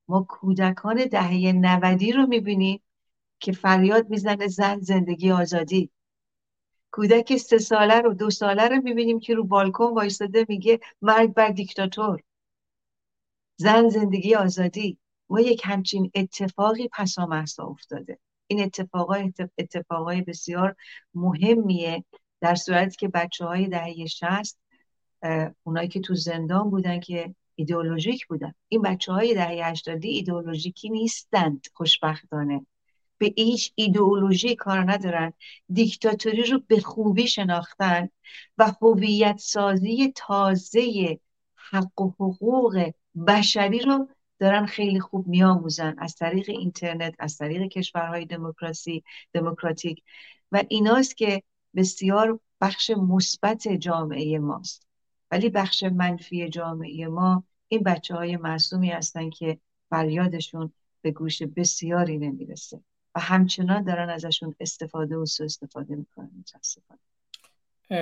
ما 0.08 0.22
کودکان 0.28 1.04
دهه 1.04 1.52
نودی 1.52 2.12
رو 2.12 2.26
می‌بینیم 2.26 2.80
که 3.40 3.52
فریاد 3.52 4.10
می‌زنه 4.10 4.48
زن 4.48 4.78
زندگی 4.80 5.30
آزادی. 5.30 5.90
کودک 6.90 7.36
سه 7.36 7.58
ساله 7.58 8.00
رو 8.00 8.14
دو 8.14 8.30
ساله 8.30 8.68
رو 8.68 8.76
می‌بینیم 8.82 9.20
که 9.20 9.34
رو 9.34 9.44
بالکن 9.44 9.94
وایستاده 9.94 10.46
میگه 10.48 10.80
مرگ 11.02 11.34
بر 11.34 11.48
دیکتاتور. 11.48 12.22
زن 13.56 13.88
زندگی 13.88 14.34
آزادی. 14.34 14.98
ما 15.28 15.40
یک 15.40 15.62
همچین 15.64 16.10
اتفاقی 16.14 16.88
پسا 16.88 17.26
محسا 17.26 17.64
افتاده. 17.64 18.18
این 18.46 18.62
اتفاقای 18.62 19.32
اتفاقای 19.58 20.22
بسیار 20.22 20.76
مهمیه 21.14 22.04
در 22.40 22.54
صورتی 22.54 22.96
که 22.96 23.08
بچه 23.08 23.44
های 23.44 23.68
دهه 23.68 24.06
شست 24.06 24.60
اونایی 25.62 25.88
که 25.88 26.00
تو 26.00 26.14
زندان 26.14 26.70
بودن 26.70 27.00
که 27.00 27.34
ایدئولوژیک 27.54 28.26
بودن. 28.26 28.54
این 28.68 28.82
بچه 28.82 29.12
های 29.12 29.34
دهه 29.34 29.70
هشتادی 29.70 30.08
ایدئولوژیکی 30.08 30.90
نیستند 30.90 31.66
خوشبختانه. 31.74 32.66
به 33.18 33.32
هیچ 33.36 33.72
ایدئولوژی 33.74 34.56
کار 34.56 34.92
ندارن. 34.92 35.32
دیکتاتوری 35.72 36.42
رو 36.42 36.62
به 36.66 36.80
خوبی 36.80 37.28
شناختن 37.28 38.08
و 38.58 38.72
هویت 38.82 39.38
سازی 39.38 40.12
تازه 40.16 41.18
حق 41.70 42.00
و 42.00 42.10
حقوق 42.10 42.90
بشری 43.26 43.78
رو 43.78 44.08
دارن 44.38 44.66
خیلی 44.66 45.00
خوب 45.00 45.26
میآموزن 45.26 45.94
از 45.98 46.14
طریق 46.14 46.50
اینترنت 46.50 47.14
از 47.18 47.36
طریق 47.36 47.62
کشورهای 47.68 48.24
دموکراسی 48.24 49.04
دموکراتیک. 49.32 50.02
و 50.52 50.62
ایناست 50.68 51.16
که 51.16 51.42
بسیار 51.76 52.40
بخش 52.60 52.90
مثبت 52.90 53.68
جامعه 53.68 54.38
ماست. 54.38 54.83
ولی 55.34 55.48
بخش 55.48 55.82
منفی 55.82 56.48
جامعه 56.48 57.06
ما 57.06 57.44
این 57.68 57.82
بچه 57.82 58.14
های 58.14 58.36
معصومی 58.36 58.90
هستن 58.90 59.30
که 59.30 59.58
فریادشون 59.90 60.72
به 61.02 61.10
گوش 61.10 61.42
بسیاری 61.42 62.18
نمی‌رسه 62.18 62.80
و 63.14 63.20
همچنان 63.20 63.84
دارن 63.84 64.10
ازشون 64.10 64.54
استفاده 64.60 65.16
و 65.16 65.26
سو 65.26 65.44
استفاده 65.44 65.96
می‌کنن 65.96 66.30
متاسفانه. 66.38 67.00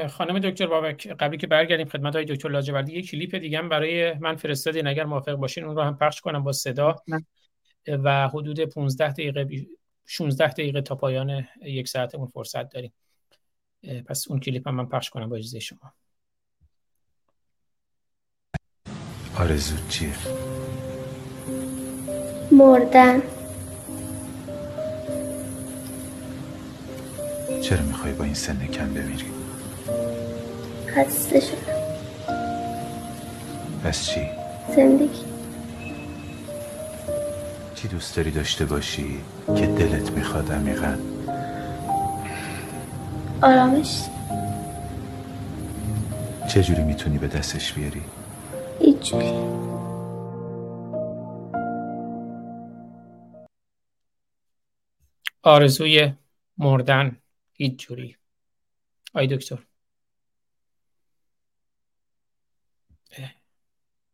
خانم 0.08 0.38
دکتر 0.38 0.66
بابک 0.66 1.06
قبلی 1.06 1.38
که 1.38 1.46
برگردیم 1.46 1.88
خدمت 1.88 2.16
های 2.16 2.24
دکتر 2.24 2.48
لاجوردی 2.48 2.92
یک 2.92 3.10
کلیپ 3.10 3.34
دیگه 3.34 3.58
هم 3.58 3.68
برای 3.68 4.14
من 4.14 4.36
فرستادین 4.36 4.86
اگر 4.86 5.04
موافق 5.04 5.34
باشین 5.34 5.64
اون 5.64 5.76
رو 5.76 5.82
هم 5.82 5.96
پخش 5.96 6.20
کنم 6.20 6.44
با 6.44 6.52
صدا. 6.52 6.96
و 7.88 8.28
حدود 8.28 8.60
15 8.60 9.12
دقیقه 9.12 9.66
16 10.06 10.48
دقیقه 10.48 10.80
تا 10.82 10.94
پایان 10.94 11.46
یک 11.62 11.88
ساعتمون 11.88 12.26
فرصت 12.26 12.68
داریم. 12.68 12.92
پس 14.06 14.28
اون 14.28 14.40
کلیپ 14.40 14.68
هم 14.68 14.74
من 14.74 14.86
پخش 14.86 15.10
کنم 15.10 15.28
با 15.28 15.36
اجازه 15.36 15.60
شما. 15.60 15.92
آرزو 19.38 19.74
چیه؟ 19.88 20.10
مردن 22.52 23.22
چرا 27.62 27.82
می‌خوای 27.82 28.12
با 28.12 28.24
این 28.24 28.34
سن 28.34 28.66
کم 28.66 28.94
بمیری؟ 28.94 29.24
خسته 30.88 31.40
شدم 31.40 31.82
پس 33.84 34.06
چی؟ 34.06 34.20
زندگی 34.76 35.24
چی 37.74 37.88
دوست 37.88 38.16
داری 38.16 38.30
داشته 38.30 38.64
باشی 38.64 39.20
که 39.56 39.66
دلت 39.66 40.10
می‌خواد 40.10 40.52
عمیقا 40.52 40.96
آرامش 43.42 44.02
چجوری 46.48 46.82
می‌تونی 46.82 47.18
به 47.18 47.26
دستش 47.26 47.72
بیاری؟ 47.72 48.02
هیچجوری 48.82 49.32
آرزوی 55.42 56.12
مردن 56.58 57.16
هیچ 57.52 57.86
جوری. 57.86 58.16
آی 59.14 59.26
دکتر. 59.26 59.58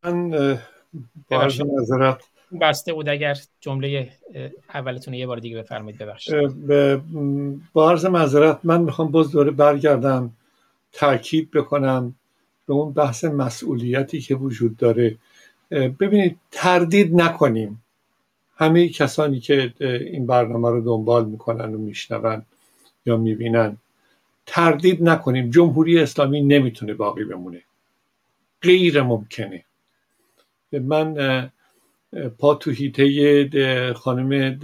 من 0.03 0.29
با 1.29 1.45
نظرت 1.81 2.23
بسته 2.61 2.93
بود 2.93 3.09
اگر 3.09 3.37
جمله 3.59 4.13
اولتون 4.73 5.13
یه 5.13 5.27
بار 5.27 5.37
دیگه 5.37 5.57
بفرمایید 5.57 5.99
ببخشید. 5.99 6.67
با 7.73 7.91
عرض 7.91 8.05
معذرت 8.05 8.59
من 8.63 8.81
می‌خوام 8.81 9.11
باز 9.11 9.31
دوره 9.31 9.51
برگردم 9.51 10.33
تاکید 10.91 11.51
بکنم. 11.51 12.15
به 12.69 12.75
اون 12.75 12.93
بحث 12.93 13.23
مسئولیتی 13.23 14.21
که 14.21 14.35
وجود 14.35 14.77
داره 14.77 15.17
ببینید 15.71 16.37
تردید 16.51 17.15
نکنیم. 17.15 17.83
همه 18.55 18.89
کسانی 18.89 19.39
که 19.39 19.73
این 19.79 20.27
برنامه 20.27 20.69
رو 20.69 20.81
دنبال 20.81 21.25
می‌کنن 21.25 21.75
و 21.75 21.77
میشنون 21.77 22.45
یا 23.05 23.17
می‌بینن 23.17 23.77
تردید 24.45 25.03
نکنیم. 25.03 25.49
جمهوری 25.49 25.99
اسلامی 25.99 26.41
نمی‌تونه 26.41 26.93
باقی 26.93 27.23
بمونه. 27.23 27.61
غیر 28.61 29.01
ممکنه. 29.01 29.63
من 30.71 31.51
پا 32.37 32.55
تو 32.55 32.71
هیته 32.71 33.93
خانم 33.93 34.59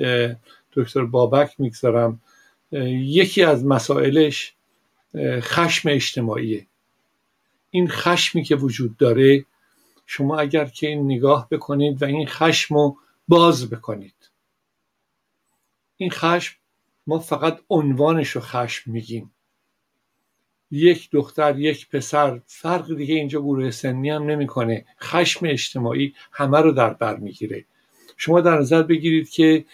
دکتر 0.73 1.05
بابک 1.05 1.55
می‌گذارم. 1.59 2.21
یکی 2.71 3.43
از 3.43 3.65
مسائلش 3.65 4.53
خشم 5.39 5.89
اجتماعیه. 5.89 6.65
این 7.75 7.87
خشمی 7.87 8.43
که 8.43 8.55
وجود 8.55 8.97
داره 8.97 9.45
شما 10.05 10.39
اگر 10.39 10.65
که 10.65 10.87
این 10.87 11.05
نگاه 11.05 11.47
بکنید 11.51 12.01
و 12.01 12.05
این 12.05 12.27
خشم 12.27 12.75
رو 12.75 12.97
باز 13.27 13.69
بکنید. 13.69 14.31
این 15.97 16.09
خشم 16.09 16.55
ما 17.07 17.19
فقط 17.19 17.59
عنوانش 17.69 18.29
رو 18.29 18.41
خشم 18.41 18.91
میگیم. 18.91 19.31
یک 20.71 21.09
دختر 21.11 21.59
یک 21.59 21.89
پسر 21.89 22.41
فرق 22.45 22.95
دیگه 22.95 23.15
اینجا 23.15 23.41
گروه 23.41 23.71
سنی 23.71 24.09
هم 24.09 24.23
نمی‌کنه. 24.23 24.85
خشم 25.01 25.45
اجتماعی 25.45 26.13
همه 26.31 26.61
رو 26.61 26.71
در 26.71 26.93
بر 26.93 27.17
می‌گیره. 27.17 27.65
شما 28.17 28.41
در 28.41 28.59
نظر 28.59 28.83
بگیرید 28.83 29.29
که 29.29 29.65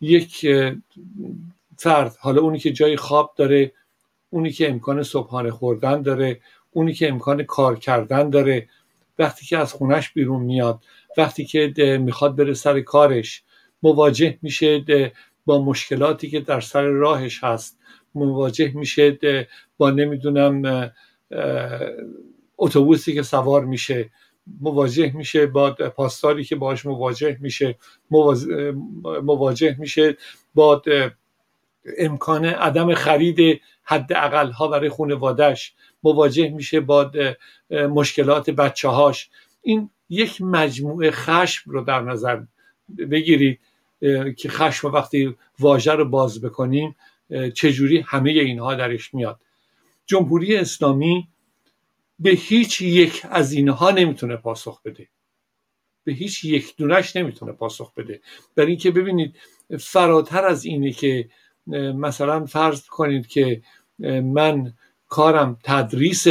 یک 0.00 0.46
فرد 1.78 2.16
حالا 2.20 2.42
اونی 2.42 2.58
که 2.58 2.72
جای 2.72 2.96
خواب 2.96 3.34
داره 3.36 3.72
اونی 4.34 4.50
که 4.50 4.70
امکان 4.70 5.02
صبحانه 5.02 5.50
خوردن 5.50 6.02
داره 6.02 6.40
اونی 6.70 6.92
که 6.92 7.08
امکان 7.08 7.42
کار 7.42 7.78
کردن 7.78 8.30
داره. 8.30 8.68
وقتی 9.18 9.46
که 9.46 9.58
از 9.58 9.72
خونش 9.72 10.10
بیرون 10.10 10.42
میاد 10.42 10.80
وقتی 11.16 11.44
که 11.44 11.72
می‌خواد 12.00 12.36
بره 12.36 12.54
سر 12.54 12.80
کارش 12.80 13.42
مواجه 13.82 14.38
میشه 14.42 14.84
با 15.46 15.64
مشکلاتی 15.64 16.30
که 16.30 16.40
در 16.40 16.60
سر 16.60 16.82
راهش 16.82 17.44
هست. 17.44 17.78
مواجه 18.14 18.72
میشه 18.74 19.18
با 19.78 19.90
نمی‌دونم 19.90 20.90
اتوبوسی 22.58 23.14
که 23.14 23.22
سوار 23.22 23.64
میشه. 23.64 24.10
مواجه 24.60 25.12
میشه 25.16 25.46
با 25.46 25.70
پاسداری 25.70 26.44
که 26.44 26.56
باش 26.56 26.86
مواجه 26.86 27.38
میشه. 27.40 27.78
مواجه 29.22 29.76
میشه 29.78 30.16
با 30.54 30.82
امکان 31.98 32.44
عدم 32.44 32.94
خرید 32.94 33.60
حد 33.82 34.12
اقل 34.12 34.50
ها 34.50 34.68
برای 34.68 34.88
خانوادش 34.88 35.74
مواجه 36.02 36.48
میشه 36.48 36.80
با 36.80 37.10
مشکلات 37.70 38.50
بچه 38.50 38.88
هاش 38.88 39.30
این 39.62 39.90
یک 40.08 40.42
مجموعه 40.42 41.10
خشم 41.10 41.70
رو 41.70 41.84
در 41.84 42.00
نظر 42.00 42.42
بگیرید 43.10 43.60
که 44.36 44.48
خشم 44.48 44.88
وقتی 44.88 45.36
واژه 45.58 45.92
رو 45.92 46.04
باز 46.04 46.40
بکنیم 46.40 46.96
چجوری 47.54 48.04
همه 48.06 48.30
اینها 48.30 48.74
درش 48.74 49.14
میاد. 49.14 49.40
جمهوری 50.06 50.56
اسلامی 50.56 51.28
به 52.18 52.30
هیچ 52.30 52.80
یک 52.80 53.22
از 53.30 53.52
اینها 53.52 53.90
نمی‌تونه 53.90 54.36
پاسخ 54.36 54.82
بده. 54.82 55.08
به 56.04 56.12
هیچ 56.12 56.44
یک 56.44 56.76
دونش 56.76 57.16
نمی‌تونه 57.16 57.52
پاسخ 57.52 57.94
بده. 57.94 58.20
برای 58.54 58.68
اینکه 58.68 58.90
ببینید 58.90 59.36
فراتر 59.80 60.44
از 60.44 60.64
اینه 60.64 60.92
که 60.92 61.28
مثلا 61.66 62.46
فرض 62.46 62.86
کنید 62.86 63.26
که 63.26 63.62
من 64.22 64.72
کارم 65.08 65.58
تدریس 65.62 66.26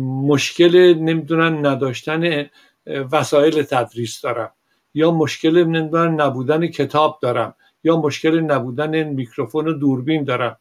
مشکل 0.00 0.94
نمی‌دونن 0.94 1.66
نداشتن 1.66 2.46
وسایل 2.86 3.62
تدریس 3.62 4.20
دارم 4.20 4.52
یا 4.94 5.10
مشکل 5.10 5.64
نمی‌دونن 5.64 6.20
نبودن 6.20 6.66
کتاب 6.66 7.18
دارم 7.22 7.54
یا 7.84 8.00
مشکل 8.00 8.40
نبودن 8.40 9.02
میکروفون 9.02 9.68
و 9.68 9.72
دوربین 9.72 10.24
دارم. 10.24 10.56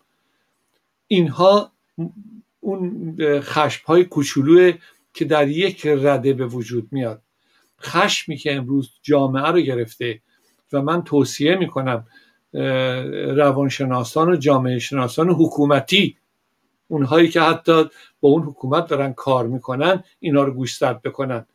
اینها 1.07 1.72
اون 2.59 3.18
خشم 3.39 3.82
های 3.86 4.03
کوچولو 4.03 4.72
که 5.14 5.26
در 5.26 5.47
یک 5.47 5.88
رده 5.88 6.34
به 6.34 6.45
وجود 6.45 6.88
میاد. 6.91 7.22
خشمی 7.82 8.38
که 8.38 8.55
امروز 8.55 8.91
جامعه 9.01 9.47
رو 9.47 9.59
گرفته 9.59 10.22
و 10.74 10.82
من 10.82 11.03
توصیه 11.03 11.55
می‌کنم 11.55 12.07
روانشناسان 13.36 14.30
و 14.30 14.36
جامعه 14.36 14.80
شناسان 14.80 15.30
حکومتی. 15.30 16.18
اونهایی 16.88 17.30
که 17.30 17.41
حتی 17.41 17.84
با 18.22 18.30
اون 18.30 18.43
حکومت 18.43 18.88
دارن 18.88 19.14
کار 19.14 19.47
می‌کنن 19.47 20.04
اینا 20.20 20.43
رو 20.43 20.54
گوشزد 20.54 21.01
بکنن. 21.01 21.45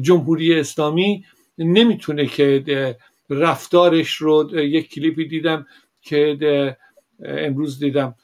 جمهوری 0.00 0.60
اسلامی 0.60 1.24
نمی‌تونه 1.58 2.26
که 2.26 2.96
رفتارش 3.30 4.14
رو 4.14 4.58
یک 4.58 4.90
کلیپی 4.90 5.28
دیدم 5.28 5.66
که 6.02 6.76
امروز 7.24 7.78
دیدم 7.78 8.14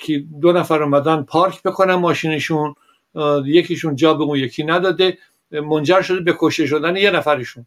که 0.00 0.24
دو 0.40 0.52
نفر 0.52 0.82
اومدن 0.82 1.22
پارک 1.22 1.62
بکنن 1.62 1.94
ماشینشون 1.94 2.74
یکیشون 3.44 3.96
جا 3.96 4.14
به 4.14 4.24
اون 4.24 4.38
یکی 4.38 4.64
نداده 4.64 5.18
منجر 5.50 6.00
شده 6.00 6.20
به 6.20 6.34
کشته 6.38 6.66
شدن 6.66 6.96
یه 6.96 7.10
نفرشون. 7.10 7.66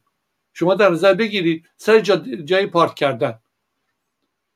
شما 0.53 0.75
در 0.75 0.89
نظر 0.89 1.13
بگیرید 1.13 1.65
سر 1.77 1.99
جا 1.99 2.15
جای 2.45 2.65
پارک 2.65 2.95
کردن. 2.95 3.39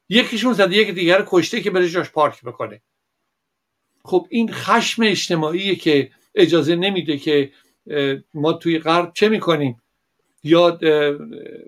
یکیشون 0.09 0.53
زده 0.53 0.75
یک 0.75 0.89
دیگر 0.89 1.23
کشته 1.27 1.61
که 1.61 1.71
بره 1.71 1.89
جاش 1.89 2.09
پارک 2.09 2.41
بکنه. 2.41 2.81
خب 4.03 4.27
این 4.29 4.53
خشم 4.53 5.03
اجتماعی 5.03 5.75
که 5.75 6.11
اجازه 6.35 6.75
نمیده 6.75 7.17
که 7.17 7.51
ما 8.33 8.53
توی 8.53 8.79
غرب 8.79 9.11
چه 9.13 9.29
می‌کنیم؟ 9.29 9.81
یا 10.43 10.79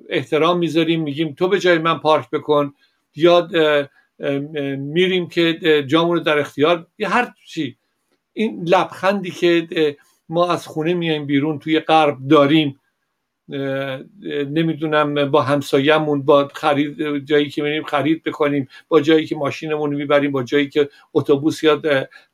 احترام 0.09 0.57
می‌ذاریم 0.59 1.01
میگیم 1.01 1.33
تو 1.33 1.47
به 1.47 1.59
جای 1.59 1.77
من 1.77 1.99
پارک 1.99 2.29
بکن 2.29 2.73
یا 3.15 3.49
میریم 4.77 5.29
که 5.29 5.83
جامون 5.87 6.17
رو 6.17 6.23
در 6.23 6.39
اختیار 6.39 6.87
یا 6.97 7.09
هر 7.09 7.33
چی. 7.47 7.77
این 8.33 8.63
لبخندی 8.67 9.31
که 9.31 9.97
ما 10.29 10.51
از 10.51 10.67
خونه 10.67 10.93
میایم 10.93 11.25
بیرون 11.25 11.59
توی 11.59 11.79
غرب 11.79 12.17
داریم. 12.29 12.79
نمی‌دونم 13.49 15.31
با 15.31 15.41
همسایهمون 15.41 16.21
با 16.21 16.47
خرید 16.53 17.17
جایی 17.25 17.49
که 17.49 17.63
میریم 17.63 17.83
خرید 17.83 18.23
بکنیم 18.23 18.67
با 18.87 19.01
جایی 19.01 19.25
که 19.25 19.35
ماشینمون 19.35 19.95
می‌بریم 19.95 20.31
با 20.31 20.43
جایی 20.43 20.69
که 20.69 20.89
اتوبوس 21.13 21.63
یا 21.63 21.81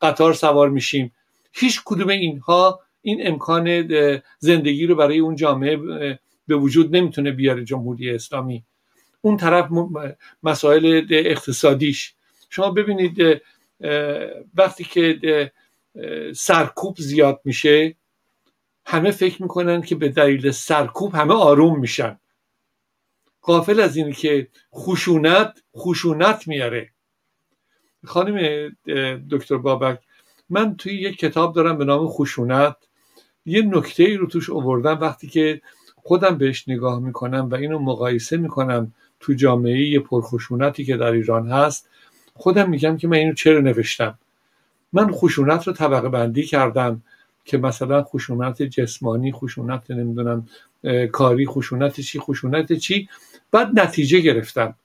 قطار 0.02 0.34
سوار 0.34 0.70
میشیم. 0.70 1.12
هیچ 1.54 1.82
کدوم 1.86 2.10
اینها 2.10 2.80
این 3.02 3.28
امکان 3.28 3.88
زندگی 4.40 4.86
رو 4.86 4.96
برای 4.96 5.20
اون 5.20 5.36
جامعه 5.36 5.78
به 6.48 6.56
وجود 6.56 6.96
نمی‌تونه 6.96 7.32
بیاره 7.32 7.64
جمهوری 7.64 8.10
اسلامی. 8.12 8.64
اون 9.22 9.38
طرف 9.38 9.70
مسائل 10.44 11.06
اقتصادیش. 11.10 12.14
شما 12.50 12.72
ببینید 12.72 13.42
وقتی 14.56 14.84
که 14.84 15.52
سرکوب 16.36 16.98
زیاد 16.98 17.42
میشه 17.46 17.96
همه 18.86 19.12
فکر 19.12 19.42
می‌کنن 19.42 19.82
که 19.82 19.96
به 19.96 20.10
دلیل 20.10 20.52
سرکوب 20.52 21.16
همه 21.16 21.34
آروم 21.34 21.80
میشن. 21.80 22.20
قافل 23.42 23.80
از 23.80 23.98
این 23.98 24.12
که 24.12 24.48
خشونت 24.76 25.62
خشونت 25.78 26.48
میاره. 26.48 26.90
خانم 28.06 28.70
دکتر 29.32 29.58
بابک 29.58 30.00
من 30.50 30.76
توی 30.76 30.94
یک 30.94 31.18
کتاب 31.18 31.56
دارم 31.56 31.78
به 31.78 31.86
نام 31.86 32.08
خشونت. 32.08 32.76
یه 33.46 33.62
نکته 33.62 34.04
ای 34.04 34.18
رو 34.18 34.28
توش 34.28 34.50
آوردم 34.50 35.00
وقتی 35.00 35.28
که 35.28 35.62
خودم 35.96 36.38
بهش 36.38 36.70
نگاه 36.70 37.00
می‌کنم 37.00 37.50
و 37.52 37.56
اینو 37.56 37.80
مقایسه 37.80 38.38
می‌کنم 38.38 38.94
تو 39.20 39.34
جامعه 39.34 40.00
پرخشونتی 40.00 40.86
که 40.86 40.98
در 40.98 41.12
ایران 41.12 41.52
هست 41.52 41.90
خودم 42.34 42.70
میگم 42.70 42.98
که 42.98 43.08
من 43.08 43.18
اینو 43.18 43.34
چرا 43.34 43.60
نوشتم؟ 43.60 44.20
من 44.94 45.12
خشونت 45.12 45.68
رو 45.68 45.74
طبقه 45.74 46.10
بندی 46.10 46.44
کردم. 46.44 47.04
که 47.46 47.58
مثلا 47.58 48.04
خشونت 48.04 48.62
جسمانی 48.64 49.32
خشونت 49.32 49.92
نمی‌دونم 49.92 50.48
کاری 51.12 51.46
خشونت 51.46 52.02
چی 52.02 52.20
خشونت 52.20 52.74
چی. 52.74 53.10
بعد 53.52 53.80
نتیجه 53.80 54.20
گرفتم 54.20 54.76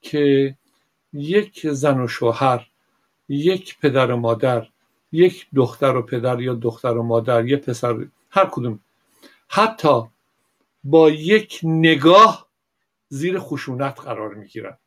که 0.00 0.54
یک 1.12 1.68
زن 1.68 2.00
و 2.00 2.08
شوهر 2.08 2.66
یک 3.28 3.78
پدر 3.78 4.10
و 4.10 4.16
مادر 4.16 4.68
یک 5.12 5.46
دختر 5.54 5.96
و 5.96 6.02
پدر 6.02 6.40
یا 6.40 6.54
دختر 6.54 6.96
و 6.96 7.02
مادر 7.02 7.46
یک 7.46 7.60
پسر 7.64 8.06
هر 8.30 8.48
کدوم 8.52 8.80
حتی 9.48 10.02
با 10.84 11.10
یک 11.10 11.60
نگاه 11.62 12.48
زیر 13.08 13.38
خشونت 13.38 14.00
قرار 14.00 14.34
می‌گیرن. 14.34 14.78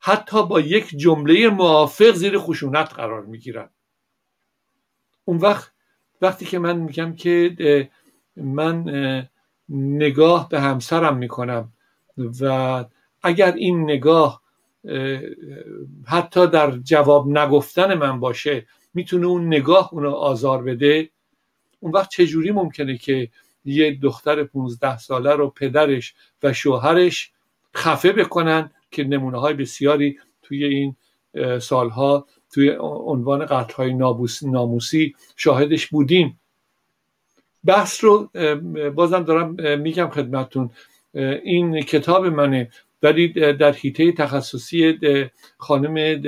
حتی 0.00 0.46
با 0.46 0.60
یک 0.60 0.88
جمله 0.96 1.48
موافق 1.48 2.12
زیر 2.12 2.38
خشونت 2.38 2.94
قرار 2.94 3.24
می‌گیرن. 3.24 3.68
اون 5.28 5.36
وقت 5.36 5.72
وقتی 6.22 6.44
که 6.44 6.58
من 6.58 6.76
میگم 6.76 7.16
که 7.16 7.90
من 8.36 8.84
نگاه 9.68 10.48
به 10.48 10.60
همسرم 10.60 11.16
می‌کنم 11.16 11.72
و 12.40 12.84
اگر 13.22 13.52
این 13.52 13.82
نگاه 13.82 14.42
حتی 16.06 16.46
در 16.46 16.70
جواب 16.70 17.28
نگفتن 17.28 17.94
من 17.94 18.20
باشه 18.20 18.66
می‌تونه 18.94 19.26
اون 19.26 19.46
نگاه 19.46 19.88
اونو 19.92 20.10
آزار 20.10 20.62
بده 20.62 21.10
اون 21.80 21.92
وقت 21.92 22.10
چجوری 22.10 22.50
ممکنه 22.50 22.98
که 22.98 23.28
یه 23.64 23.98
دختر 24.02 24.44
15 24.44 24.98
ساله 24.98 25.32
رو 25.32 25.50
پدرش 25.50 26.14
و 26.42 26.52
شوهرش 26.52 27.32
خفه 27.76 28.12
بکنن 28.12 28.70
که 28.90 29.04
نمونه 29.04 29.40
های 29.40 29.54
بسیاری 29.54 30.18
توی 30.42 30.64
این 30.64 30.96
سالها 31.60 32.26
توی 32.58 32.76
عنوان 32.80 33.46
قتل 33.46 33.74
های 33.74 33.94
ناموسی 34.42 35.14
شاهدش 35.36 35.86
بودیم. 35.86 36.40
بحث 37.64 38.04
رو 38.04 38.30
بازم 38.94 39.22
دارم 39.22 39.78
میگم 39.80 40.08
خدمتون 40.08 40.70
این 41.42 41.80
کتاب 41.80 42.26
منه. 42.26 42.70
ولی 43.02 43.28
در 43.52 43.72
حیطه 43.72 44.12
تخصصی 44.12 44.98
خانم 45.58 46.22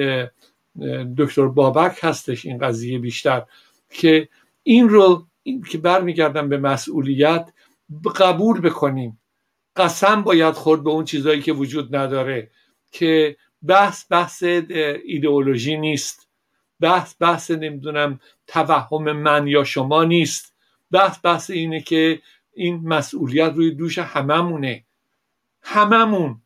دکتر 1.19 1.47
بابک 1.47 1.99
هستش 2.03 2.47
این 2.47 2.59
قضیه 2.59 2.99
بیشتر 2.99 3.43
که 3.91 4.29
این 4.63 4.89
رو 4.89 5.27
این 5.43 5.63
که 5.63 5.79
برمیگردم 5.79 6.49
به 6.49 6.59
مسئولیت 6.59 7.53
قبول 8.17 8.61
بکنیم. 8.61 9.21
قسم 9.77 10.23
باید 10.23 10.55
خورد 10.55 10.85
به 10.85 10.91
اون 10.91 11.05
چیزهایی 11.05 11.43
که 11.43 11.53
وجود 11.53 11.97
نداره 11.97 12.51
که 12.93 13.37
بحث 13.67 14.05
بحث 14.11 14.43
ایدئولوژی 15.05 15.77
نیست. 15.77 16.29
بحث 16.81 17.15
بحث 17.21 17.51
نمی‌دونم 17.51 18.21
توهم 18.47 19.13
من 19.13 19.47
یا 19.47 19.65
شما 19.65 20.05
نیست. 20.05 20.55
بحث 20.91 21.19
بحث 21.23 21.51
اینه 21.51 21.81
که 21.81 22.23
این 22.55 22.89
مسئولیت 22.89 23.53
روی 23.55 23.71
دوش 23.71 23.99
هممونه. 23.99 24.85
هممون. 25.63 26.43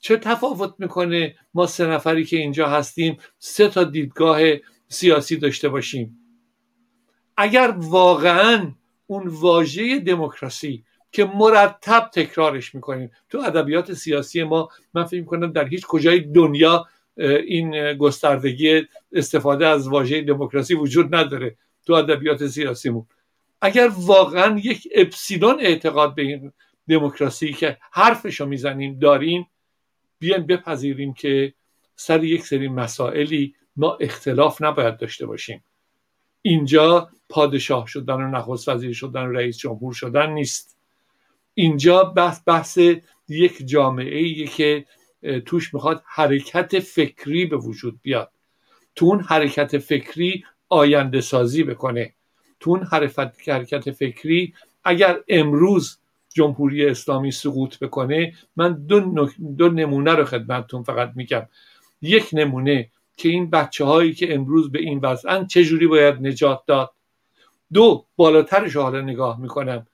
چه 0.00 0.16
تفاوت 0.16 0.74
می‌کنه 0.78 1.36
ما 1.54 1.66
سه 1.66 1.86
نفری 1.86 2.24
که 2.24 2.36
اینجا 2.36 2.68
هستیم 2.68 3.18
سه 3.38 3.68
تا 3.68 3.84
دیدگاه 3.84 4.40
سیاسی 4.88 5.36
داشته 5.36 5.68
باشیم؟ 5.68 6.18
اگر 7.36 7.74
واقعا 7.76 8.72
اون 9.06 9.26
واژه 9.26 9.98
دموکراسی 9.98 10.84
که 11.12 11.24
مرتب 11.24 12.10
تکرارش 12.14 12.74
می‌کنیم. 12.74 13.10
تو 13.28 13.38
ادبیات 13.38 13.92
سیاسی 13.92 14.42
ما 14.42 14.68
من 14.94 15.04
فکر 15.04 15.20
می‌کنم 15.20 15.52
در 15.52 15.68
هیچ 15.68 15.86
کجای 15.86 16.20
دنیا 16.20 16.86
این 17.46 17.92
گستردگی 17.92 18.82
استفاده 19.12 19.66
از 19.66 19.88
واژه 19.88 20.22
دموکراسی 20.22 20.74
وجود 20.74 21.14
نداره 21.14 21.56
تو 21.86 21.92
ادبیات 21.92 22.46
سیاسیمون. 22.46 23.06
اگر 23.60 23.90
واقعا 23.96 24.58
یک 24.58 24.88
اپسیلون 24.94 25.60
اعتقاد 25.60 26.14
به 26.14 26.22
این 26.22 26.52
دموکراسی 26.88 27.52
که 27.52 27.78
حرفشو 27.92 28.46
می‌زنیم 28.46 28.98
داریم 28.98 29.46
بیایم 30.18 30.46
بپذیریم 30.46 31.14
که 31.14 31.54
سر 31.96 32.24
یک 32.24 32.46
سری 32.46 32.68
مسائلی 32.68 33.54
ما 33.76 33.96
اختلاف 34.00 34.62
نباید 34.62 34.96
داشته 34.96 35.26
باشیم. 35.26 35.64
اینجا 36.42 37.10
پادشاه 37.28 37.86
شدن 37.86 38.14
و 38.14 38.30
نخست 38.30 38.68
وزیر 38.68 38.92
شدن 38.92 39.22
و 39.22 39.32
رئیس 39.32 39.58
جمهور 39.58 39.94
شدن 39.94 40.30
نیست. 40.30 40.77
اینجا 41.60 42.04
بحث 42.04 42.40
بحث 42.46 42.78
یک 43.28 43.66
جامعه 43.66 44.18
ای 44.18 44.46
که 44.46 44.84
توش 45.46 45.74
می‌خواد 45.74 46.02
حرکت 46.06 46.78
فکری 46.78 47.46
به 47.46 47.56
وجود 47.56 47.98
بیاد. 48.02 48.30
تو 48.94 49.06
اون 49.06 49.20
حرکت 49.20 49.78
فکری 49.78 50.44
آینده 50.68 51.20
سازی 51.20 51.62
بکنه. 51.62 52.14
تو 52.60 52.70
اون 52.70 52.88
حرکت 53.46 53.90
فکری 53.90 54.54
اگر 54.84 55.18
امروز 55.28 55.98
جمهوری 56.34 56.86
اسلامی 56.86 57.30
سقوط 57.30 57.78
بکنه 57.78 58.32
من 58.56 58.86
دو, 58.86 59.28
دو 59.56 59.68
نمونه 59.68 60.14
رو 60.14 60.24
خدمتتون 60.24 60.82
فقط 60.82 61.12
میگم. 61.14 61.46
یک 62.02 62.28
نمونه 62.32 62.90
که 63.16 63.28
این 63.28 63.50
بچه 63.50 63.84
هایی 63.84 64.12
که 64.14 64.34
امروز 64.34 64.72
به 64.72 64.78
این 64.78 64.98
وضعن 64.98 65.46
چجوری 65.46 65.86
باید 65.86 66.26
نجات 66.26 66.62
داد. 66.66 66.92
دو 67.72 68.06
بالاترش 68.16 68.76
حالا 68.76 69.00
نگاه 69.00 69.40
می‌کنم. 69.40 69.86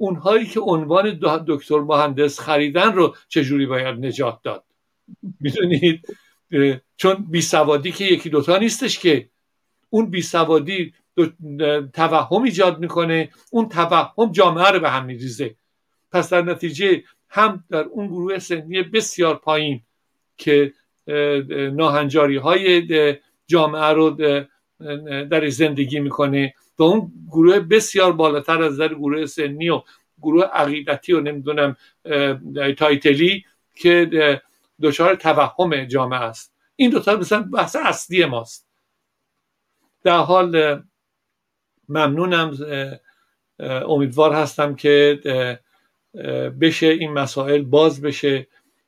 اونهایی 0.00 0.46
که 0.46 0.60
عنوان 0.60 1.18
دکتر 1.46 1.80
مهندس 1.80 2.40
خریدن 2.40 2.92
رو 2.92 3.16
چجوری 3.28 3.66
باید 3.66 4.06
نجات 4.06 4.38
داد؟ 4.42 4.64
می‌دونید؟ 5.40 6.06
چون 6.96 7.26
بیسوادی 7.30 7.92
که 7.92 8.04
یکی 8.04 8.30
دوتا 8.30 8.58
نیستش 8.58 8.98
که. 8.98 9.28
اون 9.90 10.10
بیسوادی 10.10 10.94
توهم 11.94 12.42
ایجاد 12.42 12.78
می‌کنه 12.78 13.30
اون 13.50 13.68
توهم 13.68 14.32
جامعه 14.32 14.70
رو 14.70 14.80
به 14.80 14.90
هم 14.90 15.04
میریزه. 15.04 15.54
پس 16.12 16.30
در 16.32 16.42
نتیجه 16.42 17.02
هم 17.28 17.64
در 17.70 17.84
اون 17.84 18.06
گروه 18.06 18.38
سنی 18.38 18.82
بسیار 18.82 19.36
پایین 19.36 19.80
که 20.36 20.72
ناهنجاری 21.72 22.36
های 22.36 22.86
جامعه 23.46 23.92
رو 23.92 24.10
در 25.30 25.48
زندگی 25.48 26.00
می‌کنه. 26.00 26.54
و 26.80 26.82
اون 26.82 27.12
گروه 27.28 27.60
بسیار 27.60 28.12
بالاتر 28.12 28.62
از 28.62 28.76
در 28.76 28.94
گروه 28.94 29.26
سنی 29.26 29.68
و 29.68 29.82
گروه 30.22 30.44
عقیدتی 30.44 31.12
و 31.12 31.20
نمی‌دونم 31.20 31.76
تایتلی 32.78 33.44
که 33.74 34.40
دچار 34.82 35.14
توهم 35.14 35.84
جامعه 35.84 36.20
است. 36.20 36.54
این 36.76 36.90
دوتا 36.90 37.16
مثلا 37.16 37.42
بحث 37.42 37.76
اصلی 37.76 38.24
ماست. 38.24 38.66
در 40.04 40.18
حال 40.18 40.82
ممنونم 41.88 42.56
امیدوار 43.58 44.32
هستم 44.32 44.74
که 44.74 45.20
بشه 46.60 46.86
این 46.86 47.12
مسائل 47.12 47.62
باز 47.62 48.02
بشه 48.02 48.46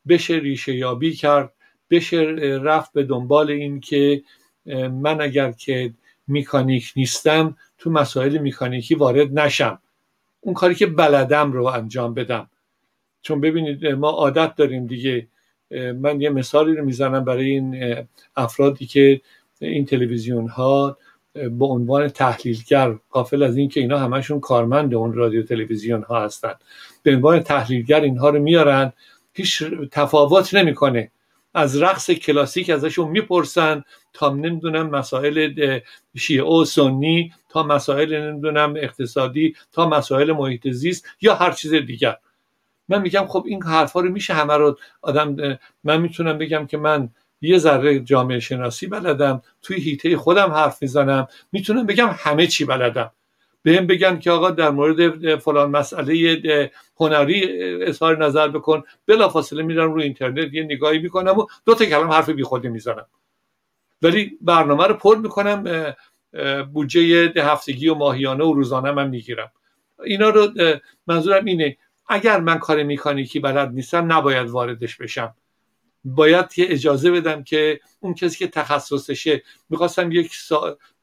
بشه 0.08 0.34
ریشه 0.34 0.74
یابی 0.74 1.12
کرد 1.12 1.52
بشه 1.90 2.20
رفت 2.62 2.92
به 2.92 3.02
دنبال 3.02 3.50
این 3.50 3.80
که 3.80 4.22
من 4.90 5.20
اگر 5.20 5.52
که 5.52 5.94
میکانیک 6.32 6.92
نیستم 6.96 7.56
تو 7.78 7.90
مسائل 7.90 8.38
میکانیکی 8.38 8.94
وارد 8.94 9.38
نشم. 9.38 9.78
اون 10.40 10.54
کاری 10.54 10.74
که 10.74 10.86
بلدم 10.86 11.52
رو 11.52 11.64
انجام 11.64 12.14
بدم. 12.14 12.50
چون 13.22 13.40
ببینید 13.40 13.86
ما 13.86 14.10
عادت 14.10 14.54
داریم 14.54 14.86
دیگه. 14.86 15.28
من 16.00 16.20
یه 16.20 16.30
مثالی 16.30 16.76
رو 16.76 16.84
می‌زنم 16.84 17.24
برای 17.24 17.50
این 17.50 17.96
افرادی 18.36 18.86
که 18.86 19.20
این 19.60 19.86
تلویزیون 19.86 20.48
ها 20.48 20.98
به 21.34 21.64
عنوان 21.64 22.08
تحلیلگر 22.08 22.94
قافل 23.10 23.42
از 23.42 23.56
اینکه 23.56 23.80
اینا 23.80 23.98
همشون 23.98 24.40
کارمند 24.40 24.94
اون 24.94 25.12
رادیو 25.12 25.42
تلویزیون 25.42 26.02
ها 26.02 26.24
هستن. 26.24 26.54
به 27.02 27.14
عنوان 27.14 27.40
تحلیلگر 27.40 28.00
اینها 28.00 28.30
رو 28.30 28.38
میارن 28.38 28.92
هیچ 29.32 29.64
تفاوت 29.90 30.54
نمی‌کنه. 30.54 31.10
از 31.54 31.82
رقص 31.82 32.10
کلاسیک 32.10 32.70
ازشون 32.70 33.08
می‌پرسن 33.08 33.84
تا 34.12 34.28
نمی‌دونم 34.28 34.90
مسائل 34.90 35.80
شیعه 36.16 36.44
و 36.44 36.64
سنی 36.64 37.32
تا 37.48 37.62
مسائل 37.62 38.22
نمی‌دونم 38.22 38.74
اقتصادی 38.76 39.56
تا 39.72 39.88
مسائل 39.88 40.32
محیط 40.32 40.68
زیست 40.68 41.08
یا 41.20 41.34
هر 41.34 41.50
چیز 41.50 41.74
دیگر. 41.74 42.16
من 42.88 43.02
میگم 43.02 43.26
خب 43.26 43.44
این 43.46 43.62
حرفا 43.62 44.00
رو 44.00 44.10
میشه 44.10 44.34
همه 44.34 44.56
رو 44.56 44.78
آدم 45.02 45.58
من 45.84 46.00
می‌تونم 46.00 46.38
بگم 46.38 46.66
که 46.66 46.76
من 46.76 47.08
یه 47.40 47.58
ذره 47.58 48.00
جامعه 48.00 48.40
شناسی 48.40 48.86
بلدم 48.86 49.42
توی 49.62 49.76
هیته 49.76 50.16
خودم 50.16 50.50
حرف 50.50 50.82
می‌زنم 50.82 51.26
می‌تونم 51.52 51.86
بگم 51.86 52.10
همه 52.18 52.46
چی 52.46 52.64
بلدم. 52.64 53.10
به 53.62 53.76
هم 53.76 53.86
بگن 53.86 54.18
که 54.18 54.30
آقا 54.30 54.50
در 54.50 54.70
مورد 54.70 55.36
فلان 55.36 55.70
مسئله 55.70 56.70
هنری 57.00 57.62
اظهار 57.82 58.24
نظر 58.24 58.48
بکن. 58.48 58.82
بلافاصله 59.06 59.62
میرم 59.62 59.92
روی 59.92 60.04
اینترنت 60.04 60.54
یه 60.54 60.62
نگاهی 60.62 60.98
می‌کنم 60.98 61.38
و 61.38 61.46
دو 61.64 61.74
تا 61.74 61.84
کلم 61.84 62.10
حرف 62.10 62.28
بیخودی 62.28 62.68
می‌زنم. 62.68 63.06
ولی 64.02 64.38
برنامه 64.40 64.86
رو 64.86 64.94
پر 64.94 65.16
می‌کنم 65.16 65.94
بودجه 66.72 67.32
هفتگی 67.36 67.88
و 67.88 67.94
ماهیانه 67.94 68.44
و 68.44 68.52
روزانه 68.52 68.90
من 68.90 69.08
می‌گیرم. 69.08 69.52
اینا 70.04 70.28
رو 70.28 70.48
منظورم 71.06 71.44
اینه 71.44 71.76
اگر 72.08 72.40
من 72.40 72.58
کار 72.58 72.82
میکانیکی 72.82 73.40
بلد 73.40 73.68
نیستم 73.68 74.12
نباید 74.12 74.48
واردش 74.50 74.96
بشم. 74.96 75.34
باید 76.04 76.52
که 76.52 76.72
اجازه 76.72 77.10
بدم 77.10 77.42
که 77.42 77.80
اون 78.00 78.14
کسی 78.14 78.38
که 78.38 78.46
تخصصشه 78.46 79.42
می‌خواستم 79.70 80.12
یک 80.12 80.32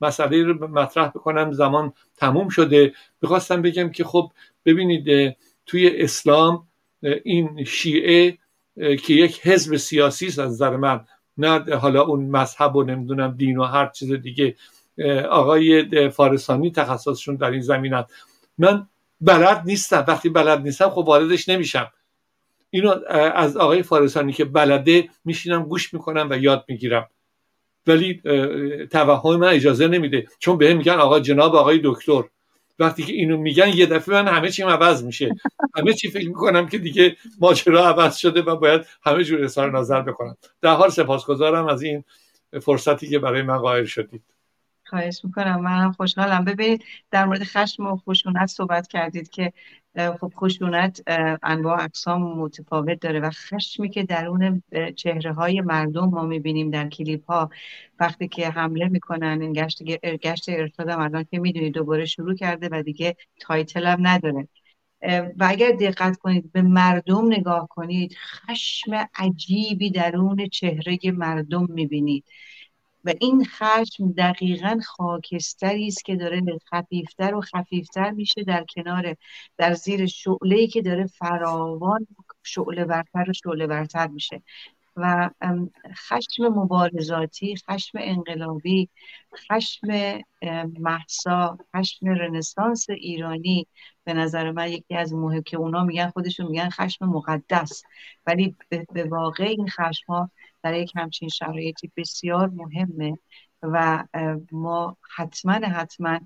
مسئله 0.02 0.43
رو 0.43 0.68
مطرح 0.68 1.08
بکنم 1.08 1.52
زمان 1.52 1.93
تموم 2.18 2.50
شده. 2.50 2.93
می‌خواستم 3.22 3.62
بگم 3.62 3.89
که 3.89 4.04
خب 4.04 4.32
ببینید 4.66 5.38
توی 5.66 6.02
اسلام 6.02 6.68
این 7.24 7.64
شیعه 7.64 8.38
که 8.76 9.14
یک 9.14 9.47
حزب 9.47 9.76
سیاسی 9.76 10.28
است 10.28 10.39
از 10.39 10.52
نظر 10.52 10.78
من 10.78 11.06
نه 11.38 11.76
حالا 11.76 12.02
اون 12.02 12.26
مذهب 12.26 12.76
و 12.76 12.84
نمی‌دونم 12.84 13.36
دین 13.38 13.58
و 13.58 13.64
هر 13.64 13.88
چیز 13.88 14.12
دیگه. 14.12 14.56
آقای 15.30 16.10
فارسانی 16.10 16.72
تخصصشون 16.72 17.36
در 17.36 17.52
این 17.52 17.62
زمین 17.62 18.04
من 18.58 18.88
بلد 19.22 19.62
نیستم. 19.66 20.06
وقتی 20.08 20.30
بلد 20.30 20.62
نیستم 20.62 20.89
خب 20.89 20.97
واردش 20.97 21.50
نمیشم. 21.50 21.91
اینو 22.70 22.95
از 23.36 23.57
آقای 23.57 23.84
فارسانی 23.84 24.34
که 24.34 24.45
بلده 24.45 25.09
میشینم 25.26 25.63
گوش 25.63 25.93
می‌کنم 25.93 26.28
و 26.32 26.38
یاد 26.38 26.65
می‌گیرم. 26.67 27.09
ولی 27.88 28.22
توهم 28.91 29.36
من 29.36 29.47
اجازه 29.47 29.88
نمیده. 29.88 30.28
چون 30.39 30.57
به 30.57 30.74
میگن 30.74 30.93
آقا 30.93 31.20
جناب 31.20 31.55
آقای 31.55 31.82
دکتر. 31.84 32.24
وقتی 32.80 33.03
که 33.03 33.13
اینو 33.13 33.38
میگن 33.38 33.67
یه 33.67 33.86
دفعه 33.86 34.22
من 34.22 34.28
همه 34.28 34.49
چیم 34.49 34.67
عوض 34.67 35.03
میشه. 35.03 35.36
همه 35.76 35.93
چی 35.93 36.09
فکر 36.09 36.28
می‌کنم 36.28 36.67
که 36.67 36.78
دیگه 36.78 37.15
ماجرا 37.39 37.88
عوض 37.88 38.15
شده 38.15 38.41
و 38.41 38.55
باید 38.55 38.82
همه 39.03 39.24
جور 39.24 39.43
اظهار 39.43 39.80
نظر 39.80 40.01
بکنم. 40.01 40.38
در 40.61 40.74
حال 40.74 40.89
سپاسگزارم 40.89 41.67
از 41.67 41.82
این 41.82 42.03
فرصتی 42.61 43.09
که 43.09 43.20
برای 43.20 43.41
من 43.41 43.57
قائل 43.57 43.86
شدید. 43.86 44.22
خواهش 44.90 45.22
می‌کنم. 45.26 45.62
من 45.62 45.84
هم 45.84 45.92
خوشحالم. 45.92 46.46
ببینید 46.46 46.84
در 47.12 47.26
مورد 47.26 47.44
خشم 47.44 47.86
و 47.86 47.98
خشونت 47.98 48.46
صحبت 48.46 48.88
کردید 48.88 49.30
که 49.30 49.54
خب 50.20 50.34
خشونت 50.36 51.04
انواع 51.44 51.84
اقسام 51.84 52.22
متفاوت 52.22 53.00
داره 53.00 53.20
و 53.20 53.30
خشمی 53.30 53.90
که 53.90 54.04
درون 54.04 54.64
چهره 54.96 55.34
های 55.34 55.62
مردم 55.62 56.06
ما 56.06 56.26
می‌بینیم 56.26 56.70
در 56.70 56.90
کلیپ 56.90 57.26
ها 57.26 57.50
وقتی 58.00 58.28
که 58.28 58.50
حمله 58.50 58.88
می‌کنن 58.88 59.42
این 59.42 59.54
گشت, 59.54 59.84
گشت 60.04 60.50
ارشاد 60.49 60.89
الان 60.90 61.24
که 61.24 61.40
می‌دونید 61.40 61.74
دوباره 61.74 62.06
شروع 62.06 62.36
کرده 62.36 62.70
و 62.72 62.84
دیگه 62.84 63.16
title 63.39 63.86
هم 63.86 64.08
نداره. 64.08 64.48
و 65.38 65.48
اگر 65.50 65.72
دقت 65.72 66.18
کنید 66.18 66.52
به 66.52 66.62
مردم 66.62 67.34
نگاه 67.34 67.68
کنید 67.68 68.16
خشم 68.18 69.08
عجیبی 69.16 69.92
درون 69.92 70.48
چهره 70.48 71.00
مردم 71.06 71.68
می‌بینید. 71.70 72.26
و 73.06 73.14
این 73.22 73.45
خشم 73.45 74.12
دقیقا 74.12 74.80
خاکستری 74.86 75.88
است 75.88 76.06
که 76.06 76.16
داره 76.16 76.41
خفیفتر 76.74 77.36
و 77.36 77.41
خفیفتر 77.41 78.12
میشه 78.12 78.43
در 78.43 78.66
کنار 78.76 79.16
در 79.58 79.74
زیر 79.74 80.06
شعله 80.06 80.68
که 80.68 80.82
داره 80.82 81.06
فراوان 81.08 82.08
شعله 82.43 82.86
برتر 82.86 83.30
و 83.30 83.34
شعله 83.34 83.68
برتر 83.68 84.08
میشه. 84.08 84.41
و 84.95 85.30
خشم 85.95 86.43
مبارزاتی 86.43 87.56
خشم 87.70 87.97
انقلابی 88.02 88.89
خشم 89.36 89.88
محسا 90.80 91.58
خشم 91.76 92.08
رنسانس 92.08 92.89
ایرانی 92.89 93.68
به 94.04 94.14
نظر 94.14 94.52
من 94.52 94.72
یکی 94.72 94.95
از 94.95 95.14
مهم 95.14 95.41
که 95.41 95.58
اونا 95.58 95.84
میگن 95.84 96.10
خودشون 96.10 96.47
میگن 96.47 96.70
خشم 96.70 97.06
مقدس. 97.06 97.84
ولی 98.26 98.56
به 98.70 99.04
واقع 99.04 99.43
این 99.43 99.68
خشم 99.68 100.06
ها 100.08 100.32
در 100.64 100.74
یک 100.74 100.91
همچین 100.95 101.30
شرایطی 101.30 101.91
بسیار 101.97 102.49
مهمه 102.49 103.18
و 103.62 104.03
ما 104.51 104.97
حتما 105.16 105.53
حتما 105.53 106.20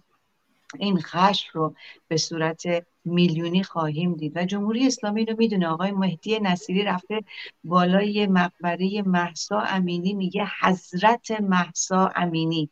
این 0.80 1.02
خشم 1.02 1.50
رو 1.54 1.76
به 2.08 2.18
صورت 2.18 2.64
میلیونی 3.06 3.64
خواهیم 3.64 4.14
دید 4.14 4.38
و 4.38 4.46
جمهوری 4.46 4.88
اسلامی 4.88 5.26
رو 5.26 5.36
می‌دونه. 5.38 5.68
آقای 5.68 5.92
مهدی 5.92 6.40
نصیری 6.40 6.84
رفته 6.84 7.20
بالای 7.64 8.28
مقبره 8.28 9.02
محسا 9.02 9.60
امینی 9.60 10.14
میگه 10.14 10.48
حضرت 10.62 11.32
محسا 11.32 12.12
امینی. 12.16 12.70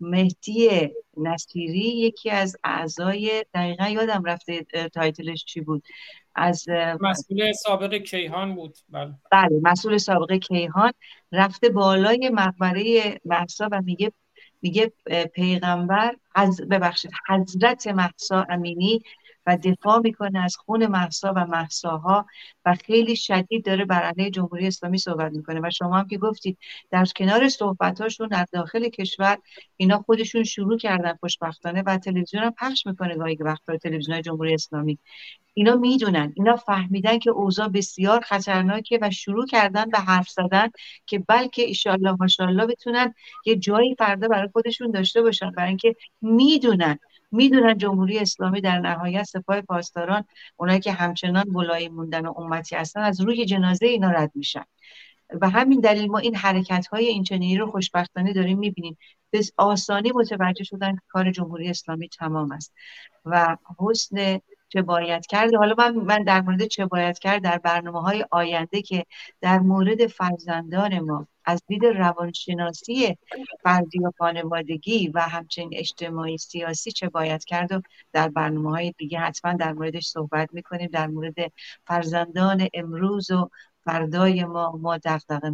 مهدی 0.00 0.90
نصیری 1.16 1.78
یکی 1.78 2.30
از 2.30 2.56
اعضای 2.64 3.44
دقیقا 3.54 3.88
یادم 3.88 4.24
رفته 4.24 4.64
تایتلش 4.94 5.44
چی 5.44 5.60
بود. 5.60 5.82
از 6.34 6.64
مسئول 7.00 7.52
سابق 7.52 7.94
کیهان 7.94 8.54
بود. 8.54 8.78
بله. 8.88 9.14
بله 9.30 9.60
مسئول 9.62 9.98
سابق 9.98 10.32
کیهان. 10.32 10.92
رفته 11.32 11.68
بالای 11.68 12.30
مقبره 12.34 13.20
محسا 13.24 13.68
و 13.72 13.82
میگه 13.84 14.12
میگه 14.62 14.92
پیغمبر 15.34 16.16
از 16.34 16.60
ببخشید 16.70 17.10
حضرت 17.28 17.86
محسا 17.86 18.46
امینی 18.48 19.02
و 19.46 19.56
دفاع 19.56 19.98
می‌کنه 19.98 20.44
از 20.44 20.56
خون 20.56 20.86
محسا 20.86 21.32
و 21.36 21.46
محساها 21.46 22.26
و 22.64 22.74
خیلی 22.74 23.16
شدید 23.16 23.64
داره 23.64 23.84
بر 23.84 24.02
علیه 24.02 24.30
جمهوری 24.30 24.66
اسلامی 24.66 24.98
صحبت 24.98 25.32
می‌کنه. 25.32 25.60
و 25.60 25.70
شما 25.70 25.98
هم 25.98 26.08
که 26.08 26.18
گفتید 26.18 26.58
در 26.90 27.04
کنار 27.16 27.48
صحبتاشون 27.48 28.28
در 28.28 28.46
داخل 28.52 28.88
کشور 28.88 29.38
اینا 29.76 29.98
خودشون 29.98 30.44
شروع 30.44 30.78
کردن 30.78 31.14
خوشبختانه 31.20 31.82
و 31.86 31.98
تلویزیون 31.98 32.42
هم 32.42 32.50
پخش 32.50 32.86
می‌کنه 32.86 33.16
گاهی 33.16 33.36
وقتا 33.40 33.76
تلویزیون 33.76 34.22
جمهوری 34.22 34.54
اسلامی. 34.54 34.98
اینا 35.54 35.76
می‌دونن 35.76 36.32
اینا 36.36 36.56
فهمیدن 36.56 37.18
که 37.18 37.30
اوضاع 37.30 37.68
بسیار 37.68 38.20
خطرناکه 38.20 38.98
و 39.02 39.10
شروع 39.10 39.46
کردن 39.46 39.84
به 39.84 39.98
حرف 39.98 40.28
زدن 40.28 40.68
که 41.06 41.18
بلکه 41.18 41.62
ایشالله 41.62 42.16
ماشاءالله 42.20 42.66
بتونن 42.66 43.14
یه 43.46 43.56
جایی 43.56 43.94
فردا 43.94 44.28
برای 44.28 44.48
خودشون 44.52 44.90
داشته 44.90 45.22
باشن. 45.22 45.50
برای 45.50 45.68
اینکه 45.68 45.96
می‌دونن 46.20 46.98
می‌دونن 47.32 47.78
جمهوری 47.78 48.18
اسلامی 48.18 48.60
در 48.60 48.78
نهایت 48.78 49.22
سپاه 49.22 49.60
پاسداران 49.60 50.24
اونایی 50.56 50.80
که 50.80 50.92
همچنان 50.92 51.50
ولایی 51.50 51.88
موندن 51.88 52.26
و 52.26 52.38
امتی 52.38 52.76
هستن 52.76 53.00
از 53.00 53.20
روی 53.20 53.44
جنازه 53.44 53.86
اینا 53.86 54.10
رد 54.10 54.32
میشن. 54.34 54.64
و 55.40 55.48
همین 55.48 55.80
دلیل 55.80 56.10
ما 56.10 56.18
این 56.18 56.34
حرکت 56.34 56.86
های 56.86 57.06
این 57.06 57.58
رو 57.58 57.70
خوشبختانه 57.70 58.32
داریم 58.32 58.58
می‌بینیم. 58.58 58.98
به 59.30 59.40
آسانی 59.56 60.12
متوجه 60.14 60.64
شدن 60.64 60.94
که 60.94 61.00
کار 61.08 61.30
جمهوری 61.30 61.70
اسلامی 61.70 62.08
تمام 62.08 62.52
است. 62.52 62.74
و 63.24 63.56
حسن 63.78 64.40
چه 64.68 64.82
باید 64.82 65.26
کرد؟ 65.26 65.54
حالا 65.54 65.74
من, 65.78 65.94
من 65.94 66.24
در 66.24 66.40
مورد 66.40 66.64
چه 66.66 66.86
باید 66.86 67.18
کرد 67.18 67.42
در 67.42 67.58
برنامه 67.58 68.00
های 68.00 68.24
آینده 68.30 68.82
که 68.82 69.06
در 69.40 69.58
مورد 69.58 70.06
فرزندان 70.06 70.98
ما 70.98 71.26
از 71.44 71.62
دید 71.66 71.84
روانشناسی 71.86 73.16
فردی 73.62 73.98
و 73.98 74.10
خانوادگی 74.18 75.08
و 75.08 75.20
همچنین 75.20 75.70
اجتماعی 75.72 76.38
سیاسی 76.38 76.92
چه 76.92 77.08
باید 77.08 77.44
کرد 77.44 77.72
و 77.72 77.82
در 78.12 78.28
برنامه 78.28 78.70
های 78.70 78.94
دیگه 78.98 79.18
حتما 79.18 79.52
در 79.52 79.72
موردش 79.72 80.06
صحبت 80.06 80.48
می‌کنیم. 80.52 80.90
در 80.92 81.06
مورد 81.06 81.34
فرزندان 81.86 82.68
امروز 82.74 83.30
و 83.30 83.50
فردای 83.84 84.44
ما 84.44 84.72
ما 84.82 84.98
دقدقه 84.98 85.50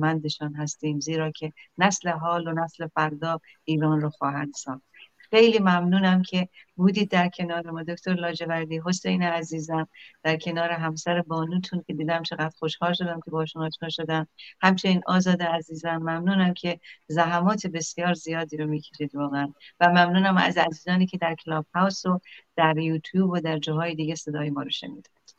هستیم 0.57 1.01
زیرا 1.01 1.31
که 1.31 1.53
نسل 1.79 2.09
حال 2.09 2.49
و 2.49 2.53
نسل 2.53 2.87
فردا 2.87 3.41
ایران 3.65 4.01
رو 4.01 4.11
خواهند 4.11 4.53
ساخت. 4.55 4.83
خیلی 5.31 5.59
ممنونم 5.59 6.23
که 6.23 6.49
بودید 6.75 7.11
در 7.11 7.29
کنار 7.29 7.71
ما. 7.71 7.83
دکتر 7.83 8.15
لاجوردی 8.15 8.81
حسین 8.87 9.23
عزیزم 9.23 9.89
در 10.23 10.37
کنار 10.37 10.71
همسر 10.71 11.23
بانوتون 11.23 11.85
که 11.87 11.95
دیدم 11.95 12.23
چقدر 12.23 12.53
خوشحال 12.59 12.93
شدم 12.93 13.21
که 13.25 13.31
باشون 13.31 13.63
آشنا 13.63 13.89
شدم. 13.89 14.29
همچنین 14.61 15.03
آزاد 15.07 15.43
عزیزم 15.43 15.97
ممنونم 15.97 16.55
که 16.55 16.81
زحمات 17.09 17.67
بسیار 17.67 18.15
زیادی 18.15 18.57
رو 18.57 18.67
می‌کشید 18.67 19.15
واقعا. 19.15 19.53
و 19.81 19.89
ممنونم 19.89 20.37
از 20.37 20.59
عزیزانی 20.59 21.07
که 21.07 21.19
در 21.19 21.35
کلاب 21.35 21.67
هاوس 21.75 22.07
و 22.07 22.21
در 22.57 22.79
یوتیوب 22.79 23.31
و 23.31 23.41
در 23.41 23.59
جاهای 23.59 23.95
دیگه 23.95 24.15
صدای 24.15 24.51
ما 24.51 24.63
رو 24.63 24.71
شنیدند 24.71 25.31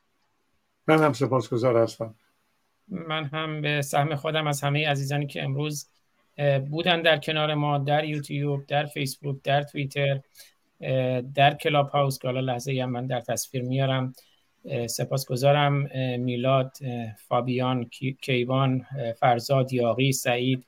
من 0.88 1.04
هم 1.04 1.14
سپاسگزار 1.14 1.78
هستم. 1.78 2.16
من 2.88 3.26
هم 3.26 3.62
به 3.62 3.82
سهم 3.82 4.16
خودم 4.16 4.48
از 4.48 4.62
همه 4.62 4.90
عزیزانی 4.90 5.28
که 5.28 5.44
امروز 5.44 5.90
بودن 6.70 7.02
در 7.02 7.18
کنار 7.18 7.54
ما 7.54 7.78
در 7.78 8.06
یوتیوب 8.06 8.66
در 8.66 8.86
فیسبوک 8.86 9.42
در 9.44 9.64
توییتر 9.64 10.20
در 11.36 11.54
Clubhouse 11.54 12.20
که 12.20 12.28
حالا 12.28 12.40
لحظه 12.40 12.86
من 12.86 13.08
در 13.08 13.22
تصویر 13.22 13.64
میارم. 13.64 14.14
سپاسگزارم 14.90 15.74
میلاد 16.20 16.78
فابیان 17.28 17.90
کیوان 18.22 18.86
فرزاد 19.20 19.74
یاغی 19.74 20.12
سعید 20.12 20.66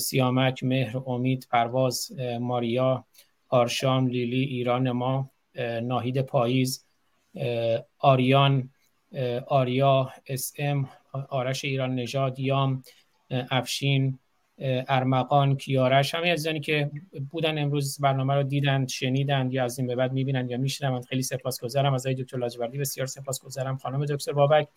سیامک 0.00 0.64
مهر 0.64 0.96
امید 1.06 1.46
پرواز 1.50 2.12
ماریا 2.40 3.04
آرشام 3.48 4.06
لیلی 4.06 4.42
ایران 4.44 4.90
ما 4.90 5.30
ناهید 5.82 6.20
پاییز 6.20 6.86
آریان 7.98 8.70
آریا 9.46 10.12
اس 10.26 10.52
ام 10.58 10.88
آرش 11.28 11.64
ایران 11.64 11.94
نژاد 11.94 12.38
یام 12.38 12.82
افشین 13.30 14.18
ارمغان 14.58 15.56
کیارش 15.56 16.14
همه 16.14 16.32
عزیزانی 16.32 16.60
که 16.60 16.90
بودن 17.30 17.58
امروز 17.58 18.00
برنامه 18.00 18.34
رو 18.34 18.42
دیدند 18.42 18.88
شنیدند 18.88 19.52
یا 19.52 19.64
از 19.64 19.78
این 19.78 19.86
به 19.88 19.96
بعد 19.96 20.12
می‌بینند 20.12 20.50
یا 20.50 20.58
میشنوند 20.58 21.04
خیلی 21.04 21.22
سپاسگزارم. 21.22 21.94
از 21.94 22.06
دکتر 22.06 22.36
لاجوردی 22.36 22.78
بسیار 22.78 23.06
سپاسگزارم. 23.06 23.76
خانم 23.76 24.04
دکتر 24.04 24.32
بابک 24.32 24.68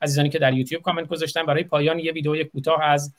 عزیزانی 0.00 0.28
که 0.28 0.38
در 0.38 0.54
یوتیوب 0.54 0.82
کامنت 0.82 1.08
گذاشتن. 1.08 1.46
برای 1.46 1.64
پایان 1.64 1.98
یه 1.98 2.12
ویدیو 2.12 2.44
کوتاه 2.44 2.82
از 2.82 3.14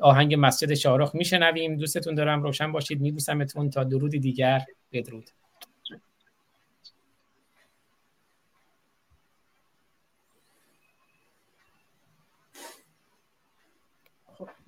آهنگ 0.00 0.34
مسجد 0.38 0.74
شاهرخ 0.74 1.14
میشنویم. 1.14 1.76
دوستتون 1.76 2.14
دارم. 2.14 2.42
روشن 2.42 2.72
باشید. 2.72 3.00
میبوسمتون. 3.00 3.70
تا 3.70 3.84
درودی 3.84 4.18
دیگر. 4.18 4.62
بدرود. 4.92 5.30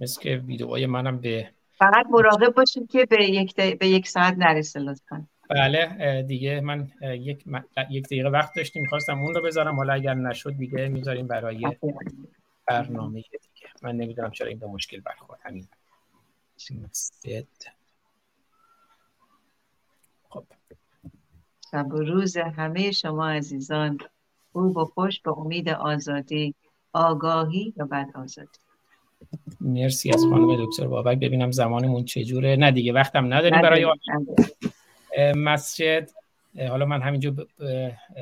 مثل 0.00 0.20
که 0.20 0.36
ویدیوهای 0.36 0.86
منم 0.86 1.18
به 1.18 1.50
فقط 1.78 2.06
مراقب 2.10 2.54
باشید 2.54 2.90
که 2.90 3.06
به 3.10 3.24
یک, 3.24 3.54
به 3.56 3.88
یک 3.88 4.08
ساعت 4.08 4.34
نرسه 4.38 4.80
لطفا. 4.80 5.26
بله 5.50 6.22
دیگه 6.22 6.60
من 6.60 6.88
یک, 7.02 7.44
یک 7.90 8.06
دقیقه 8.06 8.28
وقت 8.28 8.50
داشتیم 8.56 8.82
می‌خواستم 8.82 9.18
اون 9.18 9.34
رو 9.34 9.42
بذارم 9.42 9.76
حالا 9.76 9.92
اگر 9.92 10.14
نشد 10.14 10.56
دیگه 10.56 10.88
می‌ذاریم 10.88 11.26
برای 11.26 11.66
برنامه 12.68 13.20
دیگه. 13.20 13.68
من 13.82 13.96
نمی‌دونم 13.96 14.30
چرا 14.30 14.48
این 14.48 14.58
به 14.58 14.66
مشکل 14.66 15.00
برخورد 15.00 15.40
همین. 15.42 15.68
خب. 20.28 20.44
شب 21.70 21.92
و 21.92 21.96
روز 21.96 22.36
همه 22.36 22.90
شما 22.90 23.28
عزیزان 23.28 23.98
خوب 24.52 24.76
و 24.76 24.84
خوش 24.84 25.20
به 25.20 25.38
امید 25.38 25.68
آزادی 25.68 26.54
آگاهی 26.92 27.74
و 27.76 27.84
بعد 27.84 28.08
آزادی. 28.14 28.58
مرسی 29.60 30.10
از 30.14 30.24
خانم 30.30 30.64
دکتر 30.64 30.86
بابک. 30.86 31.18
ببینم 31.18 31.50
زمانمون 31.50 32.04
چجوره 32.04 32.56
نه 32.56 32.70
دیگه 32.70 32.92
وقتم 32.92 33.34
نداریم 33.34 33.62
برای 33.62 33.86
مسجد 35.36 36.10
حالا 36.68 36.86
من 36.86 37.02
همینجا 37.02 37.30
ب... 37.30 37.40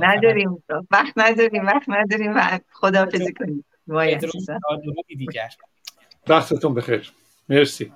نداریم. 0.01 0.65
وقت 0.91 1.13
نداریم 1.17 1.67
وقت 1.67 1.89
نداریم 1.89 2.33
و 2.37 2.59
خداحافظی 2.73 3.33
کنیم. 3.33 3.65
دیگر. 5.19 5.49
وقتتون 6.29 6.75
بخیر. 6.75 7.13
مرسی. 7.49 7.93